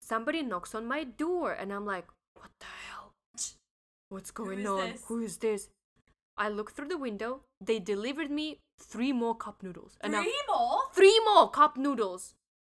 Somebody 0.00 0.42
knocks 0.42 0.74
on 0.74 0.86
my 0.86 1.04
door 1.04 1.52
and 1.52 1.72
I'm 1.72 1.84
like, 1.86 2.06
"What 2.34 2.50
the 2.58 2.66
hell? 2.88 3.12
What's 4.08 4.30
going 4.30 4.60
is 4.60 4.66
on? 4.66 4.90
this? 4.92 5.04
Who 5.06 5.20
is 5.20 5.36
this?" 5.38 5.68
I 6.36 6.48
look 6.48 6.72
through 6.72 6.88
the 6.88 6.98
window. 6.98 7.42
They 7.60 7.78
delivered 7.78 8.30
me 8.30 8.60
three 8.78 9.12
more 9.12 9.34
cup 9.34 9.62
noodles. 9.62 9.96
And 10.00 10.14
I'm- 10.14 10.24
Three 10.24 10.42
more? 10.48 10.82
three 10.92 11.20
more 11.24 11.50
cup 11.50 11.76
noodles. 11.76 12.34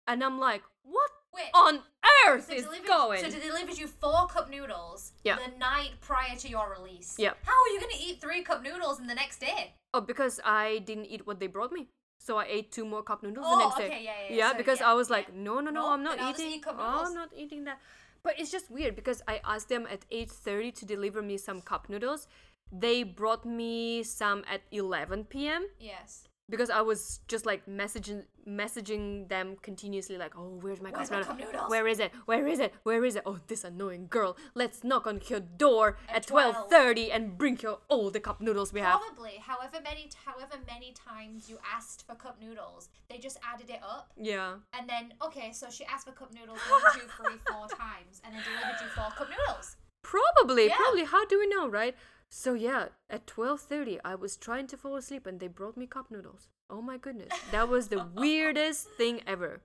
And 0.06 0.22
I'm 0.22 0.38
like, 0.38 0.62
what 0.82 1.10
Wait. 1.32 1.50
on 1.54 1.82
earth 2.26 2.46
So 2.48 2.54
is 2.54 2.64
delivered, 2.64 2.86
going? 2.86 3.20
so 3.24 3.30
they 3.30 3.40
delivered 3.40 3.78
you 3.78 3.86
four 3.86 4.26
cup 4.26 4.48
noodles 4.50 5.12
Yeah. 5.24 5.36
the 5.36 5.56
night 5.58 5.92
prior 6.00 6.36
to 6.36 6.48
your 6.48 6.66
release. 6.76 7.16
Yeah. 7.18 7.34
How 7.44 7.52
are 7.52 7.68
you 7.72 7.80
gonna 7.80 8.00
eat 8.00 8.20
three 8.20 8.42
cup 8.42 8.62
noodles 8.62 8.98
in 9.00 9.06
the 9.06 9.14
next 9.14 9.38
day? 9.40 9.74
oh, 9.94 10.00
because 10.00 10.40
I 10.44 10.78
didn't 10.84 11.06
eat 11.06 11.26
what 11.26 11.40
they 11.40 11.46
brought 11.46 11.72
me. 11.72 11.88
So 12.18 12.36
I 12.38 12.44
ate 12.48 12.72
two 12.72 12.84
more 12.84 13.02
cup 13.02 13.22
noodles 13.22 13.46
Oh, 13.48 13.56
the 13.58 13.64
next 13.64 13.76
okay, 13.76 13.88
day. 13.88 14.02
yeah, 14.04 14.12
yeah, 14.30 14.36
yeah. 14.36 14.50
So, 14.52 14.56
because 14.58 14.80
yeah, 14.80 14.90
I 14.90 14.94
was 14.94 15.08
like, 15.10 15.32
no, 15.34 15.54
no, 15.60 15.70
no, 15.70 15.82
Nope, 15.82 15.90
I'm 15.92 16.02
not 16.02 16.16
then 16.16 16.26
I'll 16.26 16.32
just 16.32 16.42
eating. 16.44 16.58
eat 16.58 16.64
oh. 16.66 17.04
I'm 17.06 17.14
not 17.14 17.30
eating 17.36 17.64
that. 17.64 17.78
But 18.22 18.38
it's 18.40 18.50
just 18.50 18.70
weird 18.70 18.96
because 18.96 19.22
I 19.28 19.40
asked 19.44 19.68
them 19.68 19.86
at 19.90 20.04
8:30 20.10 20.72
to 20.80 20.84
deliver 20.84 21.22
me 21.22 21.36
some 21.38 21.60
cup 21.62 21.88
noodles. 21.88 22.26
They 22.72 23.04
brought 23.04 23.44
me 23.44 24.02
some 24.02 24.44
at 24.50 24.62
11 24.72 25.24
p.m. 25.26 25.68
Yes. 25.78 26.26
Because 26.48 26.70
I 26.70 26.80
was 26.80 27.20
just 27.28 27.46
like 27.46 27.66
messaging 27.66 28.24
messaging 28.46 29.28
them 29.28 29.56
continuously 29.62 30.16
like 30.16 30.36
oh 30.38 30.58
where's 30.60 30.80
my 30.80 30.90
Where's 30.90 31.08
cup 31.08 31.38
noodles? 31.38 31.68
where 31.68 31.86
is 31.88 31.98
it? 31.98 32.12
Where 32.26 32.46
is 32.46 32.60
it? 32.60 32.72
Where 32.84 33.04
is 33.04 33.16
it? 33.16 33.22
Oh 33.26 33.38
this 33.48 33.64
annoying 33.64 34.06
girl. 34.08 34.36
Let's 34.54 34.84
knock 34.84 35.06
on 35.06 35.20
your 35.28 35.40
door 35.40 35.96
At 36.08 36.16
at 36.16 36.26
12:30 36.70 37.10
and 37.12 37.36
bring 37.36 37.58
your 37.60 37.78
all 37.88 38.10
the 38.10 38.20
cup 38.20 38.40
noodles 38.40 38.72
we 38.72 38.80
have. 38.80 39.00
Probably, 39.00 39.38
however 39.40 39.78
many 39.82 40.08
however 40.24 40.58
many 40.66 40.92
times 40.92 41.48
you 41.50 41.58
asked 41.74 42.06
for 42.06 42.14
cup 42.14 42.40
noodles, 42.40 42.88
they 43.10 43.18
just 43.18 43.38
added 43.42 43.68
it 43.70 43.80
up. 43.82 44.12
yeah. 44.16 44.54
And 44.72 44.88
then, 44.88 45.14
okay, 45.22 45.52
so 45.52 45.68
she 45.70 45.84
asked 45.86 46.06
for 46.06 46.12
cup 46.12 46.32
noodles 46.32 46.60
one, 46.70 46.82
two, 46.94 47.06
three, 47.16 47.38
four 47.48 47.66
times, 47.84 48.20
and 48.24 48.34
then 48.34 48.42
delivered 48.44 48.80
you 48.82 48.88
four 48.94 49.10
cup 49.18 49.28
noodles. 49.28 49.76
probably. 50.02 50.66
Yeah. 50.68 50.76
probably. 50.76 51.04
How 51.04 51.24
do 51.26 51.38
we 51.38 51.48
know 51.48 51.68
right 51.68 51.96
so 52.30 52.54
yeah 52.54 52.88
at 53.10 53.26
12:30 53.26 53.98
I 54.04 54.14
was 54.14 54.36
trying 54.36 54.66
to 54.68 54.76
fall 54.76 54.96
asleep 54.96 55.26
and 55.26 55.40
they 55.40 55.48
brought 55.48 55.76
me 55.76 55.86
cup 55.86 56.10
noodles 56.10 56.48
oh 56.70 56.82
my 56.82 56.96
goodness 56.98 57.32
that 57.52 57.68
was 57.68 57.88
the 57.88 58.04
weirdest 58.16 58.88
thing 58.98 59.20
ever 59.26 59.60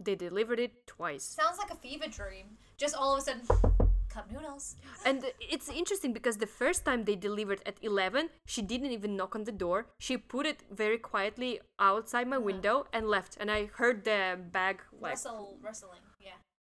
they 0.00 0.14
delivered 0.14 0.58
it 0.58 0.86
twice 0.86 1.22
Sounds 1.24 1.58
like 1.58 1.70
a 1.70 1.76
fever 1.76 2.08
dream. 2.08 2.46
Just 2.76 2.96
all 2.96 3.14
of 3.14 3.20
a 3.20 3.22
sudden, 3.22 3.46
cup 4.08 4.30
noodles. 4.30 4.76
And 5.06 5.24
it's 5.40 5.68
interesting 5.68 6.12
because 6.12 6.36
the 6.38 6.46
first 6.46 6.84
time 6.84 7.04
they 7.04 7.14
delivered 7.14 7.60
at 7.64 7.76
11, 7.82 8.30
she 8.46 8.60
didn't 8.62 8.90
even 8.90 9.16
knock 9.16 9.36
on 9.36 9.44
the 9.44 9.52
door. 9.52 9.86
She 10.00 10.16
put 10.16 10.46
it 10.46 10.62
very 10.70 10.98
quietly 10.98 11.60
outside 11.78 12.26
my 12.26 12.38
window 12.38 12.86
and 12.92 13.06
left. 13.08 13.36
And 13.38 13.50
I 13.50 13.66
heard 13.66 14.04
the 14.04 14.36
bag 14.50 14.82
like 15.00 15.12
Rustle, 15.12 15.56
rustling. 15.62 16.00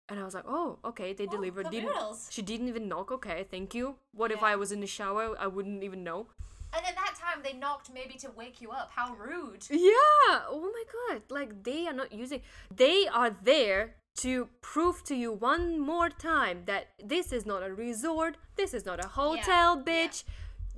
Yeah. 0.08 0.14
and 0.14 0.20
I 0.20 0.24
was 0.24 0.34
like, 0.34 0.44
"Oh, 0.46 0.78
okay, 0.84 1.12
they 1.12 1.26
delivered." 1.26 1.64
cup 1.64 1.72
Didn't 1.72 1.88
noodles. 1.88 2.28
she 2.30 2.42
didn't 2.42 2.68
even 2.68 2.88
knock? 2.88 3.10
Okay, 3.12 3.46
thank 3.50 3.74
you. 3.74 3.96
What 4.12 4.30
if 4.32 4.42
I 4.42 4.56
was 4.56 4.72
in 4.72 4.80
the 4.80 4.86
shower? 4.86 5.36
I 5.38 5.46
wouldn't 5.46 5.82
even 5.82 6.04
know. 6.04 6.26
And 6.74 6.84
at 6.86 6.94
that 6.96 7.14
time, 7.18 7.42
they 7.42 7.54
knocked 7.54 7.90
maybe 7.92 8.14
to 8.18 8.30
wake 8.36 8.60
you 8.60 8.70
up. 8.70 8.90
How 8.94 9.14
rude. 9.14 9.66
Yeah. 9.70 10.44
Oh 10.48 10.70
my 10.72 10.84
god. 10.96 11.22
Like 11.30 11.62
they 11.62 11.86
are 11.86 11.94
not 11.94 12.12
using 12.12 12.42
they 12.74 13.08
are 13.08 13.30
there 13.30 13.94
to 14.16 14.48
prove 14.60 15.04
to 15.04 15.14
you 15.14 15.32
one 15.32 15.78
more 15.78 16.10
time 16.10 16.62
that 16.66 16.88
this 17.02 17.32
is 17.32 17.46
not 17.46 17.62
a 17.62 17.72
resort, 17.72 18.36
this 18.56 18.74
is 18.74 18.84
not 18.84 19.02
a 19.02 19.08
hotel, 19.08 19.76
yeah, 19.76 19.82
bitch. 19.88 20.24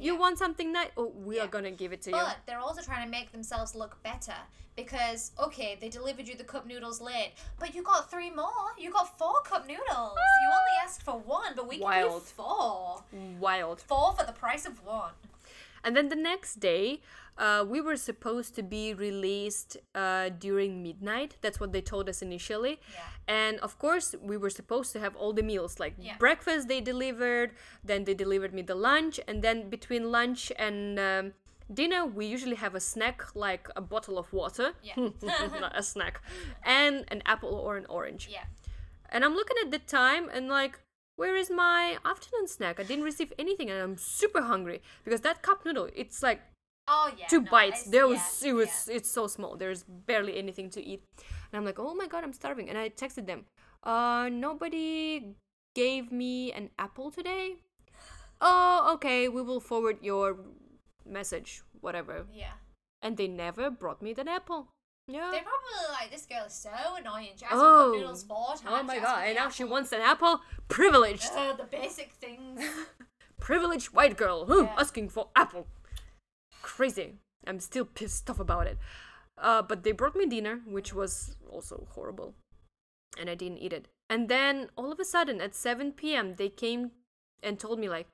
You 0.00 0.16
want 0.16 0.38
something 0.38 0.72
nice? 0.72 0.90
Oh, 0.96 1.12
we 1.14 1.36
Yeah. 1.36 1.44
are 1.44 1.48
gonna 1.48 1.70
give 1.70 1.92
it 1.92 2.02
to 2.02 2.10
you. 2.10 2.16
But 2.16 2.38
they're 2.46 2.58
also 2.58 2.80
trying 2.82 3.04
to 3.04 3.10
make 3.10 3.32
themselves 3.32 3.74
look 3.74 4.02
better 4.02 4.36
because 4.76 5.32
okay, 5.38 5.76
they 5.80 5.88
delivered 5.88 6.26
you 6.26 6.36
the 6.36 6.44
cup 6.44 6.66
noodles 6.66 7.00
late, 7.00 7.32
but 7.58 7.74
you 7.74 7.82
got 7.82 8.10
three 8.10 8.30
more. 8.30 8.72
You 8.78 8.90
got 8.90 9.18
four 9.18 9.40
cup 9.44 9.66
noodles. 9.66 9.88
You 10.42 10.48
only 10.48 10.76
ah. 10.78 10.84
asked 10.84 11.02
for 11.02 11.18
one, 11.18 11.52
but 11.54 11.68
we 11.68 11.76
you 11.76 11.82
Wild. 11.82 12.22
four. 12.22 13.04
Wild. 13.38 13.80
Four 13.82 14.14
for 14.14 14.24
the 14.24 14.32
price 14.32 14.66
of 14.66 14.84
one. 14.84 15.12
And 15.84 15.96
then 15.96 16.08
the 16.08 16.16
next 16.16 16.60
day, 16.60 17.00
uh, 17.38 17.64
we 17.66 17.80
were 17.80 17.96
supposed 17.96 18.54
to 18.56 18.62
be 18.62 18.92
released 18.92 19.76
uh, 19.94 20.28
during 20.38 20.82
midnight. 20.82 21.36
That's 21.40 21.58
what 21.58 21.72
they 21.72 21.80
told 21.80 22.08
us 22.08 22.20
initially. 22.22 22.80
Yeah. 22.92 23.00
And 23.28 23.58
of 23.60 23.78
course, 23.78 24.14
we 24.20 24.36
were 24.36 24.50
supposed 24.50 24.92
to 24.92 25.00
have 25.00 25.16
all 25.16 25.32
the 25.32 25.42
meals 25.42 25.80
like 25.80 25.94
Yeah. 25.98 26.16
breakfast, 26.18 26.68
they 26.68 26.80
delivered, 26.80 27.52
then 27.82 28.04
they 28.04 28.14
delivered 28.14 28.52
me 28.52 28.62
the 28.62 28.74
lunch, 28.74 29.18
and 29.26 29.42
then 29.42 29.70
between 29.70 30.10
lunch 30.12 30.52
and 30.58 30.98
um, 30.98 31.32
dinner, 31.72 32.04
we 32.04 32.26
usually 32.26 32.56
have 32.56 32.74
a 32.74 32.80
snack 32.80 33.34
like 33.34 33.68
a 33.74 33.80
bottle 33.80 34.18
of 34.18 34.30
water. 34.32 34.72
Yeah. 34.82 34.96
Not 35.60 35.72
a 35.78 35.82
snack. 35.82 36.20
And 36.62 37.04
an 37.08 37.22
apple 37.24 37.54
or 37.54 37.76
an 37.78 37.86
orange. 37.88 38.28
Yeah. 38.30 38.44
And 39.12 39.24
I'm 39.24 39.34
looking 39.34 39.56
at 39.64 39.70
the 39.70 39.78
time 39.78 40.28
and 40.32 40.48
like, 40.48 40.78
where 41.20 41.36
is 41.42 41.50
my 41.50 41.98
afternoon 42.12 42.46
snack? 42.56 42.80
I 42.80 42.84
didn't 42.90 43.04
receive 43.04 43.32
anything 43.38 43.68
and 43.70 43.78
I'm 43.84 43.96
super 43.96 44.42
hungry 44.52 44.78
because 45.04 45.20
that 45.26 45.42
cup 45.42 45.64
noodle, 45.66 45.88
it's 46.02 46.22
like 46.28 46.40
Oh 46.88 47.06
yeah. 47.18 47.26
two 47.32 47.42
no, 47.42 47.50
bites. 47.50 47.80
it's- 47.82 47.90
There 47.94 48.06
yeah, 48.06 48.12
was 48.14 48.42
it 48.50 48.54
was 48.60 48.72
yeah. 48.88 48.96
it's 48.96 49.10
so 49.18 49.26
small. 49.36 49.52
There's 49.62 49.82
barely 50.12 50.34
anything 50.44 50.70
to 50.76 50.80
eat. 50.92 51.02
And 51.18 51.54
I'm 51.58 51.64
like, 51.70 51.78
"Oh 51.78 51.94
my 52.02 52.06
god, 52.12 52.24
I'm 52.24 52.32
starving." 52.32 52.66
And 52.70 52.78
I 52.84 52.88
texted 53.02 53.26
them, 53.30 53.40
"Uh, 53.92 54.28
nobody 54.46 55.36
gave 55.82 56.10
me 56.22 56.52
an 56.52 56.70
apple 56.86 57.10
today." 57.18 57.44
Oh, 58.48 58.92
okay, 58.94 59.28
we 59.28 59.42
will 59.48 59.60
forward 59.60 59.98
your 60.10 60.26
message, 61.04 61.62
whatever. 61.84 62.24
Yeah. 62.32 62.54
And 63.02 63.16
they 63.18 63.28
never 63.28 63.68
brought 63.82 64.00
me 64.06 64.14
that 64.14 64.28
apple. 64.28 64.68
Yeah. 65.10 65.30
They're 65.32 65.42
probably 65.42 65.92
like, 66.00 66.10
this 66.10 66.26
girl 66.26 66.44
is 66.46 66.52
so 66.54 66.70
annoying. 66.98 67.30
She 67.36 67.44
asked 67.44 67.54
Oh. 67.56 67.92
noodles 67.96 68.22
four 68.22 68.48
times. 68.48 68.62
Oh 68.68 68.82
my 68.82 68.94
she 68.94 69.00
god, 69.00 69.24
and 69.26 69.34
now 69.36 69.48
she 69.50 69.64
wants 69.64 69.92
an 69.92 70.00
apple? 70.00 70.40
Privileged. 70.68 71.30
Uh, 71.34 71.54
the 71.54 71.64
basic 71.64 72.12
things. 72.12 72.62
privileged 73.40 73.88
white 73.88 74.16
girl 74.16 74.46
huh, 74.46 74.62
Yeah. 74.64 74.74
asking 74.78 75.08
for 75.08 75.28
apple. 75.34 75.66
Crazy. 76.62 77.14
I'm 77.46 77.58
still 77.60 77.84
pissed 77.86 78.28
off 78.30 78.38
about 78.38 78.66
it. 78.66 78.78
Uh, 79.38 79.62
but 79.62 79.82
they 79.82 79.92
brought 79.92 80.14
me 80.14 80.26
dinner, 80.26 80.60
which 80.66 80.92
was 80.92 81.36
also 81.50 81.86
horrible, 81.94 82.34
and 83.18 83.30
I 83.30 83.34
didn't 83.34 83.58
eat 83.58 83.72
it. 83.72 83.88
And 84.10 84.28
then 84.28 84.68
all 84.76 84.92
of 84.92 85.00
a 85.00 85.04
sudden, 85.04 85.40
at 85.40 85.54
7 85.54 85.92
p.m., 85.92 86.34
they 86.36 86.50
came 86.50 86.90
and 87.42 87.58
told 87.58 87.78
me 87.78 87.88
like, 87.88 88.06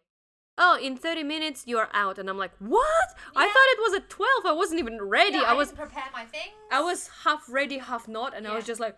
"Oh, 0.59 0.79
in 0.81 0.97
30 0.97 1.23
minutes 1.23 1.65
you're 1.67 1.89
out," 1.93 2.19
and 2.19 2.29
I'm 2.29 2.39
like, 2.39 2.53
"What? 2.59 3.09
I 3.35 3.47
thought 3.47 3.69
it 3.75 3.79
was 3.81 3.95
at 3.95 4.09
12. 4.09 4.47
I 4.47 4.53
wasn't 4.53 4.81
even 4.81 5.01
ready. 5.03 5.39
Yeah, 5.39 5.43
I 5.45 5.55
was, 5.55 5.69
didn't 5.69 5.79
prepare 5.81 6.05
my 6.13 6.25
things. 6.25 6.55
I 6.71 6.81
was 6.81 7.11
half 7.25 7.45
ready, 7.49 7.79
half 7.79 8.09
not, 8.09 8.35
and 8.37 8.47
I 8.47 8.55
was 8.55 8.65
just 8.65 8.81
like." 8.81 8.97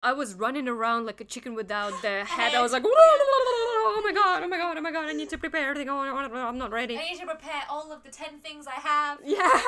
I 0.00 0.12
was 0.12 0.34
running 0.34 0.68
around 0.68 1.06
like 1.06 1.20
a 1.20 1.24
chicken 1.24 1.54
without 1.56 1.90
the 2.02 2.24
head. 2.36 2.54
I 2.54 2.62
was 2.62 2.70
like, 2.72 2.84
"Oh 2.86 4.02
my 4.04 4.12
god! 4.12 4.42
Oh 4.44 4.48
my 4.48 4.56
god! 4.56 4.76
Oh 4.78 4.80
my 4.80 4.92
god! 4.92 5.08
I 5.08 5.12
need 5.12 5.28
to 5.30 5.38
prepare 5.38 5.68
everything. 5.68 5.88
Oh, 5.88 5.98
I'm 5.98 6.56
not 6.56 6.70
ready." 6.70 6.96
I 6.96 7.02
need 7.02 7.18
to 7.18 7.26
prepare 7.26 7.62
all 7.68 7.90
of 7.90 8.04
the 8.04 8.10
ten 8.10 8.38
things 8.38 8.68
I 8.68 8.78
have. 8.78 9.18
Yeah. 9.24 9.38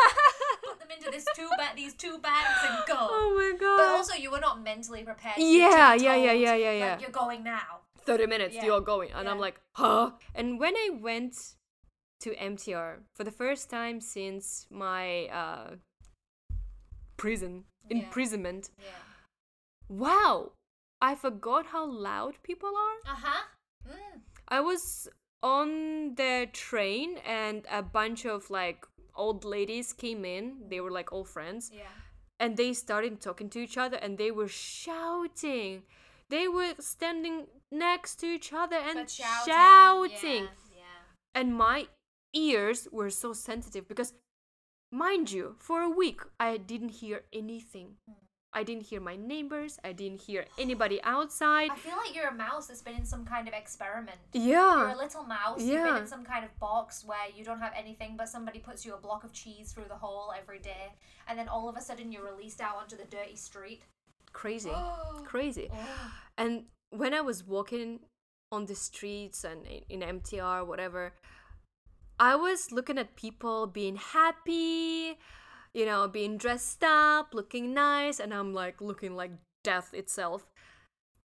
Put 0.65 0.79
them 0.79 0.89
into 0.97 1.11
this 1.11 1.25
two 1.35 1.49
ba- 1.59 1.73
these 1.75 1.95
two 1.95 2.19
bags 2.19 2.61
and 2.69 2.79
go. 2.87 2.95
oh 2.97 3.35
my 3.37 3.59
god. 3.59 3.79
But 3.79 3.89
also, 3.89 4.15
you 4.15 4.31
were 4.31 4.39
not 4.39 4.63
mentally 4.63 5.03
prepared. 5.03 5.35
Yeah, 5.39 5.95
yeah, 5.95 6.15
yeah, 6.15 6.15
told, 6.15 6.25
yeah, 6.25 6.33
yeah, 6.33 6.71
like, 6.71 6.79
yeah. 6.79 6.99
You're 7.01 7.11
going 7.11 7.43
now. 7.43 7.81
30 8.07 8.27
minutes 8.27 8.55
Yeah. 8.57 8.65
you're 8.67 8.81
going 8.81 9.11
and 9.13 9.29
i'm 9.29 9.39
like 9.39 9.61
huh 9.77 10.13
and 10.35 10.59
when 10.59 10.75
i 10.77 10.89
went 11.01 11.35
to 12.21 12.31
mtr 12.35 12.99
for 13.17 13.25
the 13.25 13.31
first 13.31 13.71
time 13.71 14.01
since 14.01 14.67
my 14.71 15.27
uh 15.27 15.71
prison 17.17 17.65
Yeah. 17.89 17.97
imprisonment 17.99 18.71
Yeah. 18.79 19.03
wow 19.89 20.53
i 21.03 21.15
forgot 21.15 21.67
how 21.67 21.85
loud 21.87 22.35
people 22.43 22.69
are 22.87 22.99
Uh 23.13 23.17
huh. 23.27 23.43
Mm. 23.89 24.21
i 24.49 24.61
was 24.61 25.09
on 25.43 26.15
the 26.17 26.49
train 26.53 27.19
and 27.27 27.67
a 27.71 27.83
bunch 27.83 28.27
of 28.27 28.51
like 28.51 28.87
old 29.15 29.45
ladies 29.45 29.93
came 29.93 30.25
in 30.25 30.45
they 30.69 30.81
were 30.81 30.91
like 30.99 31.13
all 31.13 31.25
friends 31.25 31.71
Yeah. 31.73 31.95
and 32.39 32.57
they 32.57 32.73
started 32.73 33.21
talking 33.21 33.49
to 33.51 33.59
each 33.59 33.77
other 33.79 33.97
and 33.97 34.17
they 34.19 34.31
were 34.31 34.49
shouting 34.49 35.83
they 36.31 36.47
were 36.57 36.73
standing 36.79 37.37
next 37.71 38.17
to 38.21 38.27
each 38.27 38.53
other 38.53 38.77
and 38.89 38.95
But 39.01 39.11
shouting. 39.11 39.53
shouting. 39.53 40.45
Yeah. 40.45 40.83
yeah. 40.85 41.39
and 41.41 41.55
my 41.55 41.79
ears 42.33 42.81
were 42.99 43.11
so 43.11 43.33
sensitive 43.33 43.85
because 43.89 44.11
mind 44.93 45.31
you 45.31 45.55
for 45.59 45.81
a 45.83 45.89
week 46.03 46.21
i 46.39 46.57
didn't 46.57 46.95
hear 47.03 47.19
anything 47.33 47.89
Hmm. 48.07 48.15
i 48.53 48.63
didn't 48.69 48.87
hear 48.91 49.01
my 49.01 49.17
neighbors 49.33 49.79
i 49.89 49.93
didn't 50.01 50.21
hear 50.29 50.43
anybody 50.59 50.99
outside 51.15 51.71
I 51.71 51.77
feel 51.77 51.97
like 52.03 52.15
you're 52.15 52.29
a 52.37 52.41
mouse 52.49 52.67
that's 52.69 52.83
been 52.83 52.97
in 53.03 53.05
some 53.15 53.25
kind 53.25 53.47
of 53.49 53.55
experiment. 53.55 54.19
Yeah. 54.33 54.79
You're 54.79 54.89
a 55.01 55.03
little 55.07 55.25
mouse. 55.25 55.61
You've 55.61 55.85
been 55.85 55.95
Yeah. 55.95 56.05
in 56.05 56.07
some 56.15 56.25
kind 56.33 56.45
of 56.49 56.53
box 56.59 57.05
where 57.11 57.29
you 57.37 57.43
don't 57.49 57.61
have 57.67 57.73
anything, 57.85 58.11
but 58.21 58.29
somebody 58.29 58.59
puts 58.69 58.81
you 58.87 58.93
a 58.95 59.01
block 59.07 59.23
of 59.25 59.33
cheese 59.33 59.67
through 59.73 59.89
the 59.95 60.01
hole 60.05 60.33
every 60.41 60.59
day, 60.73 60.85
and 61.27 61.35
then 61.39 61.49
all 61.49 61.67
of 61.69 61.77
a 61.77 61.81
sudden 61.89 62.07
you're 62.13 62.29
released 62.33 62.61
out 62.67 62.77
onto 62.81 62.97
the 62.97 63.09
dirty 63.17 63.37
street. 63.37 63.81
Crazy. 64.33 64.73
Crazy. 65.25 65.69
Oh. 65.73 66.13
and 66.37 66.65
when 66.91 67.15
i 67.15 67.21
was 67.21 67.47
walking 67.47 68.01
on 68.51 68.67
the 68.67 68.75
streets 68.75 69.45
and 69.45 69.65
in, 69.67 70.03
in 70.03 70.21
mtr 70.21 70.67
whatever 70.67 71.13
i 72.19 72.35
was 72.35 72.73
looking 72.73 72.99
at 72.99 73.15
people 73.15 73.69
being 73.69 73.95
happy 73.95 75.17
you 75.73 75.87
know 75.87 76.09
being 76.09 76.37
dressed 76.37 76.83
up 76.83 77.33
looking 77.33 77.73
nice 77.73 78.19
and 78.19 78.35
i'm 78.35 78.53
like 78.53 78.81
looking 78.81 79.15
like 79.15 79.31
death 79.63 79.93
itself. 79.95 80.47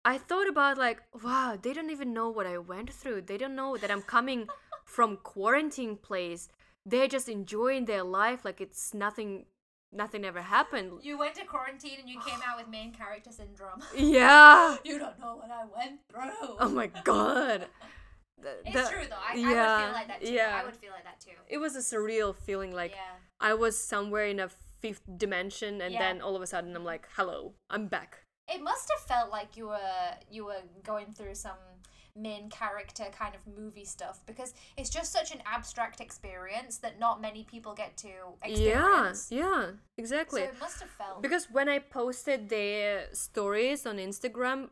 I 0.04 0.16
thought 0.18 0.48
about 0.48 0.78
like 0.78 1.02
wow 1.22 1.58
they 1.60 1.72
don't 1.72 1.90
even 1.90 2.14
know 2.14 2.30
what 2.30 2.46
i 2.46 2.58
went 2.58 2.92
through. 2.92 3.22
They 3.22 3.36
don't 3.36 3.56
know 3.56 3.76
that 3.76 3.90
i'm 3.90 4.02
coming 4.02 4.48
from 4.84 5.18
quarantine 5.18 5.96
place. 5.96 6.48
They're 6.86 7.08
just 7.08 7.28
enjoying 7.28 7.84
their 7.84 8.02
life 8.02 8.44
like 8.44 8.60
it's 8.60 8.94
nothing 8.94 9.46
nothing 9.92 10.24
ever 10.24 10.40
happened 10.42 10.92
You 11.02 11.18
went 11.18 11.34
to 11.36 11.44
quarantine 11.44 11.98
and 12.00 12.08
you 12.08 12.20
came 12.20 12.38
out 12.46 12.56
with 12.58 12.68
main 12.68 12.92
character 12.92 13.30
syndrome. 13.32 13.82
yeah 13.96 14.76
you 14.84 14.98
don't 14.98 15.18
know 15.18 15.36
what 15.36 15.50
I 15.50 15.64
went 15.76 16.00
through. 16.10 16.56
oh 16.60 16.68
my 16.68 16.86
god 17.04 17.66
The- 18.42 18.56
It's 18.64 18.72
the- 18.88 18.94
true 18.94 19.04
though. 19.08 19.16
I, 19.16 19.32
I 19.32 19.36
yeah, 19.36 19.76
would 19.76 19.84
feel 19.84 19.92
like 19.92 20.08
that 20.08 20.20
too. 20.24 20.32
yeah. 20.32 20.58
I 20.62 20.64
would 20.64 20.76
feel 20.76 20.92
like 20.92 21.04
that 21.04 21.20
too. 21.20 21.36
it 21.48 21.58
was 21.58 21.76
a 21.76 21.80
surreal 21.80 22.34
feeling 22.34 22.72
like 22.72 22.92
yeah. 22.92 23.16
I 23.38 23.52
was 23.54 23.76
somewhere 23.78 24.24
in 24.26 24.40
a 24.40 24.48
fifth 24.80 25.02
dimension 25.18 25.80
and 25.82 25.92
Yeah. 25.92 25.98
then 25.98 26.22
all 26.22 26.34
of 26.36 26.40
a 26.42 26.46
sudden 26.46 26.74
I'm 26.74 26.84
like, 26.84 27.06
hello, 27.16 27.52
I'm 27.68 27.86
back. 27.86 28.24
It 28.48 28.62
must 28.62 28.90
have 28.96 29.06
felt 29.06 29.30
like 29.30 29.56
you 29.58 29.66
were 29.68 30.10
you 30.30 30.46
were 30.46 30.62
going 30.82 31.12
through 31.12 31.34
some 31.34 31.58
main 32.16 32.48
character 32.50 33.04
kind 33.16 33.34
of 33.34 33.40
movie 33.46 33.84
stuff 33.84 34.20
because 34.26 34.54
it's 34.76 34.90
just 34.90 35.12
such 35.12 35.32
an 35.32 35.40
abstract 35.46 36.00
experience 36.00 36.78
that 36.78 36.98
not 36.98 37.20
many 37.20 37.44
people 37.44 37.74
get 37.74 37.96
to 37.98 38.08
Yeah, 38.44 38.50
experience. 38.50 39.28
yeah, 39.30 39.64
So 39.66 39.76
exactly. 39.98 40.42
it 40.42 40.60
must 40.60 40.80
have 40.80 40.90
felt 40.90 41.22
because 41.22 41.48
when 41.50 41.68
I 41.68 41.78
posted 41.78 42.48
the 42.48 43.08
stories 43.12 43.86
on 43.86 43.96
Instagram, 43.96 44.70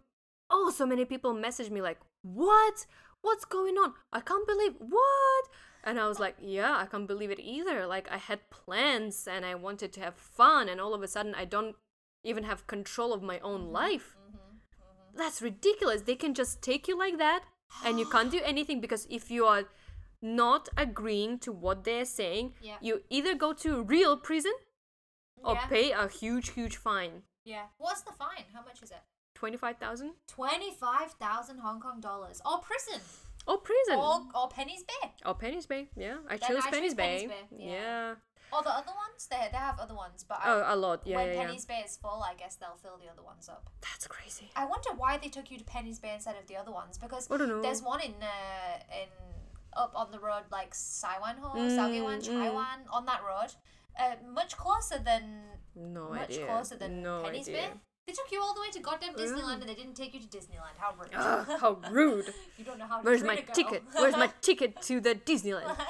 oh, 0.51 0.71
so 0.71 0.87
many 0.87 1.05
people 1.05 1.35
messaged 1.35 1.71
me 1.71 1.81
like, 1.81 1.99
what? 2.23 2.87
What's 3.23 3.45
going 3.45 3.77
on? 3.77 3.95
I 4.13 4.21
can't 4.21 4.47
believe 4.47 4.75
what? 4.79 5.45
And 5.85 5.99
I 5.99 6.07
was 6.07 6.21
like, 6.21 6.37
yeah, 6.41 6.77
I 6.77 6.87
can't 6.87 7.07
believe 7.07 7.31
it 7.31 7.41
either. 7.41 7.87
Like, 7.87 8.11
I 8.11 8.19
had 8.19 8.51
plans 8.51 9.27
and 9.27 9.45
I 9.45 9.55
wanted 9.55 9.93
to 9.95 10.01
have 10.01 10.15
fun, 10.15 10.69
and 10.69 10.81
all 10.81 10.95
of 10.95 11.03
a 11.03 11.09
sudden, 11.09 11.35
I 11.35 11.45
don't 11.45 11.77
even 12.25 12.45
have 12.45 12.67
control 12.67 13.13
of 13.13 13.23
my 13.23 13.39
own 13.41 13.63
mm-hmm. 13.63 13.73
life. 13.73 14.18
That's 15.19 15.43
ridiculous. 15.43 16.03
They 16.03 16.15
can 16.15 16.33
just 16.35 16.63
take 16.63 16.89
you 16.89 16.97
like 16.99 17.19
that, 17.19 17.43
and 17.85 17.99
you 17.99 18.07
can't 18.15 18.31
do 18.31 18.41
anything 18.45 18.81
because 18.81 19.07
if 19.11 19.31
you 19.31 19.45
are 19.47 19.65
not 20.23 20.69
agreeing 20.77 21.39
to 21.41 21.53
what 21.53 21.85
they're 21.85 22.05
saying, 22.05 22.55
Yeah. 22.61 22.79
you 22.81 23.03
either 23.11 23.35
go 23.35 23.53
to 23.65 23.83
real 23.83 24.17
prison 24.17 24.55
or 25.45 25.55
Yeah. 25.55 25.67
pay 25.67 25.91
a 25.93 26.09
huge, 26.09 26.51
huge 26.51 26.77
fine. 26.77 27.23
Yeah. 27.45 27.67
What's 27.79 28.03
the 28.03 28.13
fine? 28.13 28.45
How 28.55 28.63
much 28.63 28.83
is 28.83 28.91
it? 28.91 29.03
25,000 29.35 30.15
25,000 30.27 31.59
Hong 31.59 31.81
Kong 31.81 32.01
dollars. 32.01 32.41
Or 32.45 32.59
prison. 32.61 33.01
or 33.47 33.59
prison 33.59 33.97
Or, 33.99 34.27
or 34.35 34.49
Penny's 34.49 34.83
Bay. 34.85 35.13
or 35.25 35.35
Penny's 35.35 35.67
Bay. 35.67 35.89
Yeah, 35.97 36.19
I 36.29 36.37
Then 36.37 36.49
chose 36.51 36.67
I 36.67 36.71
Penny's 36.71 36.91
choose 36.91 36.95
Bay. 36.95 37.29
Penny's 37.29 37.31
Bay, 37.31 37.57
yeah. 37.67 37.73
Yeah. 37.73 38.15
Or 38.53 38.63
the 38.63 38.71
other 38.71 38.93
ones? 39.05 39.27
They, 39.31 39.49
they 39.53 39.59
have 39.59 39.79
other 39.79 39.95
ones, 39.95 40.25
but 40.29 40.39
I, 40.43 40.51
Oh, 40.53 40.65
a 40.75 40.77
lot. 40.77 41.03
Yeah, 41.05 41.17
when 41.17 41.29
yeah. 41.35 41.43
Penny's 41.45 41.65
Bay 41.67 41.83
is 41.85 41.97
full, 41.97 42.23
I 42.23 42.35
guess 42.35 42.57
they'll 42.57 42.79
fill 42.83 42.97
the 43.03 43.11
other 43.11 43.23
ones 43.23 43.49
up. 43.49 43.69
That's 43.83 44.07
crazy. 44.07 44.51
I 44.57 44.65
wonder 44.65 44.91
why 44.97 45.19
they 45.19 45.29
took 45.29 45.51
you 45.51 45.59
to 45.59 45.65
Penny's 45.65 45.99
Bay 45.99 46.13
instead 46.15 46.37
of 46.41 46.47
the 46.47 46.57
other 46.57 46.73
ones 46.73 46.97
because 46.99 47.31
I 47.31 47.37
don't 47.37 47.49
know. 47.49 47.61
there's 47.63 47.83
one 47.83 48.01
in 48.01 48.15
uh, 48.23 48.79
in 49.03 49.09
up 49.77 49.93
on 49.95 50.11
the 50.11 50.19
road 50.19 50.45
like 50.51 50.75
Saiwan 50.75 51.37
Ho, 51.43 51.57
Mm, 51.59 51.77
Shau 51.77 51.89
Kei 51.89 52.01
Wan, 52.01 52.21
mm. 52.21 52.93
On 52.97 53.05
that 53.07 53.21
road, 53.23 53.51
uh, 54.01 54.15
much 54.33 54.57
closer 54.57 54.99
than 54.99 55.23
No 55.77 56.09
much 56.11 56.31
idea. 56.31 56.47
closer 56.47 56.77
than 56.77 57.03
no 57.03 57.23
Penny's 57.25 57.49
idea. 57.49 57.61
Bay. 57.63 57.71
They 58.07 58.13
took 58.15 58.33
you 58.33 58.41
all 58.41 58.55
the 58.55 58.63
way 58.63 58.71
to 58.71 58.81
goddamn 58.81 59.13
Disneyland 59.15 59.61
and 59.61 59.69
they 59.69 59.75
didn't 59.75 59.95
take 59.95 60.15
you 60.15 60.21
to 60.21 60.27
Disneyland. 60.27 60.79
How 60.79 60.95
rude! 60.99 61.11
Ugh, 61.15 61.47
how 61.61 61.79
rude. 61.91 62.33
you 62.57 62.65
don't 62.65 62.79
know 62.79 62.87
how. 62.87 63.03
Where's 63.03 63.23
my 63.23 63.37
ticket? 63.37 63.83
Where's 63.93 64.17
my 64.17 64.31
ticket 64.41 64.81
to 64.89 65.01
the 65.01 65.15
Disneyland? 65.15 65.77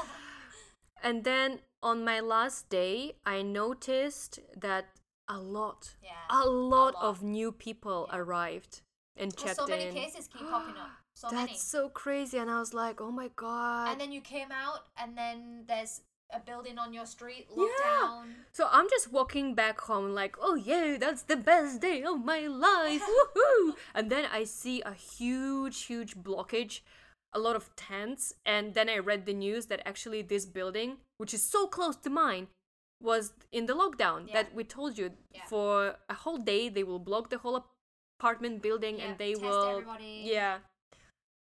And 1.03 1.23
then 1.23 1.61
on 1.83 2.05
my 2.05 2.21
last 2.21 2.69
day, 2.69 3.15
I 3.25 3.43
noticed 3.43 4.41
that 4.57 4.87
a 5.29 5.39
lot, 5.39 5.97
Yeah. 6.03 6.13
a 6.31 6.47
lot, 6.47 6.95
lot. 6.95 7.03
of 7.03 7.23
new 7.23 7.53
people 7.53 8.07
Yeah. 8.11 8.19
arrived 8.19 8.83
and 9.17 9.33
Well, 9.37 9.45
checked 9.47 9.57
so 9.61 9.67
many 9.67 9.87
in. 9.89 9.95
cases 9.95 10.29
keep 10.29 10.49
popping 10.49 10.77
up. 10.77 10.91
So 11.19 11.27
That's 11.31 11.47
many. 11.51 11.59
so 11.59 11.89
crazy. 11.89 12.39
And 12.39 12.49
I 12.49 12.61
was 12.61 12.73
like, 12.73 13.01
oh 13.01 13.11
my 13.11 13.27
god. 13.35 13.89
And 13.91 14.01
then 14.01 14.13
you 14.13 14.21
came 14.21 14.53
out, 14.53 14.87
and 14.97 15.19
then 15.19 15.65
there's 15.67 16.03
a 16.31 16.39
building 16.39 16.79
on 16.79 16.93
your 16.93 17.07
street 17.07 17.49
Yeah. 17.57 17.65
lockdown. 17.65 18.35
So 18.53 18.69
I'm 18.71 18.89
just 18.89 19.11
walking 19.11 19.55
back 19.57 19.81
home 19.81 20.15
like, 20.15 20.37
oh 20.41 20.55
yeah, 20.55 20.97
that's 20.97 21.23
the 21.25 21.37
best 21.37 21.81
day 21.81 22.05
of 22.05 22.25
my 22.25 22.47
life. 22.47 23.03
Woohoo! 23.35 23.75
And 23.95 24.11
then 24.13 24.27
I 24.31 24.45
see 24.45 24.81
a 24.83 24.93
huge, 24.95 25.83
huge 25.87 26.15
blockage, 26.17 26.83
a 27.33 27.39
lot 27.39 27.57
of 27.57 27.75
tents, 27.77 28.33
and 28.47 28.75
then 28.75 28.89
I 28.89 28.99
read 28.99 29.27
the 29.27 29.35
news 29.35 29.67
that 29.67 29.83
actually 29.87 30.23
this 30.23 30.47
building, 30.47 30.97
which 31.19 31.35
is 31.35 31.43
so 31.43 31.67
close 31.67 31.97
to 31.97 32.11
mine, 32.11 32.49
was 33.01 33.33
in 33.53 33.67
the 33.67 33.75
lockdown 33.75 34.27
Yeah. 34.29 34.35
that 34.43 34.55
we 34.55 34.65
told 34.65 34.99
you 34.99 35.13
Yeah. 35.33 35.45
for 35.47 35.97
a 36.09 36.15
whole 36.15 36.39
day 36.39 36.69
they 36.69 36.83
will 36.85 36.99
block 36.99 37.31
the 37.31 37.39
whole 37.39 37.65
apartment 38.21 38.61
building 38.63 38.99
Yeah, 38.99 39.05
and 39.05 39.19
they 39.19 39.35
will 39.37 39.69
everybody. 39.69 40.23
yeah 40.25 40.59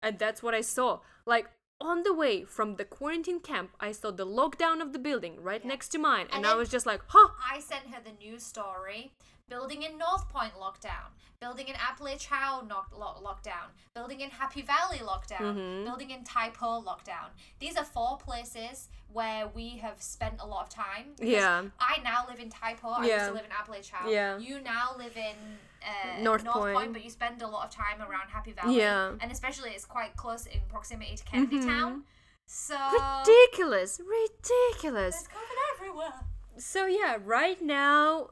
and 0.01 0.17
that's 0.17 0.41
what 0.41 0.53
i 0.53 0.61
saw 0.61 0.99
like 1.25 1.49
on 1.81 2.03
the 2.03 2.13
way 2.13 2.45
from 2.45 2.75
the 2.77 2.85
quarantine 2.85 3.41
camp 3.41 3.71
i 3.81 3.91
saw 3.91 4.11
the 4.11 4.25
lockdown 4.25 4.81
of 4.81 4.93
the 4.93 4.99
building 4.99 5.41
right 5.43 5.65
next 5.65 5.89
to 5.89 5.97
mine 5.97 6.27
and, 6.31 6.45
And 6.45 6.45
i 6.45 6.55
was 6.55 6.69
just 6.69 6.85
like 6.85 7.01
huh 7.07 7.29
I 7.53 7.59
sent 7.59 7.87
her 7.93 7.99
the 8.01 8.13
news 8.25 8.43
story. 8.43 9.11
Building 9.51 9.83
in 9.83 9.97
North 9.97 10.25
Point 10.29 10.53
lockdown. 10.65 11.07
Building 11.41 11.67
in 11.67 11.75
Ap 11.75 11.99
Lei 11.99 12.15
Chau 12.17 12.61
knock, 12.69 12.87
lock, 12.97 13.17
lockdown. 13.27 13.67
Building 13.93 14.21
in 14.21 14.29
Happy 14.29 14.61
Valley 14.61 14.99
lockdown. 15.11 15.55
Mhm. 15.55 15.85
Building 15.85 16.09
in 16.11 16.23
Taipo 16.23 16.69
lockdown. 16.89 17.27
These 17.59 17.75
are 17.77 17.83
four 17.83 18.17
places 18.17 18.87
where 19.11 19.47
we 19.47 19.67
have 19.85 20.01
spent 20.01 20.35
a 20.39 20.45
lot 20.53 20.61
of 20.67 20.69
time. 20.69 21.05
Yeah. 21.19 21.63
I 21.79 21.93
now 22.11 22.25
live 22.29 22.39
in 22.39 22.49
Taipo. 22.49 22.89
I 22.99 23.05
used 23.05 23.25
to 23.25 23.33
live 23.33 23.45
in 23.45 23.51
Ap 23.51 23.67
Lei 23.67 23.81
Chau. 23.81 24.07
Yeah. 24.07 24.37
You 24.37 24.61
now 24.61 24.95
live 24.97 25.17
in 25.17 25.35
uh, 25.83 26.21
North 26.21 26.43
North 26.45 26.57
Point. 26.57 26.75
Point. 26.77 26.93
but 26.93 27.03
you 27.03 27.09
spend 27.09 27.41
a 27.41 27.47
lot 27.47 27.65
of 27.67 27.71
time 27.71 27.99
around 28.07 28.29
Happy 28.29 28.53
Valley. 28.53 28.77
Yeah. 28.77 29.13
And 29.19 29.31
especially 29.31 29.71
it's 29.71 29.85
quite 29.85 30.15
close 30.15 30.45
in 30.45 30.59
proximity 30.69 31.15
to 31.17 31.23
Kennedy 31.25 31.59
Mhm. 31.59 31.65
Town. 31.65 32.03
So 32.45 32.77
ridiculous 32.77 33.99
ridiculous 33.99 35.15
there's 35.15 35.27
COVID 35.27 35.57
everywhere. 35.75 36.13
so 36.57 36.85
yeah 36.85 37.17
right 37.23 37.61
now 37.61 38.29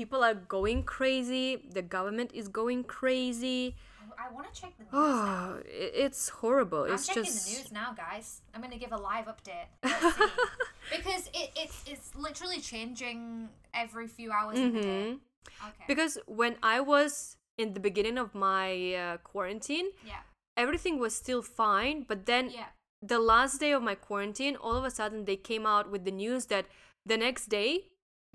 people 0.00 0.20
are 0.28 0.34
going 0.56 0.82
crazy 0.96 1.46
the 1.78 1.82
government 1.96 2.30
is 2.40 2.48
going 2.62 2.80
crazy 2.84 3.60
I 4.18 4.32
want 4.36 4.46
to 4.52 4.54
check 4.60 4.72
the 4.78 4.84
news 4.84 4.92
now. 4.92 4.98
oh 4.98 5.60
i- 5.84 5.94
it's 6.04 6.22
horrible 6.40 6.84
I'm 6.88 6.94
it's 6.94 7.06
checking 7.06 7.24
just 7.24 7.46
the 7.46 7.52
news 7.56 7.70
now, 7.80 7.88
guys. 8.04 8.40
I'm 8.54 8.62
gonna 8.64 8.80
give 8.84 8.92
a 8.98 9.02
live 9.10 9.26
update. 9.34 9.68
Because 10.96 11.24
it, 11.40 11.50
it's 11.62 11.78
it's 11.92 12.08
literally 12.26 12.60
changing 12.60 13.48
every 13.74 14.06
few 14.06 14.30
hours 14.36 14.58
in 14.58 14.72
the 14.72 14.80
day. 14.80 15.06
Mhm. 15.10 15.18
Okay. 15.68 15.84
because 15.86 16.14
when 16.26 16.54
i 16.74 16.78
was 16.92 17.36
in 17.62 17.68
the 17.76 17.82
beginning 17.88 18.18
of 18.24 18.34
my 18.34 18.66
uh, 19.02 19.16
quarantine 19.30 19.88
yeah. 20.12 20.22
everything 20.64 20.98
was 21.04 21.12
still 21.14 21.40
fine 21.62 22.02
but 22.10 22.26
then 22.30 22.50
Yeah. 22.50 22.70
the 23.14 23.20
last 23.32 23.54
day 23.64 23.70
of 23.78 23.82
my 23.90 23.94
quarantine 24.08 24.54
all 24.64 24.74
of 24.80 24.84
a 24.90 24.90
sudden 24.90 25.24
they 25.28 25.36
came 25.50 25.64
out 25.74 25.86
with 25.92 26.02
the 26.08 26.10
news 26.24 26.46
that 26.54 26.66
the 27.12 27.16
next 27.26 27.46
day 27.58 27.70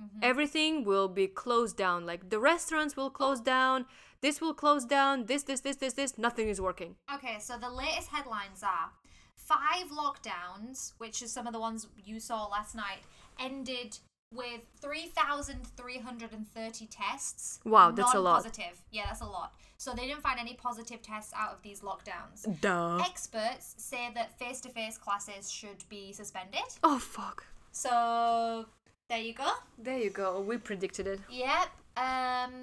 Mhm. 0.02 0.20
everything 0.32 0.84
will 0.84 1.08
be 1.08 1.28
closed 1.28 1.76
down 1.78 2.06
like 2.06 2.30
the 2.30 2.40
restaurants 2.40 2.96
will 2.96 3.10
close 3.20 3.40
down 3.42 3.86
this 4.22 4.40
will 4.42 4.54
close 4.64 4.86
down 4.86 5.26
this 5.26 5.44
this 5.44 5.62
this 5.62 5.78
this 5.78 5.94
this 5.94 6.18
nothing 6.18 6.48
is 6.50 6.60
working 6.62 6.96
Okay, 7.16 7.38
so 7.40 7.58
the 7.58 7.70
latest 7.70 8.10
headlines 8.10 8.64
are 8.64 8.92
five 9.36 9.88
lockdowns, 10.04 10.94
which 10.98 11.22
is 11.22 11.32
some 11.32 11.46
of 11.48 11.54
the 11.54 11.60
ones 11.60 11.88
you 12.10 12.20
saw 12.20 12.46
last 12.48 12.74
night, 12.76 13.02
ended 13.40 14.00
with 14.34 14.62
3,330 14.80 16.88
tests. 16.88 17.60
Wow, 17.66 17.92
that's 17.92 18.14
a 18.14 18.20
lot. 18.20 18.44
Non-positive. 18.44 18.82
Yeah, 18.92 19.06
that's 19.08 19.22
a 19.22 19.26
lot. 19.26 19.54
So 19.78 19.94
they 19.94 20.08
didn't 20.08 20.22
find 20.22 20.40
any 20.40 20.54
positive 20.54 21.02
tests 21.02 21.34
out 21.36 21.52
of 21.54 21.62
these 21.64 21.82
lockdowns. 21.82 22.46
duh 22.62 22.98
Experts 23.04 23.76
say 23.78 24.12
that 24.14 24.38
face 24.40 24.62
to 24.62 24.70
face 24.70 24.98
classes 24.98 25.52
should 25.52 25.84
be 25.90 26.14
suspended. 26.14 26.62
oh 26.84 27.00
fuck 27.00 27.46
So 27.72 28.66
there 29.12 29.20
you 29.30 29.34
go. 29.44 29.50
there 29.88 30.00
you 30.06 30.10
go 30.24 30.28
we 30.50 30.56
predicted 30.70 31.06
it 31.14 31.20
Yep. 31.30 31.68
Um, 32.08 32.54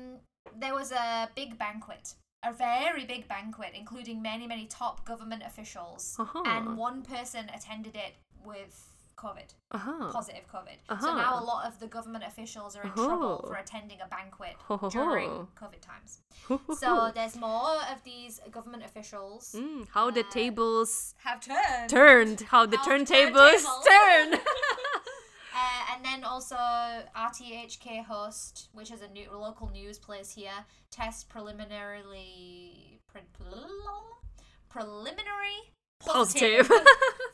there 0.62 0.74
was 0.80 0.90
a 0.92 1.28
big 1.40 1.50
banquet, 1.64 2.04
a 2.50 2.52
very 2.68 3.04
big 3.04 3.22
banquet, 3.28 3.72
including 3.82 4.16
many, 4.22 4.46
many 4.54 4.64
top 4.80 4.96
government 5.10 5.42
officials, 5.50 6.02
Uh-huh. 6.18 6.42
and 6.52 6.62
one 6.88 6.98
person 7.14 7.42
attended 7.58 7.94
it 8.06 8.14
with 8.50 8.74
COVID, 9.22 9.48
uh-huh 9.76 10.10
positive 10.18 10.44
COVID. 10.54 10.78
So 10.88 10.94
Uh-huh. 10.94 11.14
now 11.24 11.32
a 11.42 11.44
lot 11.52 11.62
of 11.68 11.74
the 11.82 11.88
government 11.96 12.24
officials 12.32 12.70
are 12.78 12.84
in 12.88 12.92
Uh-huh. 12.96 13.06
trouble 13.08 13.36
for 13.48 13.56
attending 13.64 14.00
a 14.06 14.08
banquet 14.16 14.56
ho. 14.68 14.76
during 14.98 15.30
COVID 15.62 15.82
times. 15.90 16.10
So 16.82 16.90
there's 17.16 17.36
more 17.50 17.76
of 17.92 17.98
these 18.10 18.34
government 18.56 18.82
officials 18.90 19.42
Mm, 19.62 19.80
how 19.96 20.06
the 20.18 20.24
Uh, 20.26 20.30
tables 20.40 20.90
have 21.28 21.38
turned. 21.50 21.88
turned 21.98 22.38
how 22.52 22.62
the 22.72 22.78
How 22.78 22.86
turntables 22.88 23.62
turntables. 23.92 24.40
Uh, 25.58 25.94
and 25.96 26.04
then 26.04 26.22
also 26.24 26.54
RTHK 27.16 28.04
host, 28.04 28.68
which 28.72 28.90
is 28.92 29.02
a 29.02 29.08
new 29.08 29.26
local 29.32 29.70
news 29.70 29.98
place 29.98 30.30
here, 30.32 30.52
test 30.90 31.28
preliminarily 31.28 33.00
pre- 33.10 33.22
preliminary 34.68 35.58
Positive. 36.00 36.66
for 36.66 36.76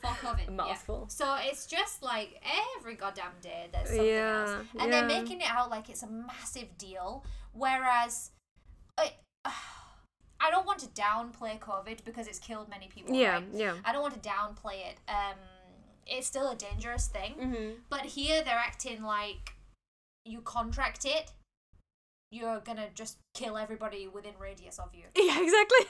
COVID. 0.07 0.47
A 0.47 0.51
yeah. 0.51 0.55
mouthful. 0.55 1.05
So 1.09 1.35
it's 1.39 1.67
just 1.67 2.01
like 2.01 2.41
every 2.79 2.95
goddamn 2.95 3.33
day 3.41 3.67
there's 3.71 3.89
something 3.89 4.05
Yeah, 4.07 4.55
else, 4.57 4.65
and 4.79 4.91
they're 4.91 5.05
making 5.05 5.41
it 5.41 5.47
out 5.49 5.69
like 5.69 5.89
it's 5.89 6.01
a 6.03 6.07
massive 6.07 6.77
deal, 6.77 7.23
whereas. 7.53 8.31
I, 8.97 9.13
I 10.37 10.51
don't 10.51 10.65
want 10.65 10.79
to 10.79 10.87
downplay 10.87 11.57
COVID 11.59 12.03
because 12.05 12.27
it's 12.27 12.39
killed 12.39 12.69
many 12.69 12.87
people. 12.87 13.15
yeah 13.15 13.35
right? 13.35 13.43
yeah 13.53 13.75
I 13.85 13.91
don't 13.93 14.01
want 14.01 14.21
to 14.21 14.29
downplay 14.29 14.75
it. 14.89 14.97
Um, 15.07 15.37
it's 16.05 16.27
still 16.27 16.49
a 16.51 16.55
dangerous 16.55 17.07
thing. 17.07 17.33
mm-hmm. 17.35 17.71
But 17.89 18.01
here 18.01 18.43
they're 18.43 18.53
acting 18.55 19.03
like 19.03 19.53
you 20.25 20.41
contract 20.41 21.05
it, 21.05 21.31
you're 22.31 22.59
gonna 22.59 22.87
just 22.93 23.17
kill 23.33 23.57
everybody 23.57 24.07
within 24.07 24.33
radius 24.39 24.79
of 24.79 24.89
you. 24.93 25.03
yeah 25.15 25.41
exactly 25.43 25.85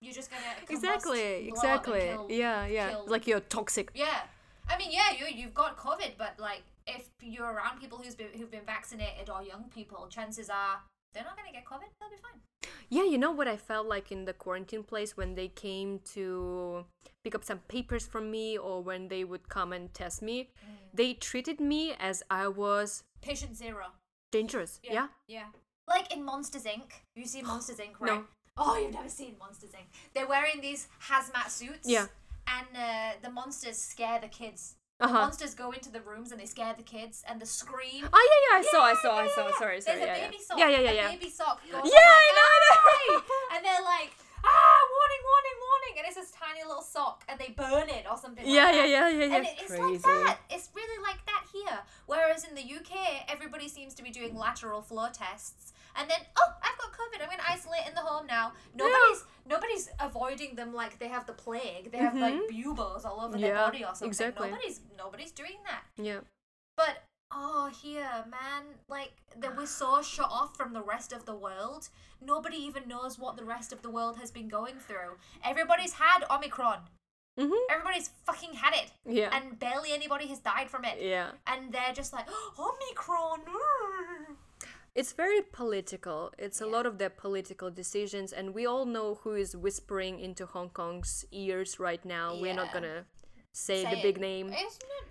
You're 0.00 0.14
just 0.14 0.30
gonna 0.30 0.42
combust, 0.66 0.70
exactly 0.70 1.20
blow 1.20 1.28
up 1.28 1.38
and 1.40 1.48
exactly 1.48 2.00
kill- 2.00 2.26
yeah 2.30 2.66
yeah 2.66 2.90
kill- 2.90 3.04
like 3.08 3.26
you're 3.26 3.40
toxic 3.40 3.90
Yeah, 3.94 4.20
I 4.68 4.78
mean, 4.78 4.90
yeah, 4.92 5.10
you 5.18 5.26
you've 5.34 5.54
got 5.54 5.76
COVID, 5.76 6.12
but 6.16 6.38
like 6.38 6.62
if 6.86 7.08
you're 7.20 7.50
around 7.52 7.80
people 7.80 7.98
who's 7.98 8.14
been 8.14 8.28
who've 8.36 8.50
been 8.50 8.64
vaccinated 8.64 9.28
or 9.28 9.42
young 9.42 9.64
people, 9.74 10.06
chances 10.08 10.48
are 10.48 10.80
they're 11.12 11.24
not 11.24 11.36
gonna 11.36 11.52
get 11.52 11.64
COVID. 11.64 11.88
They'll 11.98 12.10
be 12.10 12.16
fine. 12.16 12.40
Yeah, 12.88 13.04
you 13.04 13.18
know 13.18 13.30
what 13.30 13.46
I 13.48 13.56
felt 13.56 13.86
like 13.86 14.10
in 14.10 14.24
the 14.24 14.32
quarantine 14.32 14.82
place 14.82 15.16
when 15.16 15.34
they 15.34 15.48
came 15.48 16.00
to 16.14 16.84
pick 17.22 17.34
up 17.34 17.44
some 17.44 17.58
papers 17.68 18.04
from 18.06 18.30
me 18.30 18.58
or 18.58 18.82
when 18.82 19.08
they 19.08 19.22
would 19.24 19.48
come 19.48 19.72
and 19.72 19.92
test 19.94 20.22
me? 20.22 20.50
Mm. 20.64 20.74
They 20.94 21.14
treated 21.14 21.60
me 21.60 21.94
as 22.00 22.22
I 22.30 22.48
was 22.48 23.04
Patient 23.22 23.56
zero. 23.56 23.86
dangerous. 24.32 24.80
Yeah? 24.82 25.08
Yeah. 25.28 25.46
Like 25.86 26.12
in 26.12 26.24
Monsters 26.24 26.64
Inc. 26.64 26.90
You 27.14 27.26
see 27.26 27.42
Monsters 27.42 27.76
Inc. 27.78 27.94
Right? 28.00 28.18
No. 28.20 28.24
Oh, 28.56 28.76
you've 28.76 28.92
never 28.92 29.08
seen 29.08 29.36
Monsters 29.38 29.70
Inc. 29.70 29.86
They're 30.12 30.26
wearing 30.28 30.60
these 30.60 30.88
hazmat 31.08 31.50
suits. 31.50 31.88
Yeah. 31.88 32.06
And 32.48 32.66
uh, 32.76 33.12
the 33.22 33.30
monsters 33.30 33.78
scare 33.78 34.18
the 34.20 34.26
kids. 34.28 34.74
Uh-huh. 35.00 35.12
monsters 35.14 35.54
go 35.54 35.70
into 35.72 35.90
the 35.90 36.00
rooms 36.02 36.30
and 36.32 36.40
they 36.40 36.46
scare 36.46 36.74
the 36.76 36.82
kids 36.82 37.24
and 37.28 37.40
the 37.40 37.46
scream. 37.46 38.06
Oh 38.12 38.28
yeah, 38.30 38.40
yeah, 38.46 38.58
I 38.60 38.62
saw, 38.70 38.82
I 38.84 38.90
Yeah, 38.92 38.96
saw, 39.02 39.16
I 39.16 39.28
saw. 39.28 39.46
yeah. 39.48 39.58
Sorry, 39.58 39.80
sorry. 39.80 39.80
There's 39.80 40.06
yeah, 40.08 40.14
a 40.14 40.18
yeah. 40.18 40.26
baby 40.28 40.38
sock. 40.42 40.58
yeah, 40.58 40.68
yeah, 40.68 40.90
yeah, 40.92 41.08
a 41.08 41.12
baby 41.12 41.30
sock 41.30 41.60
goes 41.72 41.80
Yeah, 41.84 42.00
I 42.00 42.32
know, 42.36 42.50
I 42.52 42.58
know. 43.16 43.22
and 43.56 43.64
they're 43.64 43.82
like, 43.84 44.10
ah, 44.44 44.80
warning, 44.92 45.22
warning, 45.30 45.58
warning, 45.68 45.94
and 45.98 46.06
it's 46.06 46.16
this 46.16 46.30
tiny 46.32 46.62
little 46.66 46.82
sock, 46.82 47.24
and 47.28 47.38
they 47.40 47.50
burn 47.56 47.88
it 47.88 48.04
or 48.10 48.16
something. 48.18 48.44
Yeah, 48.46 48.66
like 48.66 48.74
yeah, 48.76 48.84
yeah, 48.84 49.08
yeah, 49.08 49.24
yeah. 49.24 49.36
And 49.36 49.46
it- 49.46 49.56
it's 49.60 49.70
Crazy. 49.72 49.82
like 49.92 50.02
that. 50.04 50.38
It's 50.50 50.68
really 50.74 51.02
like 51.02 51.24
that 51.26 51.44
here. 51.52 51.78
Whereas 52.06 52.44
in 52.44 52.54
the 52.54 52.62
UK, 52.62 53.24
everybody 53.28 53.68
seems 53.68 53.94
to 53.94 54.02
be 54.02 54.10
doing 54.10 54.34
lateral 54.36 54.82
flow 54.82 55.08
tests, 55.12 55.72
and 55.96 56.08
then 56.10 56.18
oh, 56.36 56.52
I've 56.62 56.78
got 56.78 56.92
COVID. 56.92 57.22
I'm 57.22 57.30
gonna 57.30 57.42
isolate 57.48 57.82
in 57.88 57.94
the 57.94 58.00
home 58.00 58.26
now. 58.26 58.52
Nobody's 58.74 59.24
nobody's 59.48 59.88
avoiding 60.00 60.54
them 60.54 60.72
like 60.74 60.98
they 60.98 61.08
have 61.08 61.26
the 61.26 61.32
plague. 61.32 61.90
They 61.92 61.98
have 61.98 62.16
like 62.16 62.34
buboes 62.48 63.04
all 63.04 63.20
over 63.20 63.36
their 63.38 63.54
Mm-hmm. 63.54 63.64
Body 63.64 63.78
or 63.84 63.88
something. 63.88 64.08
exactly. 64.08 64.50
Nobody's 64.50 64.80
nobody's 64.96 65.32
doing 65.32 65.58
that. 65.66 65.82
Yeah. 65.96 66.20
But 66.76 67.04
oh, 67.32 67.70
here, 67.82 68.24
man, 68.30 68.64
like 68.88 69.12
that 69.38 69.56
we're 69.56 69.66
so 69.66 70.02
shut 70.02 70.28
off 70.30 70.56
from 70.56 70.72
the 70.72 70.82
rest 70.82 71.12
of 71.12 71.26
the 71.26 71.34
world. 71.34 71.88
Nobody 72.22 72.56
even 72.58 72.86
knows 72.88 73.18
what 73.18 73.36
the 73.36 73.44
rest 73.44 73.72
of 73.72 73.82
the 73.82 73.90
world 73.90 74.18
has 74.18 74.30
been 74.30 74.48
going 74.48 74.76
through. 74.78 75.16
Everybody's 75.44 75.94
had 75.94 76.24
Omicron. 76.30 76.80
Mhm. 77.38 77.52
Everybody's 77.70 78.10
fucking 78.26 78.54
had 78.54 78.74
it. 78.74 78.90
Yeah. 79.06 79.30
And 79.34 79.58
barely 79.58 79.92
anybody 79.92 80.26
has 80.26 80.38
died 80.40 80.68
from 80.68 80.84
it. 80.84 80.98
Yeah. 81.00 81.30
And 81.46 81.72
they're 81.72 81.94
just 81.94 82.12
like, 82.12 82.26
Omicron. 82.58 83.40
Mm." 84.90 85.00
It's 85.00 85.12
very 85.12 85.42
political. 85.42 86.32
It's 86.38 86.60
a 86.60 86.66
lot 86.66 86.86
of 86.86 86.98
their 86.98 87.10
political 87.10 87.70
decisions, 87.70 88.32
and 88.32 88.54
we 88.54 88.66
all 88.66 88.86
know 88.86 89.18
who 89.22 89.34
is 89.34 89.56
whispering 89.56 90.18
into 90.20 90.46
Hong 90.46 90.70
Kong's 90.70 91.24
ears 91.32 91.78
right 91.80 92.04
now. 92.04 92.36
We're 92.40 92.54
not 92.54 92.72
gonna 92.72 93.04
say, 93.52 93.84
Say 93.84 93.90
the 93.90 93.98
it. 93.98 94.02
big 94.02 94.20
name. 94.20 94.46
Isn't 94.48 94.84
it? 95.00 95.06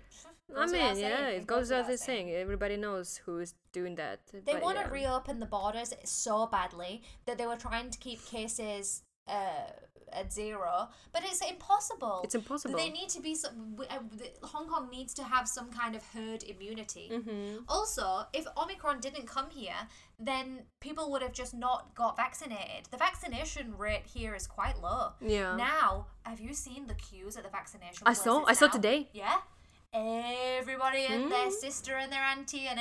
I 0.56 0.66
mean, 0.66 0.98
yeah, 0.98 1.28
it 1.28 1.46
goes 1.46 1.70
without 1.70 1.86
without 1.86 2.00
saying. 2.00 2.30
Everybody 2.30 2.76
knows 2.76 3.20
who 3.24 3.38
is 3.38 3.54
doing 3.72 3.94
that. 3.96 4.20
They 4.32 4.56
want 4.56 4.78
to 4.78 4.84
yeah. 4.84 4.90
reopen 4.90 5.40
the 5.40 5.46
borders 5.46 5.94
so 6.04 6.46
badly 6.46 7.02
that 7.26 7.38
they 7.38 7.46
were 7.46 7.56
trying 7.56 7.90
to 7.90 7.98
keep 7.98 8.24
cases 8.26 9.02
uh, 9.28 9.70
at 10.12 10.32
zero, 10.32 10.88
but 11.12 11.22
it's 11.24 11.40
impossible. 11.40 12.20
It's 12.24 12.34
impossible. 12.34 12.76
They 12.76 12.90
need 12.90 13.08
to 13.10 13.20
be. 13.20 13.34
Some, 13.34 13.76
uh, 13.88 13.98
Hong 14.46 14.68
Kong 14.68 14.88
needs 14.90 15.14
to 15.14 15.24
have 15.24 15.48
some 15.48 15.70
kind 15.70 15.94
of 15.94 16.02
herd 16.14 16.42
immunity. 16.42 17.10
Mm-hmm. 17.12 17.64
Also, 17.68 18.22
if 18.32 18.46
Omicron 18.56 19.00
didn't 19.00 19.26
come 19.26 19.50
here, 19.50 19.88
then 20.18 20.60
people 20.80 21.10
would 21.10 21.22
have 21.22 21.32
just 21.32 21.54
not 21.54 21.94
got 21.94 22.16
vaccinated. 22.16 22.86
The 22.90 22.96
vaccination 22.96 23.76
rate 23.78 24.04
here 24.06 24.34
is 24.34 24.46
quite 24.46 24.80
low. 24.82 25.12
Yeah. 25.20 25.56
Now, 25.56 26.06
have 26.24 26.40
you 26.40 26.52
seen 26.54 26.86
the 26.86 26.94
queues 26.94 27.36
at 27.36 27.44
the 27.44 27.50
vaccination? 27.50 28.02
I 28.06 28.12
saw- 28.12 28.44
I 28.46 28.52
saw 28.54 28.68
today. 28.68 29.08
Yeah. 29.12 29.38
Everybody 29.92 31.06
and 31.06 31.24
Mm. 31.24 31.30
their 31.30 31.50
sister 31.50 31.96
and 31.96 32.12
their 32.12 32.22
auntie 32.22 32.66
and 32.68 32.78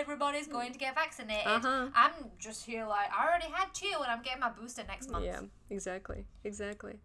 everybody's 0.00 0.48
going 0.48 0.72
to 0.72 0.78
get 0.78 0.94
vaccinated. 0.94 1.46
Uh-huh. 1.46 1.90
I'm 1.94 2.12
just 2.38 2.66
here 2.66 2.86
like 2.86 3.10
I 3.12 3.26
already 3.26 3.50
had 3.52 3.72
two 3.72 3.94
and 4.02 4.10
I'm 4.10 4.22
getting 4.22 4.40
my 4.40 4.50
booster 4.50 4.84
next 4.84 5.10
month. 5.10 5.24
Yeah, 5.24 5.42
exactly, 5.70 6.26
exactly. 6.42 6.98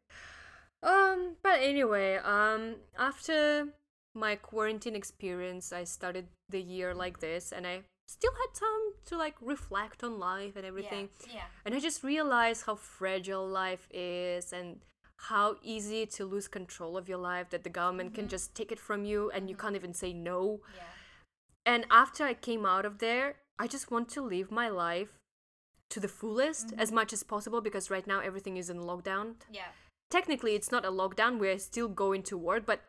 Um, 0.82 1.36
but 1.44 1.60
anyway, 1.62 2.18
um, 2.18 2.76
after 2.98 3.70
my 4.16 4.36
quarantine 4.36 4.96
experience, 4.96 5.72
I 5.74 5.84
started 5.84 6.28
the 6.50 6.62
year 6.62 6.94
like 6.94 7.20
this, 7.20 7.52
and 7.52 7.68
I 7.68 7.82
still 8.08 8.32
had 8.32 8.54
time 8.54 8.94
to 9.06 9.18
like 9.18 9.36
reflect 9.42 10.04
on 10.04 10.20
life 10.20 10.56
and 10.56 10.66
everything. 10.66 11.10
Yeah. 11.34 11.46
And 11.66 11.76
I 11.76 11.80
just 11.80 12.04
realized 12.04 12.66
how 12.66 12.76
fragile 12.76 13.48
life 13.48 13.88
is 13.92 14.54
and 14.54 14.80
how 15.18 15.56
easy 15.64 16.06
to 16.06 16.26
lose 16.26 16.48
control 16.48 16.98
of 16.98 17.08
your 17.10 17.18
life 17.18 17.50
that 17.50 17.64
the 17.64 17.70
government 17.70 18.14
can 18.14 18.26
mm-hmm. 18.26 18.32
just 18.32 18.56
take 18.56 18.72
it 18.72 18.80
from 18.80 19.06
you 19.06 19.32
and 19.32 19.50
you 19.50 19.56
mm-hmm. 19.56 19.66
can't 19.66 19.76
even 19.76 19.94
say 19.94 20.14
no. 20.14 20.60
Yeah. 20.76 20.84
And 21.66 21.86
after 21.90 22.24
I 22.26 22.34
came 22.34 22.66
out 22.66 22.86
of 22.86 23.00
there, 23.00 23.36
I 23.58 23.68
just 23.68 23.90
want 23.90 24.10
to 24.10 24.22
live 24.22 24.52
my 24.52 24.70
life 24.70 25.20
to 25.90 26.00
the 26.00 26.08
fullest 26.08 26.68
mm-hmm. 26.68 26.80
as 26.80 26.92
much 26.92 27.14
as 27.14 27.24
possible 27.24 27.62
because 27.62 27.90
right 27.90 28.06
now 28.06 28.20
everything 28.20 28.58
is 28.58 28.70
in 28.70 28.78
lockdown. 28.78 29.36
Yeah. 29.52 29.72
Technically, 30.12 30.54
it's 30.54 30.72
not 30.72 30.86
a 30.86 30.92
lockdown. 30.92 31.40
We're 31.40 31.58
still 31.58 31.88
going 31.88 32.24
to 32.24 32.38
work, 32.38 32.66
but 32.66 32.82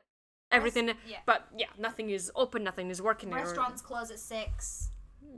everything. 0.51 0.89
yeah. 1.07 1.19
But 1.25 1.47
yeah, 1.57 1.69
nothing 1.79 2.11
is 2.11 2.31
open. 2.35 2.63
Nothing 2.65 2.91
is 2.91 3.01
working. 3.01 3.33
or- 3.33 3.37
Restaurants 3.37 3.81
close 3.81 4.11
at 4.11 4.19
six. 4.19 4.91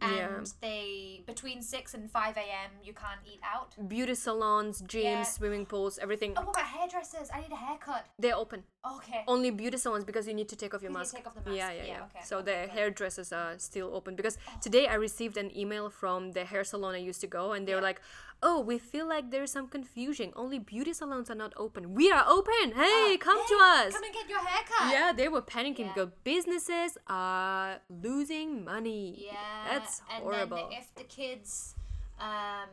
And 0.03 0.16
Yeah. 0.16 0.44
they 0.61 1.22
between 1.26 1.62
six 1.62 1.94
and 1.94 2.11
five 2.11 2.36
AM 2.36 2.70
you 2.82 2.92
can't 2.92 3.20
eat 3.26 3.40
out. 3.42 3.74
Beauty 3.88 4.14
salons, 4.14 4.82
gyms, 4.82 5.03
Yeah. 5.03 5.22
swimming 5.22 5.66
pools, 5.66 5.99
everything. 5.99 6.34
Oh 6.36 6.42
what 6.42 6.57
about 6.57 6.66
hairdressers? 6.66 7.28
I 7.34 7.40
need 7.40 7.53
a 7.53 7.57
haircut. 7.57 8.07
They're 8.18 8.36
open. 8.36 8.64
Okay. 8.84 9.24
Only 9.26 9.51
beauty 9.51 9.76
salons 9.76 10.05
because 10.05 10.26
you 10.28 10.34
need 10.34 10.49
to 10.49 10.57
take 10.57 10.72
off 10.74 10.82
your 10.82 10.92
mask. 10.92 11.14
take 11.14 11.26
off 11.26 11.34
the 11.34 11.40
mask. 11.40 11.57
Yeah, 11.57 11.70
yeah, 11.70 11.82
Yeah, 11.82 11.86
yeah. 11.94 12.05
okay, 12.05 12.20
So 12.24 12.42
the 12.42 12.57
okay. 12.62 12.72
hairdressers 12.72 13.32
are 13.32 13.59
still 13.59 13.94
open 13.94 14.14
because 14.16 14.38
oh. 14.49 14.53
today 14.61 14.86
I 14.86 14.94
received 14.94 15.36
an 15.36 15.57
email 15.57 15.90
from 15.90 16.32
the 16.32 16.44
hair 16.44 16.64
salon 16.64 16.94
I 16.94 16.99
used 16.99 17.20
to 17.22 17.26
go, 17.26 17.53
and 17.53 17.66
they 17.66 17.74
were 17.74 17.80
like, 17.90 18.01
"Oh, 18.43 18.61
we 18.61 18.78
feel 18.78 19.07
like 19.09 19.30
there's 19.30 19.51
some 19.53 19.66
confusion. 19.68 20.32
Only 20.36 20.59
beauty 20.59 20.93
salons 20.93 21.28
are 21.30 21.34
not 21.34 21.53
open. 21.57 21.95
We 21.95 22.11
are 22.12 22.24
open. 22.26 22.72
Hey, 22.72 23.14
Uh, 23.14 23.18
come 23.18 23.39
to 23.47 23.57
hey, 23.59 23.86
us." 23.86 23.93
Come 23.95 24.05
and 24.05 24.12
get 24.14 24.28
your 24.28 24.39
haircut. 24.41 24.93
Yeah, 24.93 25.12
they 25.12 25.28
were 25.28 25.43
panicking 25.43 25.86
Yeah. 25.86 25.93
because 25.95 26.11
businesses 26.24 26.99
are 27.09 27.80
losing 27.89 28.64
money. 28.64 29.26
Yeah, 29.26 29.34
that's 29.70 30.01
horrible. 30.09 30.57
and 30.57 30.72
then 30.72 30.78
if 30.80 30.95
the 30.95 31.05
kids 31.05 31.74
um, 32.20 32.68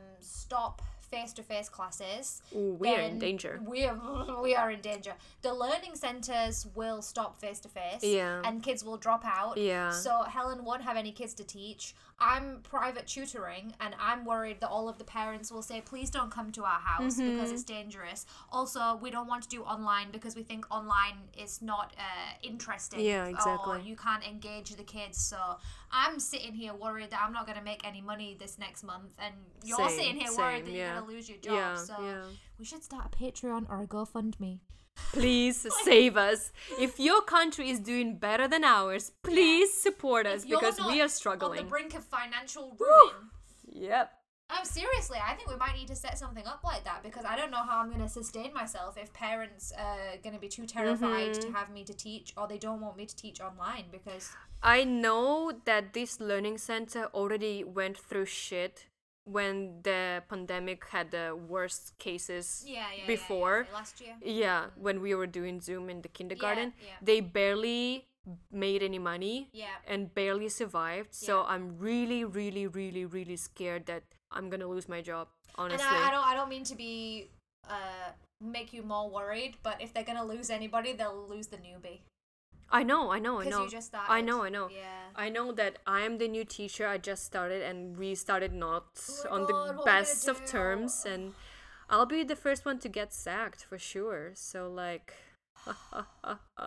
stop 1.28 1.46
face-to-face 1.46 1.70
classes, 1.70 2.42
Ooh, 2.56 2.76
we 2.80 2.90
are 2.90 3.00
in 3.02 3.20
danger. 3.20 3.60
We 3.66 3.86
are, 3.86 4.42
we 4.44 4.56
are 4.56 4.72
in 4.72 4.82
danger. 4.82 5.14
The 5.42 5.54
learning 5.54 5.96
centers 5.96 6.68
will 6.76 7.02
stop 7.02 7.40
face-to-face, 7.40 8.04
Yeah. 8.04 8.42
and 8.44 8.62
kids 8.64 8.84
will 8.84 8.98
drop 8.98 9.24
out. 9.26 9.58
Yeah. 9.58 9.92
So 9.92 10.24
Helen 10.24 10.64
won't 10.64 10.84
have 10.84 10.98
any 10.98 11.12
kids 11.12 11.34
to 11.36 11.44
teach. 11.44 11.94
I'm 12.18 12.60
private 12.64 13.08
tutoring, 13.08 13.74
and 13.82 13.94
I'm 14.00 14.24
worried 14.24 14.62
that 14.62 14.70
all 14.70 14.88
of 14.88 14.98
the 14.98 15.04
parents 15.04 15.52
will 15.52 15.62
say, 15.62 15.82
"Please 15.82 16.10
don't 16.10 16.32
come 16.32 16.50
to 16.54 16.64
our 16.64 16.80
house 16.80 17.18
Mm-hmm. 17.18 17.34
because 17.36 17.52
it's 17.52 17.64
dangerous." 17.64 18.26
Also, 18.54 18.96
we 19.02 19.12
don't 19.12 19.28
want 19.28 19.44
to 19.44 19.50
do 19.50 19.64
online 19.64 20.12
because 20.12 20.34
we 20.34 20.44
think 20.44 20.66
online 20.72 21.18
is 21.38 21.62
not 21.62 21.94
uh, 21.98 22.04
interesting. 22.42 23.02
Yeah, 23.02 23.26
Or 23.26 23.30
exactly. 23.30 23.82
you 23.84 23.98
can't 23.98 24.24
engage 24.26 24.70
the 24.78 24.84
kids. 24.84 25.18
So 25.20 25.58
I'm 25.96 26.20
sitting 26.20 26.54
here 26.54 26.74
worried 26.74 27.12
that 27.12 27.22
I'm 27.26 27.32
not 27.32 27.46
going 27.46 27.58
to 27.58 27.64
make 27.64 27.88
any 27.88 28.02
money 28.02 28.36
this 28.38 28.60
next 28.60 28.84
month, 28.84 29.14
and 29.18 29.34
you're 29.64 29.78
Same, 29.78 29.90
sitting 29.90 30.16
here 30.18 30.32
worried 30.38 30.66
same, 30.66 30.66
that 30.66 30.72
you're 30.72 30.90
going 30.90 31.08
to 31.08 31.12
lose 31.14 31.30
your 31.30 31.38
job. 31.38 31.54
Yeah, 31.54 31.76
so 31.76 31.96
yeah. 32.02 32.24
we 32.60 32.66
should 32.66 32.84
start 32.84 33.06
a 33.06 33.18
Patreon 33.18 33.70
or 33.70 33.84
a 33.84 33.88
GoFundMe. 33.88 34.60
Please 35.14 35.66
save 35.84 36.18
us. 36.18 36.52
If 36.80 37.00
your 37.00 37.22
country 37.22 37.70
is 37.70 37.80
doing 37.80 38.18
better 38.18 38.48
than 38.48 38.66
ours, 38.66 39.14
please 39.24 39.74
support 39.74 40.28
us 40.28 40.44
because 40.44 40.80
we 40.86 41.02
are 41.02 41.08
struggling. 41.08 41.60
On 41.60 41.66
the 41.66 41.70
brink 41.70 41.96
of 41.96 42.04
financial 42.04 42.76
ruin. 42.78 43.30
Yep. 43.68 44.12
Oh, 44.50 44.64
seriously, 44.64 45.18
I 45.28 45.34
think 45.34 45.50
we 45.50 45.56
might 45.56 45.76
need 45.76 45.88
to 45.88 45.96
set 45.96 46.20
something 46.20 46.46
up 46.46 46.64
like 46.64 46.84
that 46.84 47.02
because 47.04 47.26
I 47.26 47.36
don't 47.36 47.50
know 47.50 47.64
how 47.68 47.80
I'm 47.80 47.88
going 47.90 48.02
to 48.02 48.08
sustain 48.10 48.54
myself 48.54 48.96
if 48.96 49.12
parents 49.12 49.74
are 49.78 50.18
going 50.24 50.36
to 50.36 50.40
be 50.42 50.48
too 50.48 50.68
terrified 50.68 51.32
Mm-hmm. 51.32 51.52
to 51.52 51.58
have 51.58 51.70
me 51.72 51.84
to 51.84 51.94
teach 51.94 52.34
or 52.38 52.48
they 52.48 52.60
don't 52.60 52.80
want 52.82 52.96
me 52.96 53.06
to 53.08 53.16
teach 53.16 53.42
online 53.42 53.86
because. 53.92 54.30
I 54.62 54.84
know 54.84 55.52
that 55.66 55.94
this 55.94 56.20
learning 56.20 56.60
center 56.60 57.06
already 57.14 57.64
went 57.64 57.98
through 57.98 58.26
shit 58.26 58.86
when 59.26 59.82
the 59.84 60.22
pandemic 60.30 60.86
had 60.90 61.10
the 61.12 61.36
worst 61.36 61.98
cases 61.98 62.64
Yeah, 62.68 62.86
yeah, 62.96 63.08
before. 63.08 63.66
yeah, 63.68 63.74
last 63.76 64.00
year. 64.02 64.16
Yeah, 64.24 64.66
when 64.76 65.02
we 65.02 65.16
were 65.16 65.28
doing 65.28 65.60
Zoom 65.60 65.90
in 65.90 66.02
the 66.02 66.08
kindergarten, 66.08 66.74
they 67.02 67.20
barely 67.20 68.06
made 68.52 68.84
any 68.84 69.00
money 69.00 69.50
Yeah. 69.54 69.76
and 69.88 70.14
barely 70.14 70.50
survived. 70.50 71.14
So 71.16 71.44
I'm 71.44 71.78
really, 71.80 72.24
really, 72.24 72.68
really, 72.68 73.06
really 73.06 73.36
scared 73.38 73.86
that 73.88 74.04
I'm 74.32 74.50
gonna 74.50 74.68
lose 74.68 74.88
my 74.90 75.02
job. 75.02 75.28
Honestly, 75.58 75.86
And 75.88 76.04
I, 76.04 76.08
I 76.08 76.12
don't 76.12 76.26
I 76.26 76.36
don't 76.36 76.50
mean 76.50 76.64
to 76.66 76.76
be 76.76 77.30
uh 77.70 78.12
make 78.42 78.74
you 78.74 78.84
more 78.84 79.10
worried, 79.10 79.56
but 79.64 79.82
if 79.82 79.94
they're 79.94 80.04
gonna 80.04 80.26
lose 80.26 80.50
anybody, 80.50 80.94
they'll 80.94 81.26
lose 81.28 81.48
the 81.48 81.58
newbie. 81.58 82.00
I 82.72 82.84
know, 82.84 83.12
I 83.12 83.20
know, 83.20 83.40
I 83.42 83.46
know. 83.46 83.64
you 83.64 83.70
just 83.70 83.94
I 83.94 84.22
know, 84.22 84.44
I 84.44 84.50
know. 84.50 84.70
Yeah. 84.70 85.10
I 85.16 85.30
know 85.30 85.52
that 85.52 85.78
I'm 85.86 86.18
the 86.18 86.28
new 86.28 86.44
teacher. 86.44 86.88
I 86.88 86.98
just 86.98 87.24
started, 87.24 87.62
and 87.62 87.96
we 87.96 88.16
started 88.16 88.54
not 88.54 88.86
Oh 89.26 89.28
on 89.30 89.40
God, 89.42 89.48
the 89.48 89.54
what 89.54 89.70
are 89.70 89.78
we 89.78 89.86
best 89.86 90.28
of 90.28 90.46
terms, 90.46 91.06
and 91.08 91.34
I'll 91.90 92.08
be 92.08 92.24
the 92.24 92.36
first 92.36 92.66
one 92.66 92.80
to 92.80 92.90
get 92.90 93.14
sacked 93.14 93.64
for 93.64 93.78
sure. 93.78 94.32
So 94.34 94.68
like, 94.68 95.14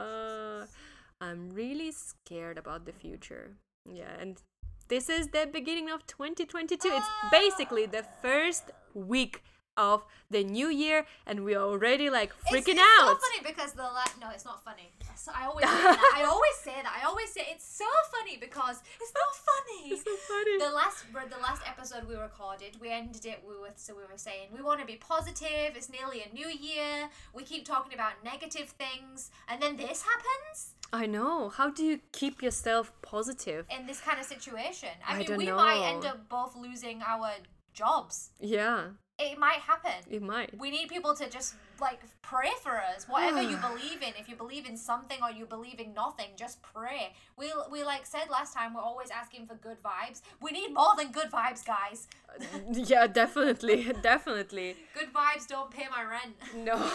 I'm 1.20 1.50
really 1.50 1.90
scared 1.92 2.59
about 2.59 2.86
the 2.86 2.92
future. 2.92 3.56
Yeah, 3.84 4.14
and 4.18 4.40
this 4.89 5.09
is 5.09 5.28
the 5.28 5.49
beginning 5.53 5.91
of 5.91 6.07
2022. 6.07 6.89
It's 6.91 7.07
basically 7.30 7.86
the 7.86 8.05
first 8.22 8.70
week 8.95 9.43
of 9.79 10.05
the 10.31 10.45
new 10.45 10.68
year, 10.68 11.07
and 11.26 11.45
we're 11.45 11.61
already 11.61 12.11
like 12.11 12.33
freaking 12.53 12.76
it's, 12.76 12.85
it's 12.85 13.01
out. 13.01 13.09
so 13.09 13.18
funny 13.26 13.41
because 13.51 13.72
the 13.72 13.83
la- 13.83 14.14
no, 14.20 14.29
it's 14.35 14.45
not 14.45 14.62
funny. 14.62 14.93
So 15.16 15.33
I 15.35 15.47
always 15.47 15.64
say 15.68 15.83
that. 15.83 16.14
I 16.16 16.24
always 16.24 16.57
say 16.62 16.74
that. 16.83 17.01
I 17.01 17.07
always 17.07 17.31
say 17.33 17.43
it's 17.49 17.64
so 17.64 17.87
funny 18.12 18.37
because 18.37 18.83
it's 19.01 19.14
not 19.14 19.33
funny. 19.49 19.91
It's 19.93 20.05
so 20.05 20.16
funny. 20.33 20.59
The 20.59 20.74
last 20.74 21.05
the 21.12 21.43
last 21.43 21.62
episode 21.66 22.09
we 22.09 22.16
recorded, 22.16 22.76
we 22.81 22.91
ended 22.91 23.24
it 23.24 23.43
with 23.47 23.76
so 23.76 23.95
we 23.95 24.03
were 24.03 24.18
saying 24.18 24.49
we 24.53 24.61
want 24.61 24.81
to 24.81 24.87
be 24.87 24.97
positive. 24.97 25.70
It's 25.76 25.89
nearly 25.89 26.22
a 26.29 26.35
new 26.35 26.49
year. 26.49 27.09
We 27.33 27.45
keep 27.45 27.64
talking 27.64 27.95
about 27.95 28.12
negative 28.24 28.68
things, 28.70 29.31
and 29.49 29.62
then 29.62 29.76
this 29.76 30.03
happens 30.03 30.74
I 30.93 31.07
know. 31.07 31.51
How 31.51 31.70
do 31.70 31.85
you 31.85 32.01
keep 32.12 32.43
yourself 32.43 32.93
positive? 33.03 33.66
in 33.70 33.87
this 33.87 34.01
kind 34.01 34.18
of 34.18 34.24
situation. 34.24 34.89
I, 35.07 35.14
I 35.14 35.18
mean, 35.18 35.37
we 35.37 35.53
might 35.53 35.83
end 35.83 36.05
up 36.05 36.29
both 36.29 36.57
losing 36.57 37.03
our 37.03 37.31
jobs. 37.74 38.31
Yeah. 38.41 38.89
It 39.19 39.39
might 39.39 39.59
happen. 39.59 39.93
It 40.11 40.23
might. 40.23 40.57
We 40.57 40.71
need 40.71 40.89
people 40.89 41.14
to 41.14 41.29
just 41.29 41.55
like 41.81 42.01
pray 42.23 42.51
for 42.62 42.79
us. 42.79 43.07
Whatever 43.09 43.43
you 43.43 43.57
believe 43.69 44.03
in, 44.03 44.12
if 44.19 44.29
you 44.29 44.37
believe 44.37 44.66
in 44.66 44.77
something 44.77 45.19
or 45.23 45.31
you 45.31 45.45
believe 45.45 45.81
in 45.81 45.93
nothing, 45.93 46.29
just 46.37 46.62
pray. 46.62 47.14
We 47.37 47.53
we 47.71 47.83
like 47.83 48.07
said 48.07 48.31
last 48.31 48.55
time, 48.55 48.75
we're 48.75 48.81
always 48.81 49.11
asking 49.11 49.47
for 49.47 49.55
good 49.55 49.79
vibes. 49.83 50.23
We 50.41 50.53
need 50.53 50.73
more 50.73 50.95
than 50.97 51.11
good 51.11 51.31
vibes, 51.31 51.64
guys. 51.64 52.07
yeah, 52.73 53.07
definitely, 53.07 53.93
definitely. 54.03 54.77
Good 54.95 55.12
vibes 55.12 55.47
don't 55.49 55.71
pay 55.71 55.87
my 55.91 56.05
rent. 56.05 56.37
No. 56.55 56.91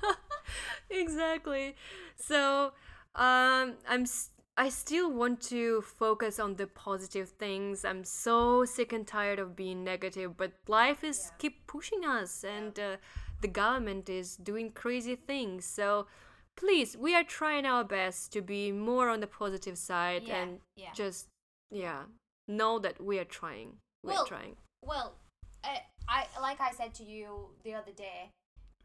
exactly. 0.90 1.76
So, 2.16 2.72
um, 3.14 3.74
I'm. 3.88 4.02
s 4.02 4.30
I 4.58 4.70
still 4.70 5.12
want 5.12 5.40
to 5.54 5.82
focus 5.82 6.40
on 6.40 6.56
the 6.56 6.66
positive 6.66 7.28
things. 7.28 7.84
I'm 7.84 8.02
so 8.04 8.64
sick 8.64 8.92
and 8.92 9.06
tired 9.06 9.38
of 9.38 9.54
being 9.54 9.84
negative, 9.84 10.36
but 10.36 10.50
life 10.66 11.04
is 11.04 11.18
Yeah. 11.30 11.36
keep 11.38 11.66
pushing 11.68 12.04
us, 12.04 12.42
and 12.42 12.76
uh, 12.78 12.96
the 13.40 13.46
government 13.48 14.08
is 14.08 14.36
doing 14.36 14.72
crazy 14.72 15.14
things. 15.14 15.64
So, 15.64 16.08
please, 16.56 16.96
we 16.96 17.14
are 17.14 17.22
trying 17.22 17.66
our 17.66 17.84
best 17.84 18.32
to 18.32 18.42
be 18.42 18.72
more 18.72 19.08
on 19.08 19.20
the 19.20 19.28
positive 19.28 19.78
side 19.78 20.24
Yeah, 20.26 20.42
and 20.42 20.60
yeah. 20.74 20.92
just 20.92 21.28
yeah, 21.70 22.06
know 22.48 22.80
that 22.80 23.00
we 23.00 23.20
are 23.20 23.30
trying. 23.40 23.78
We're 24.02 24.14
Well, 24.14 24.26
trying. 24.26 24.56
Well, 24.82 25.14
I, 25.62 25.82
I 26.08 26.26
like 26.42 26.60
I 26.60 26.72
said 26.72 26.94
to 26.94 27.04
you 27.04 27.54
the 27.62 27.74
other 27.74 27.92
day, 27.92 28.30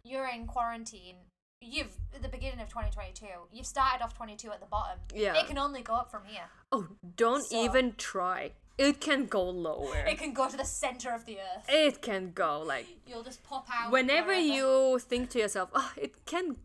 you're 0.04 0.28
in 0.28 0.46
quarantine. 0.46 1.16
You've 1.64 1.96
at 2.16 2.22
the 2.22 2.30
beginning 2.30 2.60
of 2.60 2.70
2022. 2.70 3.26
You've 3.52 3.66
started 3.66 4.04
off 4.04 4.16
22 4.16 4.52
at 4.52 4.60
the 4.60 4.66
bottom. 4.68 5.00
Yeah. 5.14 5.36
It 5.40 5.48
can 5.48 5.58
only 5.58 5.82
go 5.82 5.94
up 5.96 6.12
from 6.12 6.22
here. 6.26 6.44
Oh, 6.72 6.88
don't 7.16 7.44
So- 7.50 7.64
even 7.64 7.96
try. 7.96 8.52
It 8.78 9.00
can 9.00 9.28
go 9.28 9.44
lower. 9.44 9.98
It 10.08 10.18
can 10.18 10.34
go 10.34 10.50
to 10.50 10.58
the 10.58 10.66
center 10.66 11.12
of 11.14 11.26
the 11.26 11.38
earth. 11.40 11.66
it 11.70 12.02
can 12.02 12.32
go 12.34 12.62
like 12.62 12.88
You'll 13.06 13.22
just 13.24 13.44
pop 13.44 13.68
out. 13.72 13.92
whenever 13.92 14.28
wherever. 14.28 14.42
you 14.42 15.00
think 15.00 15.30
to 15.32 15.40
yourself 15.40 15.70
oh 15.76 15.92
it 15.96 16.26
can 16.26 16.58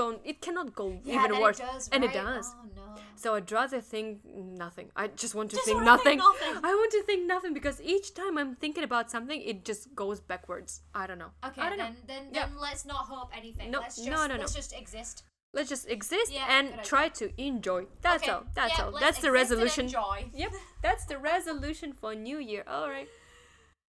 go 0.00 0.06
it 0.24 0.40
cannot 0.46 0.68
go 0.80 0.86
yeah, 1.04 1.14
even 1.16 1.30
then 1.32 1.40
worse 1.42 1.58
It 1.60 1.66
does, 1.72 1.88
and 1.92 2.04
it 2.08 2.12
does 2.12 2.46
Oh 2.54 2.66
no. 2.76 2.82
so 3.22 3.34
i'd 3.36 3.50
rather 3.50 3.80
think 3.80 4.20
nothing 4.64 4.88
i 5.02 5.04
just 5.22 5.34
want 5.34 5.50
to 5.50 5.56
Just 5.56 5.66
think 5.68 5.82
nothing 5.82 6.18
think 6.20 6.22
nothing. 6.30 6.64
i 6.70 6.74
want 6.80 6.90
to 6.96 7.02
think 7.08 7.26
nothing 7.34 7.52
because 7.60 7.80
each 7.94 8.14
time 8.14 8.38
i'm 8.40 8.54
thinking 8.64 8.84
about 8.90 9.10
something 9.10 9.40
it 9.52 9.64
just 9.70 9.94
goes 10.02 10.20
backwards 10.32 10.82
i 10.94 11.06
don't 11.08 11.18
know 11.24 11.32
Okay, 11.48 11.60
don't 11.62 11.78
then 11.78 11.92
know 11.94 11.96
then 12.12 12.22
Yeah. 12.32 12.48
let's 12.66 12.84
not 12.92 13.02
hope 13.12 13.30
anything. 13.36 13.70
No, 13.70 13.80
let's 13.80 13.98
no, 13.98 14.04
just 14.12 14.28
no, 14.28 14.34
no. 14.34 14.40
let's 14.40 14.54
just 14.62 14.72
exist. 14.82 15.16
let's 15.54 15.70
just 15.74 15.86
exist 15.98 16.30
Yeah, 16.32 16.46
and 16.56 16.66
try 16.92 17.08
to 17.20 17.24
enjoy 17.50 17.80
that's 18.02 18.22
okay. 18.24 18.32
all 18.32 18.44
that's 18.54 18.78
all 18.80 18.92
that's 19.04 19.20
the 19.24 19.28
and 19.28 19.40
resolution 19.42 19.84
Enjoy. 19.86 20.18
yep 20.42 20.52
that's 20.86 21.04
the 21.12 21.18
resolution 21.18 21.88
for 22.00 22.14
new 22.14 22.38
year 22.38 22.64
all 22.68 22.88
right 22.96 23.08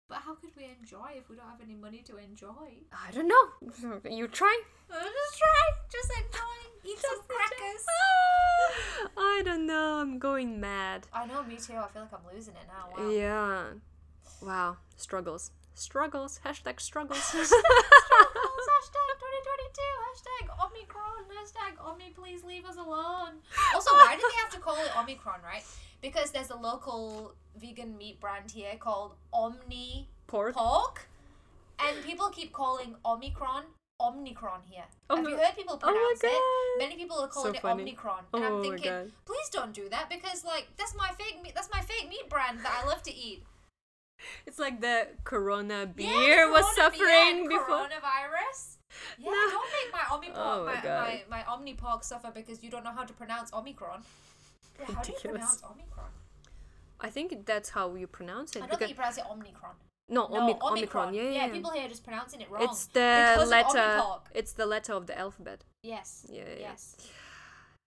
But 0.09 0.17
how 0.25 0.33
could 0.33 0.49
we 0.57 0.65
enjoy 0.65 1.11
if 1.15 1.29
we 1.29 1.35
don't 1.35 1.45
have 1.45 1.61
any 1.63 1.75
money 1.75 2.03
to 2.07 2.17
enjoy? 2.17 2.81
i 2.91 3.11
don't 3.11 3.27
know 3.27 4.01
you 4.09 4.27
try 4.27 4.63
just 4.89 5.37
try. 5.37 5.69
Just 5.91 6.11
enjoy. 6.17 6.91
Eat 6.91 6.99
some 6.99 7.19
crackers. 7.27 7.85
I 9.17 9.41
don't 9.45 9.65
know. 9.65 9.99
I'm 10.01 10.19
going 10.19 10.59
mad. 10.59 11.07
I 11.13 11.25
know, 11.25 11.43
me 11.43 11.57
too. 11.57 11.73
I 11.73 11.87
feel 11.87 12.03
like 12.03 12.13
I'm 12.13 12.33
losing 12.33 12.55
it 12.55 12.67
now. 12.67 13.03
Wow. 13.03 13.09
Yeah. 13.09 13.63
Wow. 14.41 14.77
Struggles. 14.95 15.51
Struggles. 15.75 16.39
Hashtag 16.45 16.79
struggles. 16.79 17.23
Struggles, 17.23 17.53
hashtag 18.65 19.11
2022. 19.19 19.81
Hashtag 20.07 20.45
Omicron. 20.65 21.23
Hashtag 21.37 21.85
Omni, 21.85 22.13
please 22.15 22.43
leave 22.43 22.65
us 22.65 22.77
alone. 22.77 23.39
Also, 23.73 23.91
why 23.95 24.15
do 24.15 24.21
they 24.21 24.37
have 24.41 24.51
to 24.51 24.59
call 24.59 24.75
it 24.75 24.91
Omicron, 24.97 25.39
right? 25.43 25.63
Because 26.01 26.31
there's 26.31 26.49
a 26.49 26.57
local 26.57 27.33
vegan 27.59 27.97
meat 27.97 28.19
brand 28.19 28.51
here 28.51 28.75
called 28.79 29.15
Omni 29.33 30.07
Pork. 30.27 30.53
Pork, 30.55 31.07
and 31.79 32.03
people 32.03 32.29
keep 32.29 32.53
calling 32.53 32.95
Omicron 33.05 33.63
Omnicron 34.01 34.63
here. 34.69 34.85
Oh 35.09 35.17
have 35.17 35.25
my- 35.25 35.31
you 35.31 35.37
heard 35.37 35.55
people 35.55 35.75
oh 35.75 35.77
pronounce 35.77 36.23
it? 36.23 36.79
Many 36.79 36.95
people 36.95 37.19
are 37.19 37.27
calling 37.27 37.55
it 37.55 37.61
funny. 37.61 37.83
Omnicron, 37.83 38.23
Oh 38.33 38.37
and 38.37 38.45
I'm 38.45 38.61
thinking, 38.61 39.11
please 39.25 39.49
don't 39.51 39.73
do 39.73 39.89
that 39.89 40.09
because 40.09 40.45
like 40.45 40.67
that's 40.77 40.95
my 40.95 41.09
fake 41.17 41.41
meat. 41.43 41.53
That's 41.53 41.69
my 41.73 41.81
fake 41.81 42.07
meat 42.09 42.29
brand 42.29 42.59
that 42.59 42.81
I 42.81 42.87
love 42.87 43.03
to 43.03 43.13
eat. 43.13 43.43
It's 44.45 44.59
like 44.59 44.81
the 44.81 45.07
Corona 45.23 45.79
Yeah, 45.79 45.85
beer 45.85 46.45
the 46.47 46.51
was 46.53 46.65
corona- 46.65 46.75
suffering 46.75 47.37
yeah, 47.43 47.47
before. 47.57 47.77
Coronavirus. 47.87 48.77
Yeah, 49.17 49.31
No. 49.31 49.49
don't 49.49 49.71
make 49.77 49.93
my 49.93 50.05
omni 50.11 50.29
Oh 50.35 50.65
my 50.65 50.75
my, 50.75 51.23
my, 51.29 51.43
my 51.45 52.01
suffer 52.01 52.31
because 52.33 52.63
you 52.63 52.69
don't 52.69 52.83
know 52.83 52.91
how 52.91 53.03
to 53.05 53.13
pronounce 53.13 53.53
omicron. 53.53 54.01
Yeah, 54.79 54.85
how 54.95 55.01
do 55.01 55.11
you 55.11 55.29
pronounce 55.29 55.63
omicron? 55.63 56.07
I 57.01 57.09
think 57.09 57.45
that's 57.45 57.69
how 57.69 57.95
you 57.95 58.07
pronounce 58.07 58.55
it. 58.55 58.63
I 58.63 58.67
don't 58.67 58.77
think 58.79 58.89
you 58.89 58.95
pronounce 58.95 59.17
it 59.17 59.23
omnicron. 59.23 59.75
no, 60.09 60.27
No, 60.27 60.39
Omic- 60.41 60.61
omicron. 60.61 60.73
Omicron. 60.73 61.13
Yeah, 61.13 61.21
yeah. 61.21 61.29
yeah, 61.29 61.45
yeah. 61.45 61.53
people 61.53 61.71
here 61.71 61.85
are 61.85 61.89
just 61.89 62.03
pronouncing 62.03 62.41
it 62.41 62.49
wrong. 62.51 62.63
it's 62.63 62.87
the 62.87 63.33
because 63.35 63.49
letter. 63.49 64.03
It's 64.33 64.53
the 64.53 64.65
letter 64.65 64.93
of 64.93 65.05
the 65.07 65.17
alphabet. 65.17 65.63
Yes. 65.83 66.25
Yeah, 66.29 66.41
yeah, 66.41 66.49
yeah. 66.49 66.59
Yes. 66.71 66.97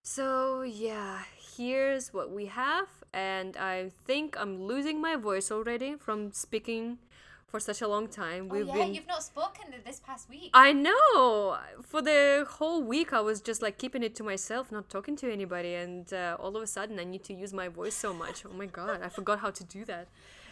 So 0.04 0.62
yeah, 0.62 1.22
here's 1.56 2.12
what 2.14 2.30
we 2.30 2.46
have, 2.46 2.88
and 3.12 3.56
I 3.56 3.90
think 4.06 4.36
I'm 4.38 4.62
losing 4.62 5.00
my 5.00 5.16
voice 5.16 5.50
already 5.50 5.94
from 5.96 6.32
speaking 6.32 6.98
for 7.46 7.60
such 7.60 7.82
a 7.82 7.88
long 7.88 8.08
time. 8.08 8.48
Oh 8.50 8.54
We've 8.54 8.66
yeah, 8.66 8.74
been 8.74 8.94
you've 8.94 9.06
not 9.06 9.22
spoken 9.22 9.64
this 9.84 10.00
past 10.00 10.28
week. 10.30 10.50
I 10.54 10.72
know. 10.72 11.58
For 11.82 12.00
the 12.00 12.46
whole 12.48 12.82
week, 12.82 13.12
I 13.12 13.20
was 13.20 13.40
just 13.42 13.60
like 13.60 13.76
keeping 13.76 14.02
it 14.02 14.14
to 14.16 14.22
myself, 14.24 14.72
not 14.72 14.88
talking 14.88 15.16
to 15.16 15.30
anybody, 15.30 15.74
and 15.74 16.10
uh, 16.12 16.36
all 16.40 16.56
of 16.56 16.62
a 16.62 16.66
sudden, 16.66 16.98
I 16.98 17.04
need 17.04 17.24
to 17.24 17.34
use 17.34 17.52
my 17.52 17.68
voice 17.68 17.94
so 17.94 18.14
much. 18.14 18.44
Oh 18.46 18.54
my 18.54 18.66
god, 18.66 19.02
I 19.02 19.08
forgot 19.10 19.40
how 19.40 19.50
to 19.50 19.64
do 19.64 19.84
that. 19.84 20.08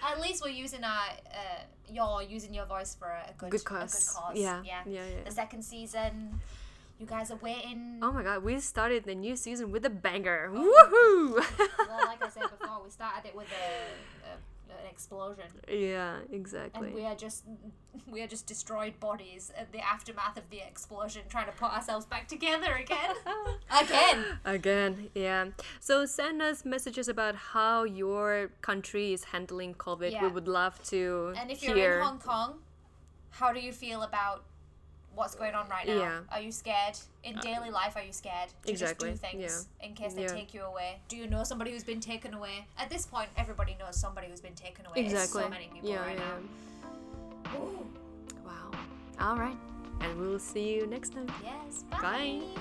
At 0.07 0.21
least 0.21 0.43
we're 0.45 0.51
using 0.51 0.85
our 0.85 1.09
uh, 1.27 1.63
you're 1.89 2.23
using 2.23 2.53
your 2.55 2.67
voice 2.67 2.95
for 2.99 3.09
a 3.09 3.33
good, 3.39 3.51
Good 3.51 3.61
A 3.63 3.65
cause. 3.65 3.95
good 3.95 4.21
cause. 4.23 4.37
Yeah, 4.37 4.63
yeah. 4.65 4.83
yeah, 4.87 5.05
yeah. 5.07 5.25
The 5.25 5.31
second 5.31 5.63
season, 5.63 6.41
you 7.01 7.07
guys 7.07 7.31
are 7.31 7.39
waiting. 7.43 7.99
Oh 8.03 8.13
my 8.13 8.23
god, 8.23 8.45
we 8.45 8.61
started 8.61 9.05
the 9.05 9.15
new 9.15 9.35
season 9.35 9.73
with 9.73 9.85
a 9.87 9.91
banger. 9.91 10.51
Oh. 10.55 10.61
Woohoo! 10.61 11.69
well, 11.89 12.07
like 12.07 12.23
I 12.23 12.29
said 12.29 12.43
before, 12.59 12.83
we 12.85 12.91
started 12.91 13.29
it 13.29 13.35
with 13.35 13.49
a, 13.49 14.29
a 14.29 14.37
an 14.71 14.87
explosion, 14.89 15.45
yeah, 15.69 16.19
and 16.19 16.35
exactly. 16.35 16.91
we 16.91 17.05
are 17.05 17.15
just 17.15 17.45
we 18.11 18.23
are 18.23 18.27
just 18.27 18.47
destroyed 18.47 19.01
bodies 19.01 19.51
at 19.57 19.73
the 19.73 19.81
aftermath 19.81 20.37
of 20.37 20.49
the 20.51 20.59
explosion, 20.59 21.23
trying 21.29 21.47
to 21.47 21.53
put 21.53 21.73
ourselves 21.73 22.07
back 22.07 22.29
together 22.29 22.75
again, 22.75 23.17
again. 23.83 24.25
Again, 24.45 25.11
yeah. 25.15 25.47
So 25.81 26.07
send 26.07 26.43
us 26.43 26.65
messages 26.65 27.09
about 27.09 27.35
how 27.35 27.85
your 27.85 28.51
country 28.61 29.13
is 29.13 29.25
handling 29.25 29.75
COVID. 29.75 30.21
We 30.23 30.29
would 30.29 30.49
love 30.49 30.81
to 30.85 31.33
And 31.37 31.51
if 31.51 31.63
you're 31.63 31.99
in 31.99 32.05
Hong 32.05 32.19
Kong, 32.19 32.59
how 33.31 33.53
do 33.53 33.61
you 33.61 33.73
feel 33.73 34.03
about 34.03 34.45
what's 35.15 35.35
going 35.35 35.55
on 35.55 35.69
right 35.69 35.87
now? 35.87 35.95
Yeah. 35.95 36.21
Uh, 36.31 36.35
Are 36.37 36.41
you 36.41 36.53
scared? 36.53 36.97
In 37.23 37.37
daily 37.39 37.71
life, 37.71 37.97
are 37.97 38.03
you 38.03 38.13
scared 38.13 38.49
to 38.65 38.71
Exactly, 38.71 39.11
just 39.11 39.23
do 39.23 39.29
things 39.29 39.67
in 39.83 39.95
case 39.95 40.15
they 40.15 40.23
Yeah. 40.23 40.29
take 40.29 40.55
you 40.55 40.63
away? 40.63 41.01
Do 41.09 41.17
you 41.17 41.27
know 41.27 41.45
somebody 41.45 41.71
who's 41.73 41.85
been 41.85 42.01
taken 42.01 42.33
away? 42.35 42.67
At 42.79 42.89
this 42.89 43.05
point, 43.07 43.29
everybody 43.37 43.77
knows 43.79 43.97
somebody 43.97 44.29
who's 44.29 44.41
been 44.41 44.55
taken 44.55 44.87
away. 44.87 45.01
It's 45.01 45.13
exactly. 45.13 45.43
so 45.43 45.49
many 45.51 45.67
people 45.73 45.91
yeah, 45.91 46.01
right 46.07 46.17
yeah. 46.19 46.25
now. 47.53 47.59
Ooh, 47.59 47.87
Wow. 48.47 48.71
All 49.21 49.37
right. 49.37 49.57
And 50.01 50.19
we'll 50.19 50.39
see 50.39 50.75
you 50.77 50.87
next 50.87 51.13
time. 51.13 51.31
yes. 51.45 51.83
Bye. 51.91 52.01
bye. 52.01 52.61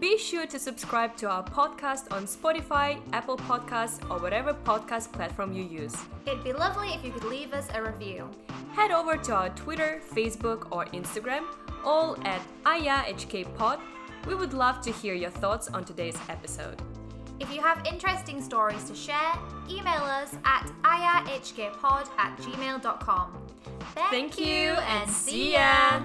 Be 0.00 0.18
sure 0.18 0.46
to 0.46 0.58
subscribe 0.58 1.16
to 1.18 1.28
our 1.28 1.44
podcast 1.44 2.12
on 2.12 2.24
Spotify, 2.24 3.00
Apple 3.12 3.36
Podcasts, 3.36 4.02
or 4.10 4.18
whatever 4.18 4.52
podcast 4.52 5.12
platform 5.12 5.52
you 5.52 5.62
use. 5.62 5.94
It'd 6.26 6.42
be 6.42 6.52
lovely 6.52 6.88
if 6.88 7.04
you 7.04 7.12
could 7.12 7.24
leave 7.24 7.52
us 7.52 7.68
a 7.72 7.82
review. 7.82 8.28
Head 8.72 8.90
over 8.90 9.16
to 9.16 9.32
our 9.32 9.50
Twitter, 9.50 10.00
Facebook, 10.12 10.66
or 10.72 10.86
Instagram, 10.86 11.44
all 11.84 12.18
at 12.26 12.40
AyaHKPod. 12.64 13.78
We 14.26 14.34
would 14.34 14.52
love 14.52 14.80
to 14.82 14.90
hear 14.90 15.14
your 15.14 15.30
thoughts 15.30 15.68
on 15.68 15.84
today's 15.84 16.18
episode. 16.28 16.82
If 17.38 17.54
you 17.54 17.60
have 17.60 17.84
interesting 17.86 18.42
stories 18.42 18.84
to 18.84 18.94
share, 18.94 19.32
email 19.68 20.02
us 20.02 20.36
at 20.44 20.70
ayahkpod 20.82 22.08
at 22.18 22.36
gmail.com. 22.38 23.32
Thank 24.10 24.38
you 24.38 24.72
and 24.72 25.10
see 25.10 25.52
ya! 25.52 26.04